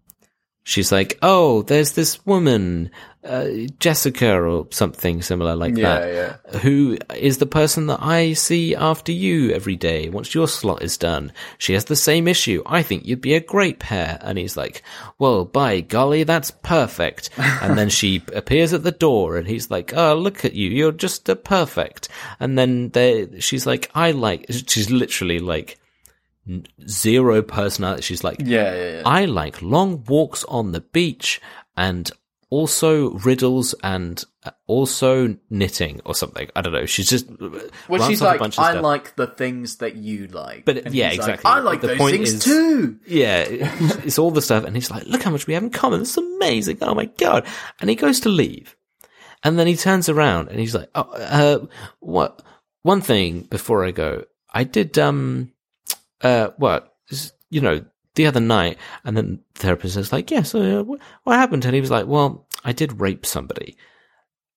[0.62, 2.90] she's like, "Oh, there's this woman,
[3.26, 8.74] uh, Jessica, or something similar like Yeah, that, who is the person that I see
[8.74, 11.32] after you every day once your slot is done.
[11.58, 12.62] She has the same issue.
[12.64, 14.82] I think you'd be a great pair." And he's like,
[15.18, 19.92] "Well, by golly, that's perfect." and then she appears at the door, and he's like,
[19.94, 22.08] "Oh, look at you, you're just a perfect."
[22.40, 25.78] And then they, she's like, "I like." She's literally like
[26.88, 28.02] zero personality.
[28.02, 29.02] She's like, Yeah, yeah, yeah.
[29.04, 31.40] I like long walks on the beach
[31.76, 32.10] and
[32.48, 36.48] also riddles and uh, also knitting or something.
[36.54, 36.86] I don't know.
[36.86, 37.26] She's just
[37.88, 38.82] Well, she's like, I stuff.
[38.82, 40.64] like the things that you like.
[40.64, 41.50] But, And yeah, he's like, exactly.
[41.50, 42.98] I like The those things is- too.
[43.06, 46.00] Yeah, it's all the stuff, and he's like, "Look how much we have in common.
[46.00, 46.78] This is amazing.
[46.82, 47.46] Oh my god!"
[47.80, 48.76] And he goes to leave,
[49.42, 51.66] and then he turns around and he's like, "Oh, uh,
[52.00, 52.42] what?
[52.82, 54.24] One thing before I go,
[54.54, 55.52] I did um,
[56.20, 56.94] uh, what?
[57.50, 57.84] You know,
[58.16, 61.00] the other night." And then the therapist is like, "Yes, uh, what,
[61.36, 63.76] happened?" And he was like, "Well, I did rape somebody."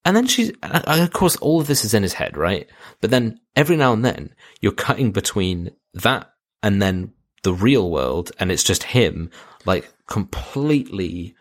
[0.05, 2.67] And then she's, and of course, all of this is in his head, right?
[3.01, 6.33] But then every now and then you're cutting between that
[6.63, 7.13] and then
[7.43, 9.29] the real world, and it's just him,
[9.65, 11.35] like completely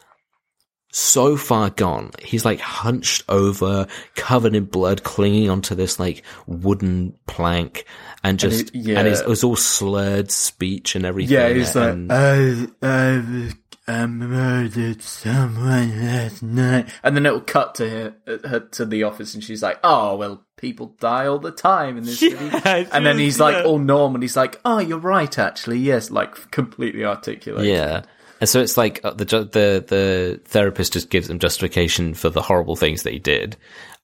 [0.98, 2.10] so far gone.
[2.22, 7.84] He's like hunched over, covered in blood, clinging onto this like wooden plank,
[8.24, 8.98] and just, it- yeah.
[8.98, 11.34] and it's, it's all slurred speech and everything.
[11.34, 13.52] Yeah, he's like, and- I, I,
[13.86, 16.88] I murdered someone last night.
[17.02, 20.16] And then it'll cut to her, uh, her to the office and she's like, oh,
[20.16, 22.36] well, people die all the time in this city.
[22.64, 23.62] And then he's like yeah.
[23.62, 25.78] all normal and he's like, oh, you're right, actually.
[25.78, 27.66] Yes, like completely articulate.
[27.66, 28.02] Yeah.
[28.40, 32.42] And so it's like uh, the the the therapist just gives him justification for the
[32.42, 33.56] horrible things that he did,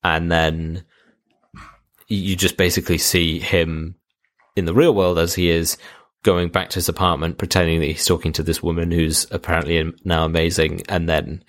[0.02, 0.84] and then
[2.08, 3.94] you just basically see him
[4.56, 5.78] in the real world as he is
[6.22, 10.24] going back to his apartment, pretending that he's talking to this woman who's apparently now
[10.24, 11.44] amazing, and then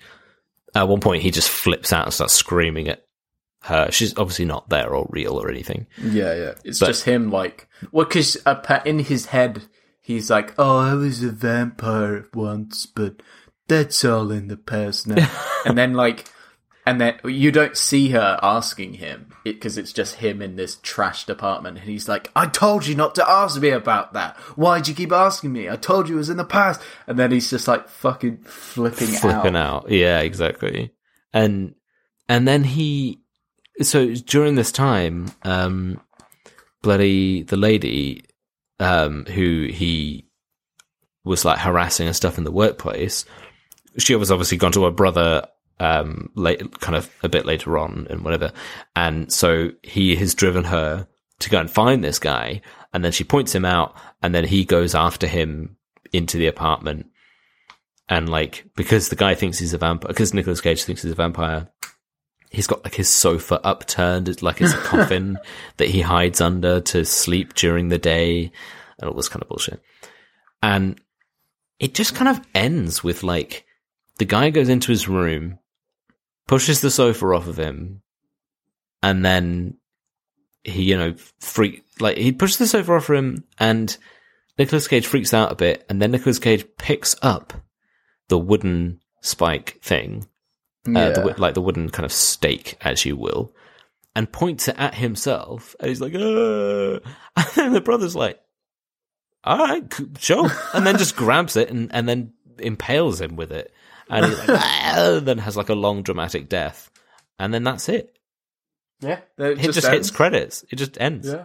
[0.74, 3.02] at one point he just flips out and starts screaming at
[3.62, 3.88] her.
[3.90, 5.86] She's obviously not there or real or anything.
[6.00, 6.54] Yeah, yeah.
[6.64, 8.36] It's But- just him, like, well, because
[8.84, 9.62] in his head,
[10.06, 13.22] he's like, "Oh, I was a vampire once, but
[13.66, 15.28] that's all in the past now."
[15.66, 16.30] and then, like,
[16.86, 21.28] and then you don't see her asking him because it's just him in this trashed
[21.28, 24.36] apartment, and he's like, "I told you not to ask me about that.
[24.56, 25.68] Why'd you keep asking me?
[25.68, 29.08] I told you it was in the past." And then he's just like fucking flipping,
[29.08, 29.86] flipping out.
[29.86, 29.90] out.
[29.90, 30.92] Yeah, exactly.
[31.32, 31.74] And
[32.28, 33.22] and then he
[33.82, 36.00] so during this time, um
[36.82, 38.25] bloody the lady
[38.80, 40.28] um who he
[41.24, 43.24] was like harassing and stuff in the workplace,
[43.98, 45.46] she was obviously gone to her brother
[45.78, 48.52] um late kind of a bit later on and whatever.
[48.94, 51.06] And so he has driven her
[51.40, 52.62] to go and find this guy
[52.92, 55.76] and then she points him out and then he goes after him
[56.12, 57.06] into the apartment
[58.08, 61.16] and like because the guy thinks he's a vampire because Nicolas Cage thinks he's a
[61.16, 61.68] vampire
[62.50, 65.38] he's got like his sofa upturned it's like it's a coffin
[65.76, 68.50] that he hides under to sleep during the day
[68.98, 69.80] and all this kind of bullshit.
[70.62, 71.00] And
[71.78, 73.64] it just kind of ends with like
[74.18, 75.58] the guy goes into his room
[76.46, 78.02] pushes the sofa off of him
[79.02, 79.76] and then
[80.64, 83.96] he you know freak like he pushes the sofa off of him and
[84.58, 87.52] Nicolas Cage freaks out a bit and then Nicolas Cage picks up
[88.28, 90.26] the wooden spike thing,
[90.94, 93.52] uh, the, like the wooden kind of stake, as you will,
[94.14, 95.74] and points it at himself.
[95.80, 96.98] And he's like, "Ah."
[97.36, 98.40] and then the brother's like,
[99.46, 100.50] all right, sure.
[100.74, 103.72] And then just grabs it and, and then impales him with it.
[104.10, 106.90] And he like, "Ah," then has like a long dramatic death.
[107.38, 108.18] And then that's it.
[109.00, 110.64] Yeah, It just, hits credits.
[110.70, 111.28] It just ends.
[111.28, 111.44] Yeah.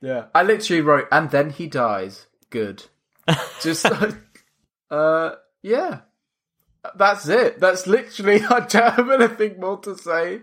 [0.00, 0.26] Yeah.
[0.34, 2.26] I literally wrote, and then he dies.
[2.50, 2.84] Good.
[3.60, 4.14] Just like,
[4.88, 5.32] uh,
[5.62, 6.02] yeah.
[6.96, 7.58] That's it.
[7.60, 10.40] That's literally, I don't have anything more to say.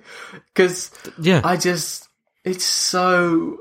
[0.54, 1.42] Because Yeah.
[1.44, 2.08] I just,
[2.44, 3.60] it's so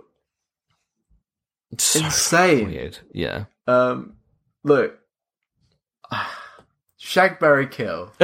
[1.78, 2.68] So insane.
[2.68, 2.98] weird.
[3.12, 3.44] Yeah.
[3.66, 4.14] Um,
[4.64, 4.98] look.
[7.00, 8.12] Shagberry Kill.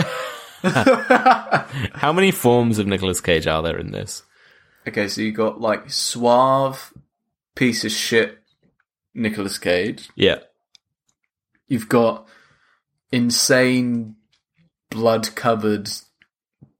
[0.62, 4.22] How many forms of Nicolas Cage are there in this?
[4.86, 6.93] Okay, so you got like suave
[7.55, 8.39] piece of shit
[9.14, 10.09] Nicolas Cage.
[10.16, 10.39] Yeah.
[11.68, 12.26] You've got
[13.12, 14.16] insane
[14.90, 15.89] blood covered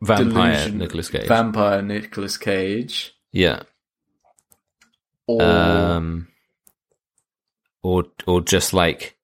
[0.03, 1.27] Vampire Nicolas Cage.
[1.27, 3.15] vampire Nicolas Cage.
[3.33, 3.63] yeah.
[5.27, 6.29] Or Um,
[7.83, 9.19] or or just like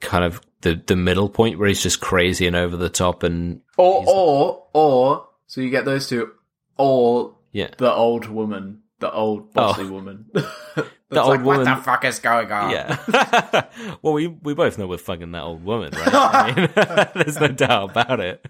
[0.00, 3.60] kind of the the middle point where he's just crazy and over the top and
[3.76, 6.30] or or or so you get those two
[6.78, 7.68] or yeah.
[7.76, 10.30] the old woman, the old bossy woman.
[11.10, 12.70] the old woman- What the fuck is going on?
[12.70, 13.64] Yeah.
[14.02, 16.08] well, we we both know we're fucking that old woman, right?
[16.14, 16.68] I mean,
[17.14, 18.44] there's no doubt about it.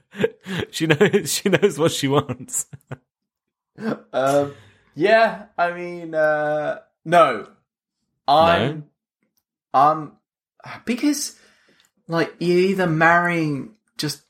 [0.70, 2.66] She knows she knows what she wants.
[4.12, 4.54] um,
[4.94, 7.46] yeah, I mean, uh, no,
[8.26, 8.84] I'm,
[9.72, 10.12] I'm
[10.84, 11.36] because
[12.08, 14.22] like you're either marrying just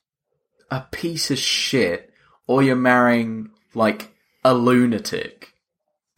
[0.70, 2.12] a piece of shit
[2.46, 4.12] or you're marrying like
[4.44, 5.54] a lunatic.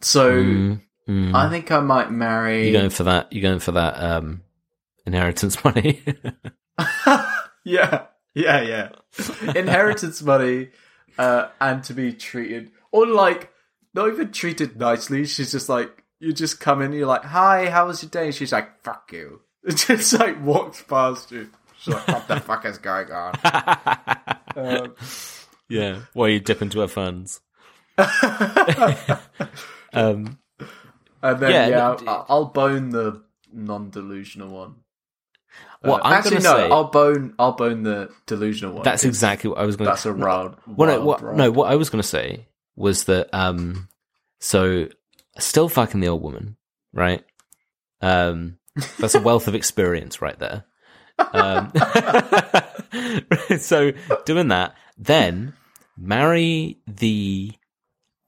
[0.01, 0.81] So Mm,
[1.11, 1.35] mm.
[1.35, 2.67] I think I might marry.
[2.67, 3.31] you going for that?
[3.33, 4.41] You going for that um,
[5.05, 6.01] inheritance money?
[7.63, 8.89] yeah, Yeah, yeah.
[9.55, 10.69] Inheritance money,
[11.17, 13.51] uh, and to be treated, or like,
[13.93, 15.25] not even treated nicely.
[15.25, 18.31] She's just like, you just come in, you're like, hi, how was your day?
[18.31, 19.41] She's like, fuck you.
[19.63, 21.47] It just like walks past you.
[21.79, 23.35] She's like, what the fuck is going on?
[24.55, 24.95] um,
[25.69, 27.41] Yeah, while you dip into her funds.
[29.93, 30.39] um,
[31.21, 33.21] and then, Yeah, yeah, no, I'll, I'll bone the
[33.53, 34.75] non-delusional one.
[35.83, 38.83] well, Uh, I'm actually, no, say I'll bone, I'll bone the delusional one.
[38.83, 39.87] that's exactly what I was going.
[39.87, 43.03] To That's a wild, no, wild what, no, what I was going to say was
[43.05, 43.87] that, um,
[44.39, 44.87] so
[45.37, 46.55] still fucking the old woman,
[46.93, 47.23] right?
[48.01, 48.57] Um,
[48.99, 50.63] that's a wealth of experience right there.
[51.19, 51.71] Um,
[53.59, 53.91] so
[54.25, 55.53] doing that, then
[55.97, 57.51] marry the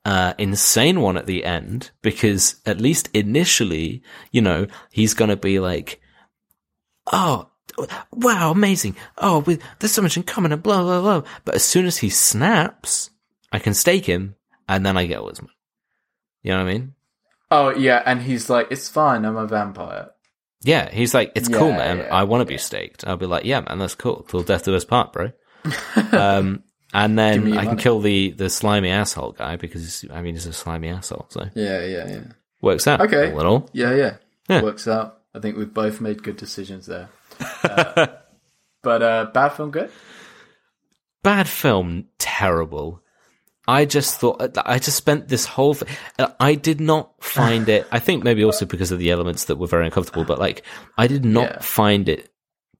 [0.05, 5.38] uh, insane one at the end because at least initially, you know, he's going to
[5.38, 6.01] be like,
[7.11, 7.49] oh,
[8.11, 8.95] wow, amazing.
[9.17, 11.23] Oh, we, there's so much in common and blah, blah, blah.
[11.45, 13.09] But as soon as he snaps,
[13.51, 14.35] I can stake him
[14.67, 15.38] and then I get money.
[16.41, 16.93] You know what I mean?
[17.51, 20.09] Oh yeah, and he's like, "It's fine, I'm a vampire."
[20.63, 21.97] Yeah, he's like, it's cool, man.
[21.99, 23.05] yeah, I want to be staked.
[23.05, 24.25] I'll be like, yeah, man, that's cool.
[24.27, 25.31] Till death do us part, bro.
[26.13, 26.63] um,
[26.94, 30.53] and then I can kill the, the slimy asshole guy because, I mean, he's a
[30.53, 31.26] slimy asshole.
[31.30, 32.20] So Yeah, yeah, yeah,
[32.61, 33.32] works out Okay.
[33.32, 33.70] a little.
[33.74, 34.15] yeah, yeah.
[34.49, 34.61] Yeah.
[34.61, 35.20] Works out.
[35.34, 37.10] I think we've both made good decisions there.
[37.64, 38.07] Uh,
[38.82, 39.90] but uh, bad film, good.
[41.24, 43.02] bad film, terrible.
[43.65, 45.78] I just thought I just spent this whole.
[46.40, 47.88] I did not find it.
[47.94, 50.64] I think maybe also because of the elements that were very uncomfortable, but like
[50.98, 51.60] I did not Yeah.
[51.61, 52.30] find it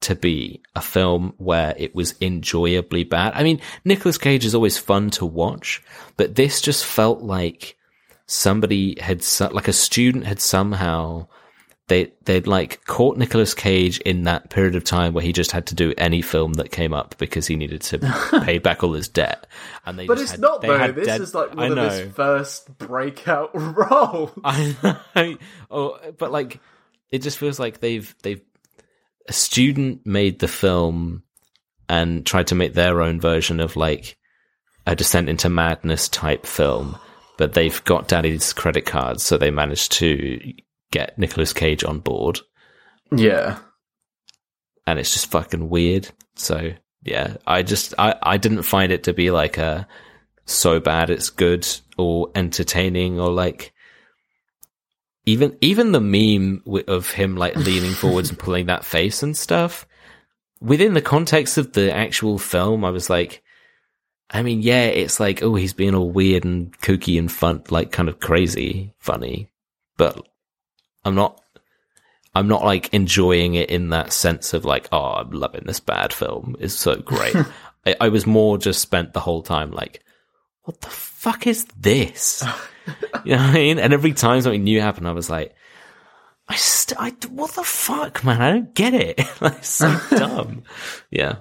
[0.04, 3.32] to be a film where it was enjoyably bad.
[3.34, 5.82] I mean, Nicolas Cage is always fun to watch,
[6.16, 7.76] but this just felt like
[8.26, 9.22] somebody had
[9.52, 11.26] like a student had somehow
[11.88, 15.66] they they'd like caught Nicolas Cage in that period of time where he just had
[15.66, 17.98] to do any film that came up because he needed to
[18.44, 19.46] pay back all his debt.
[19.84, 20.92] And they But just it's had- not though.
[20.92, 24.30] This dead- is like one of his first breakout roles.
[24.42, 24.74] I
[25.14, 25.36] know.
[25.70, 26.58] Oh, but like
[27.10, 28.40] it just feels like they've they've
[29.28, 31.22] a student made the film
[31.88, 34.16] and tried to make their own version of like
[34.86, 36.96] a descent into madness type film,
[37.38, 40.52] but they've got daddy's credit cards, so they managed to
[40.90, 42.40] get Nicolas Cage on board.
[43.14, 43.58] Yeah.
[44.86, 46.08] and it's just fucking weird.
[46.36, 46.72] So
[47.02, 49.86] yeah, I just I I didn't find it to be like a
[50.46, 53.72] so bad it's good or entertaining or like
[55.26, 59.86] even even the meme of him like leaning forwards and pulling that face and stuff
[60.60, 63.42] within the context of the actual film, I was like.
[64.30, 67.92] I mean, yeah, it's like, oh, he's being all weird and kooky and fun, like
[67.92, 69.50] kind of crazy, funny,
[69.98, 70.26] but
[71.04, 71.44] I'm not
[72.34, 76.12] I'm not like enjoying it in that sense of like, oh, I'm loving this bad
[76.12, 76.56] film.
[76.58, 77.36] It's so great.
[77.86, 80.02] I, I was more just spent the whole time like,
[80.62, 82.44] what the fuck is this?
[83.24, 83.78] you know what I mean?
[83.78, 85.54] And every time something new happened, I was like,
[86.48, 88.42] I, st- I what the fuck, man?
[88.42, 89.20] I don't get it.
[89.40, 90.64] like, so dumb.
[91.10, 91.36] Yeah.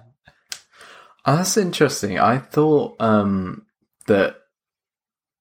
[1.26, 2.20] Oh, that's interesting.
[2.20, 3.66] I thought um,
[4.08, 4.38] that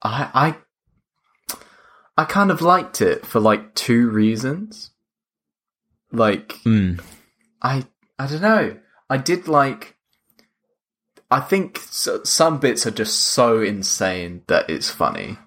[0.02, 0.56] I
[1.54, 1.58] I
[2.16, 4.90] I kind of liked it for like two reasons.
[6.12, 7.00] Like Mm.
[7.62, 7.84] I
[8.18, 8.76] I don't know.
[9.08, 9.96] I did like.
[11.30, 15.38] I think s some bits are just so insane that it's funny.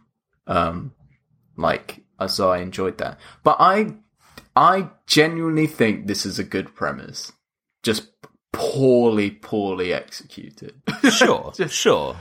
[0.47, 0.93] Um,
[1.57, 3.95] like so I enjoyed that, but I
[4.55, 7.31] I genuinely think this is a good premise.
[7.83, 8.07] Just
[8.53, 10.81] poorly, poorly executed.
[11.11, 11.53] Sure.
[11.67, 12.17] sure.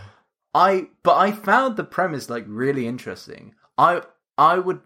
[0.53, 3.55] I but I found the premise like really interesting.
[3.79, 4.03] I
[4.37, 4.81] I would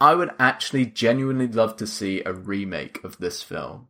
[0.00, 3.88] I would actually genuinely love to see a remake of this film.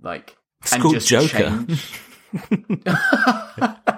[0.00, 1.64] Like It's called Joker.
[1.68, 2.00] change-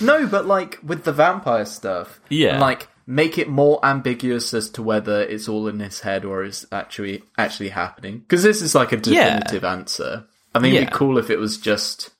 [0.00, 2.20] no, but like with the vampire stuff.
[2.28, 2.52] Yeah.
[2.52, 6.42] and, like make it more ambiguous as to whether it's all in his head or
[6.42, 8.18] is actually actually happening.
[8.18, 9.38] Because this is like a Yeah.
[9.38, 10.26] definitive answer.
[10.54, 10.90] I think it'd Yeah.
[10.90, 12.10] be cool if it was just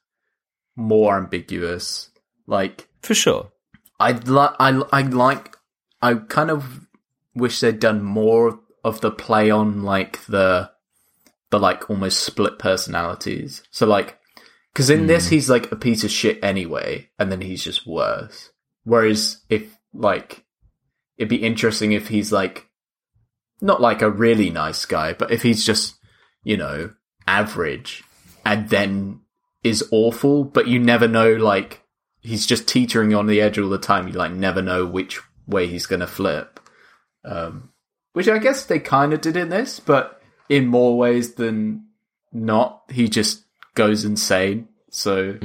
[0.76, 2.10] more ambiguous.
[2.46, 3.50] Like For sure.
[3.98, 5.56] I'd like I I like
[6.02, 6.86] I kind of
[7.34, 10.70] wish they'd done more of the play on like the
[11.50, 13.62] the like almost split personalities.
[13.70, 14.18] So like
[14.76, 18.50] because in this he's like a piece of shit anyway, and then he's just worse.
[18.84, 20.44] Whereas if like
[21.16, 22.68] it'd be interesting if he's like
[23.62, 25.96] not like a really nice guy, but if he's just
[26.44, 26.92] you know
[27.26, 28.04] average
[28.44, 29.20] and then
[29.64, 31.82] is awful, but you never know like
[32.20, 34.06] he's just teetering on the edge all the time.
[34.06, 36.60] You like never know which way he's going to flip.
[37.24, 37.70] Um,
[38.12, 40.20] which I guess they kind of did in this, but
[40.50, 41.86] in more ways than
[42.30, 43.45] not, he just
[43.76, 44.68] goes insane.
[44.90, 45.38] So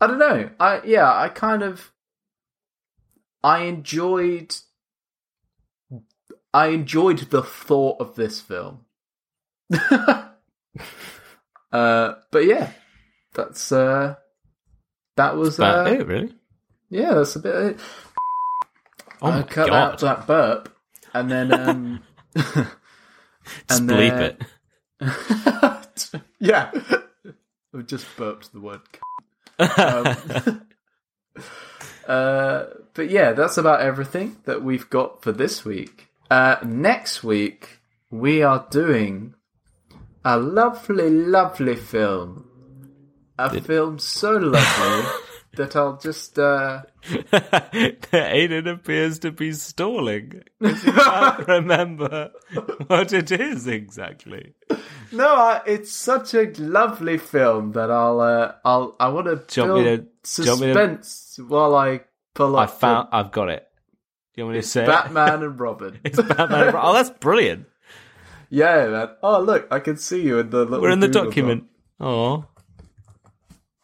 [0.00, 0.50] I don't know.
[0.60, 1.90] I yeah, I kind of
[3.42, 4.54] I enjoyed
[6.52, 8.84] I enjoyed the thought of this film.
[11.72, 12.70] uh but yeah,
[13.34, 14.14] that's uh
[15.16, 16.34] that was uh, it, really.
[16.90, 17.80] yeah, that's a bit of it.
[19.22, 19.72] Oh I cut god!
[19.72, 20.76] out that burp
[21.12, 22.02] and then um
[22.36, 24.38] Just and bleep
[25.00, 26.22] then- it.
[26.40, 26.70] yeah.
[27.76, 28.80] I just burped the word.
[29.58, 30.66] um,
[32.08, 32.64] uh,
[32.94, 36.08] but yeah, that's about everything that we've got for this week.
[36.30, 37.80] Uh, next week,
[38.10, 39.34] we are doing
[40.24, 42.48] a lovely, lovely film.
[43.36, 45.10] A film so lovely
[45.56, 46.38] that I'll just.
[46.38, 50.44] Uh, Aiden appears to be stalling.
[50.60, 52.30] He can't remember
[52.86, 54.54] what it is exactly.
[55.14, 58.20] No, I, it's such a lovely film that I'll.
[58.20, 58.96] Uh, I'll.
[59.00, 61.74] I want to Do you want build me to- do you want me suspense while
[61.74, 62.00] I
[62.34, 62.70] pull I up.
[62.70, 63.08] the found.
[63.12, 63.66] I've got it.
[64.34, 64.86] Do you want me to say it?
[64.86, 65.98] Batman and Robin.
[66.04, 66.68] It's Batman.
[66.68, 67.66] and- Oh, that's brilliant.
[68.50, 69.08] Yeah, man.
[69.22, 71.64] Oh, look, I can see you in the little We're in the Google document.
[72.00, 72.44] Oh.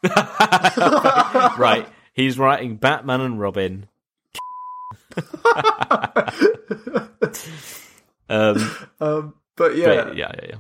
[1.59, 1.87] right.
[2.15, 3.87] He's writing Batman and Robin.
[8.29, 8.71] um.
[9.01, 10.55] Um, but yeah, but yeah, yeah, yeah.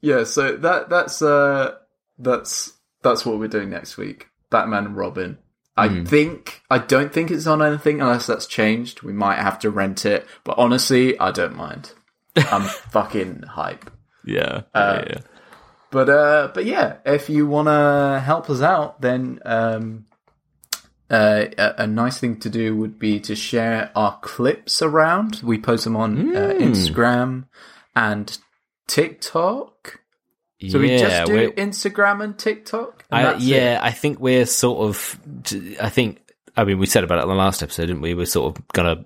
[0.00, 0.24] Yeah.
[0.24, 1.76] So that that's uh
[2.18, 2.72] that's
[3.02, 4.28] that's what we're doing next week.
[4.50, 5.38] Batman and Robin.
[5.76, 6.04] I Hmm.
[6.04, 9.02] think I don't think it's on anything unless that's changed.
[9.02, 11.92] We might have to rent it, but honestly, I don't mind.
[12.36, 12.62] I'm
[12.92, 13.90] fucking hype.
[14.24, 15.20] Yeah, Uh, yeah, yeah.
[15.90, 20.04] But uh, but yeah, if you want to help us out, then um,
[21.10, 25.40] uh, a, a nice thing to do would be to share our clips around.
[25.42, 26.62] We post them on uh, Hmm.
[26.62, 27.44] Instagram
[27.96, 28.36] and
[28.90, 30.00] TikTok.
[30.68, 33.04] So we just do we're- Instagram and TikTok.
[33.10, 33.46] and I, that's it.
[33.48, 35.18] yeah, I think we're sort of.
[35.80, 36.20] I think.
[36.56, 38.12] I mean, we said about it in the last episode, didn't we?
[38.12, 39.04] We're sort of gonna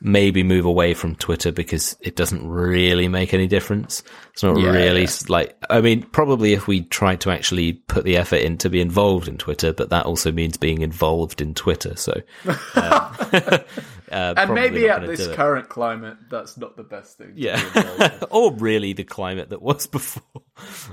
[0.00, 4.02] maybe move away from Twitter because it doesn't really make any difference.
[4.32, 5.08] It's not Yeah, really yeah.
[5.28, 5.56] like.
[5.68, 9.26] I mean, probably if we tried to actually put the effort in to be involved
[9.28, 11.96] in Twitter, but that also means being involved in Twitter.
[11.96, 12.12] So,
[12.46, 12.54] um,
[14.12, 15.36] uh, and maybe at this do it.
[15.36, 17.34] current climate, that's not the best thing.
[17.34, 18.18] to yeah, be involved in.
[18.30, 20.42] or really the climate that was before.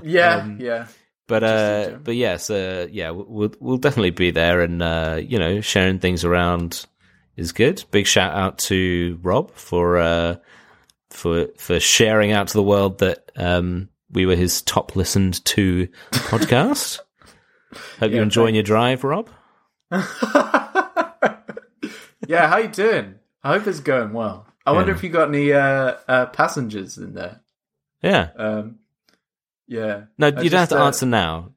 [0.02, 0.86] yeah, Um, yeah.
[1.28, 5.60] But uh, but yes, uh, yeah, we'll we'll definitely be there, and uh, you know,
[5.60, 6.86] sharing things around
[7.36, 7.84] is good.
[7.90, 10.36] Big shout out to Rob for uh,
[11.10, 15.88] for for sharing out to the world that um, we were his top listened to
[16.12, 17.00] podcast.
[18.00, 19.28] Hope you're enjoying your drive, Rob.
[22.28, 23.16] Yeah, how you doing?
[23.44, 24.46] I hope it's going well.
[24.64, 27.40] I wonder if you got any uh, uh, passengers in there.
[28.02, 28.80] Yeah, Um,
[29.68, 30.04] yeah.
[30.18, 31.52] no, I you don't have to uh, answer now.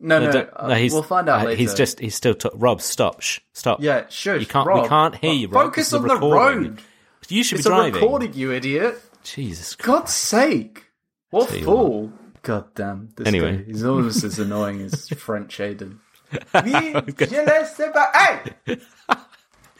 [0.00, 1.56] No, no, don't- uh, we'll find out uh, later.
[1.58, 2.80] He's just he's still t- Rob.
[2.80, 3.80] Stop, shh, stop.
[3.82, 4.36] yeah, sure.
[4.36, 4.72] you can't.
[4.72, 5.48] we can't hear you.
[5.48, 5.66] Rob.
[5.66, 6.80] Focus on the road.
[7.28, 7.94] You should It's be driving.
[7.94, 9.00] recording, you idiot.
[9.24, 9.86] Jesus Christ.
[9.86, 10.86] God's sake!
[11.30, 12.12] What fool!
[12.42, 13.10] God damn.
[13.16, 13.56] This Anyway.
[13.58, 15.98] guy, he's almost as annoying as French Aiden.
[16.32, 16.92] Oui,
[17.26, 18.78] je laisse pas- Hey!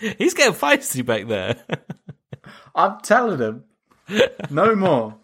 [0.19, 1.57] He's getting feisty back there.
[2.75, 3.65] I'm telling him.
[4.51, 5.15] No more.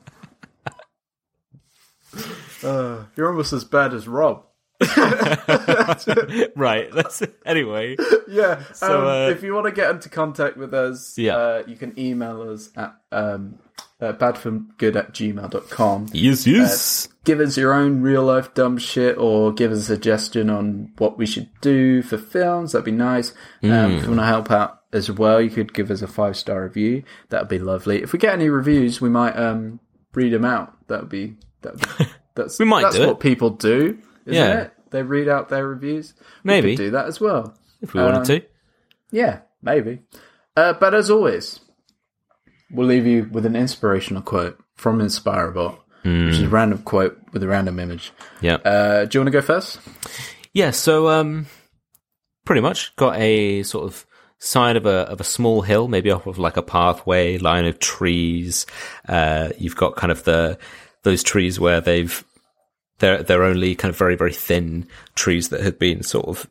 [2.62, 4.44] Uh, you're almost as bad as Rob.
[6.56, 6.90] right.
[6.92, 7.96] That's anyway.
[8.26, 8.62] Yeah.
[8.72, 11.36] So, um, uh, if you want to get into contact with us, Yeah.
[11.36, 13.58] uh, you can email us at um,
[14.00, 16.06] uh, badfilmgood at gmail.com.
[16.12, 17.08] Yes, yes.
[17.24, 21.16] Give us your own real life dumb shit or give us a suggestion on what
[21.18, 22.72] we should do for films.
[22.72, 23.30] That'd be nice.
[23.62, 23.96] Um, Mm.
[23.98, 26.64] if you want to help out as well, you could give us a five star
[26.64, 27.04] review.
[27.28, 28.02] That'd be lovely.
[28.02, 29.78] If we get any reviews, we might um,
[30.14, 30.74] read them out.
[30.88, 33.06] That'd be, that'd be that's, We might that's do it.
[33.06, 34.60] what people do, isn't Yeah.
[34.62, 34.70] it?
[34.94, 36.14] They read out their reviews.
[36.44, 36.68] Maybe.
[36.68, 37.58] We could do that as well.
[37.82, 38.42] if we wanted um, to.
[39.10, 40.02] Yeah, maybe.
[40.56, 41.58] Uh, but as always,
[42.70, 47.42] we'll leave you with an inspirational quote from InspiroBot, which is a random quote with
[47.42, 48.12] a random image.
[48.40, 48.54] Yeah.
[48.54, 49.80] Uh, do you want to go first?
[50.52, 50.70] yeah.
[50.70, 51.46] So, um,
[52.44, 54.06] pretty much got a sort of
[54.38, 57.80] side of a of a small hill, maybe off of like a pathway, line of
[57.80, 58.64] trees.
[59.08, 60.56] Uh, you've got kind of the
[61.02, 62.24] those trees where they've
[62.98, 66.48] they're they're only kind of very very thin trees that have been sort of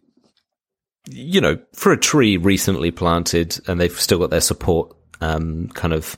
[1.09, 5.93] you know for a tree recently planted and they've still got their support um kind
[5.93, 6.17] of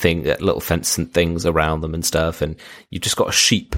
[0.00, 2.42] thing uh, little fence and things around them and stuff.
[2.42, 2.56] And
[2.90, 3.76] you've just got a sheep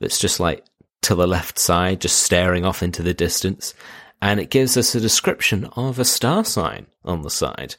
[0.00, 0.64] that's just like
[1.02, 3.74] to the left side just staring off into the distance.
[4.20, 7.76] And it gives us a description of a star sign on the side.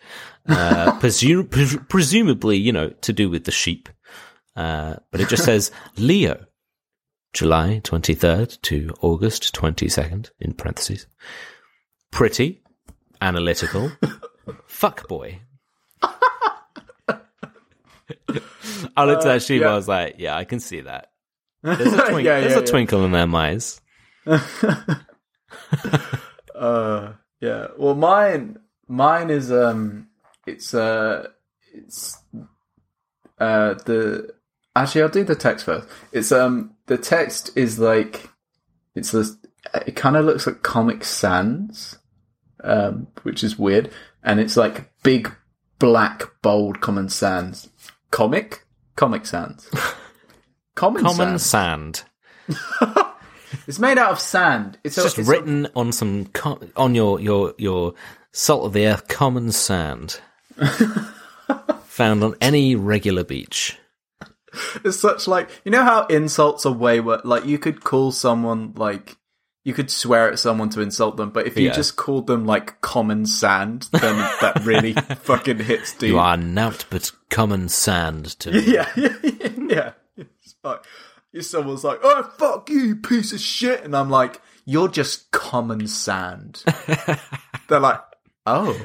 [0.47, 3.89] Uh, presu- pres- presumably you know to do with the sheep.
[4.55, 6.45] Uh, but it just says leo
[7.33, 11.05] July 23rd to August 22nd, in parentheses.
[12.11, 12.61] Pretty,
[13.21, 13.91] analytical,
[14.67, 15.39] fuckboy.
[18.97, 19.71] I looked at Shiva, yeah.
[19.71, 21.11] I was like, yeah, I can see that.
[21.63, 23.81] There's a, twink- Yeah, there's yeah, a twinkle in their eyes.
[26.55, 27.67] Uh, yeah.
[27.77, 30.07] Well, mine, mine is um,
[30.45, 31.29] it's uh,
[31.73, 32.17] it's
[33.39, 34.33] uh the
[34.75, 35.87] actually I'll do the text first.
[36.11, 38.29] It's um, the text is like
[38.95, 39.35] it's this.
[39.85, 41.97] It kind of looks like Comic Sans,
[42.63, 43.91] um, which is weird,
[44.23, 45.31] and it's like big
[45.79, 47.69] black bold Common Sans
[48.11, 48.65] comic
[48.95, 49.69] Comic Sans.
[50.75, 52.03] Common, Common Sans.
[52.49, 53.05] sand.
[53.67, 54.77] It's made out of sand.
[54.83, 57.95] It's, a, Just it's a- written on some co- on your your your
[58.31, 60.21] salt of the earth common sand,
[61.85, 63.77] found on any regular beach.
[64.83, 67.21] It's such like you know how insults are way worse.
[67.23, 69.17] Like you could call someone like
[69.65, 71.73] you could swear at someone to insult them, but if you Yeah.
[71.73, 76.09] just called them like common sand, then that really fucking hits deep.
[76.09, 78.61] You are nought but common sand to me.
[78.73, 79.49] Yeah, yeah, yeah.
[79.69, 79.91] yeah.
[80.17, 80.83] It's like
[81.33, 85.29] if someone's like, "Oh fuck you, you piece of shit," and I'm like, "You're just
[85.31, 86.63] common sand."
[87.67, 88.01] They're like,
[88.45, 88.79] "Oh,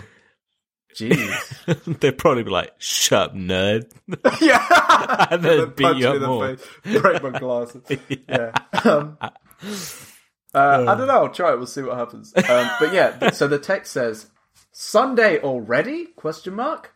[0.95, 3.91] jeez." They'd probably be like, "Shut up, nerd,"
[4.41, 5.27] yeah.
[5.31, 6.57] and then Punch beat me you in up the more.
[6.57, 7.83] face, break my glasses.
[8.29, 8.53] yeah.
[8.85, 9.29] Um, uh,
[10.55, 11.25] I don't know.
[11.25, 11.57] I'll try it.
[11.57, 12.33] We'll see what happens.
[12.37, 14.27] Um, but yeah, so the text says
[14.73, 16.07] Sunday already?
[16.07, 16.93] Question mark.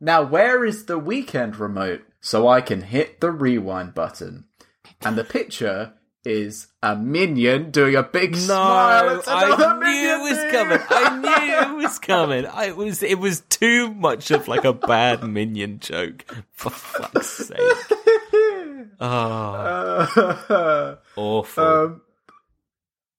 [0.00, 4.44] Now where is the weekend remote so I can hit the rewind button?
[5.02, 5.94] And the picture
[6.24, 9.18] is a minion doing a big smile.
[9.18, 10.78] It's another I knew minion it was coming.
[10.90, 11.18] I
[11.70, 12.46] knew it was coming.
[12.46, 16.24] I it was it was too much of like a bad minion joke.
[16.52, 17.58] For fuck's sake!
[19.00, 21.64] Oh, Uh, awful.
[21.64, 22.00] um,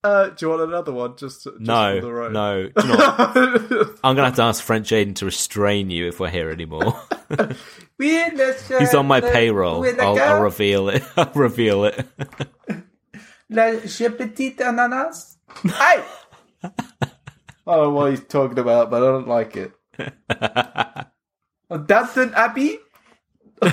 [0.03, 1.15] uh, do you want another one?
[1.15, 2.34] Just, just no, for the road?
[2.34, 2.68] no.
[2.68, 3.95] Do you know?
[4.03, 6.99] I'm gonna have to ask French Aiden to restrain you if we're here anymore.
[7.99, 9.86] He's on my payroll.
[10.02, 11.03] I'll, I'll reveal it.
[11.18, 12.06] I'll reveal it.
[13.52, 15.38] La je petite ananas.
[15.64, 16.03] Hey!
[16.64, 16.69] I
[17.65, 19.73] don't know what he's talking about, but I don't like it.
[21.88, 22.80] Downton Abbey?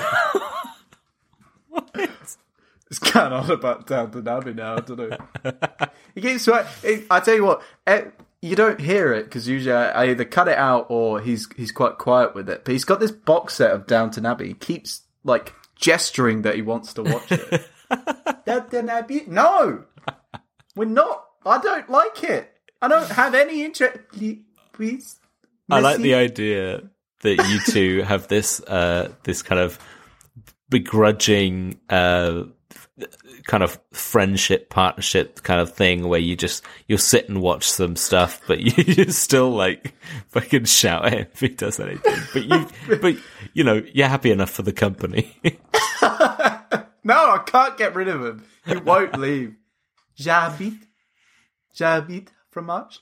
[2.90, 5.18] It's kind of about Downton Abbey now, I don't know.
[6.14, 6.66] he keeps swear-
[7.10, 8.04] I tell you what, eh,
[8.40, 11.70] you don't hear it because usually I, I either cut it out or he's he's
[11.70, 12.64] quite quiet with it.
[12.64, 14.48] But he's got this box set of Downton Abbey.
[14.48, 17.68] He keeps like gesturing that he wants to watch it.
[18.46, 19.24] Downton Abbey?
[19.26, 19.84] No,
[20.76, 21.24] we're not.
[21.44, 22.52] I don't like it.
[22.80, 23.98] I don't have any interest.
[24.12, 24.38] Please,
[24.72, 25.20] please.
[25.70, 26.82] I like the idea
[27.20, 29.78] that you two have this uh, this kind of
[30.70, 32.44] begrudging uh,
[33.46, 37.96] kind of friendship partnership kind of thing where you just you'll sit and watch some
[37.96, 39.94] stuff, but you, you still like
[40.28, 42.16] fucking shout at him if he does anything.
[42.32, 42.66] But you
[43.00, 43.16] but
[43.54, 45.36] you know you're happy enough for the company.
[47.08, 48.44] No, I can't get rid of him.
[48.66, 49.54] He won't leave.
[50.18, 50.82] J'habite.
[51.74, 52.98] J'habite fromage.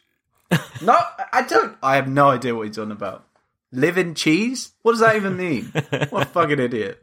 [0.80, 1.76] No, I- I don't.
[1.82, 3.26] I have no idea what he's on about.
[3.72, 4.72] Living cheese?
[4.82, 5.72] What does that even mean?
[6.10, 7.02] what a fucking idiot.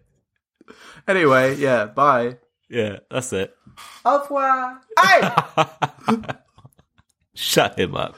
[1.07, 2.37] Anyway, yeah, bye.
[2.69, 3.53] yeah, that's it.
[4.05, 4.79] Au revoir.
[4.97, 5.29] Hey!
[7.35, 8.15] Shut him up.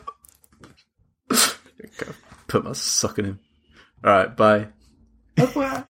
[2.47, 3.39] Put my sock in him.
[4.05, 4.67] Alright, bye.
[5.39, 5.83] Au revoir.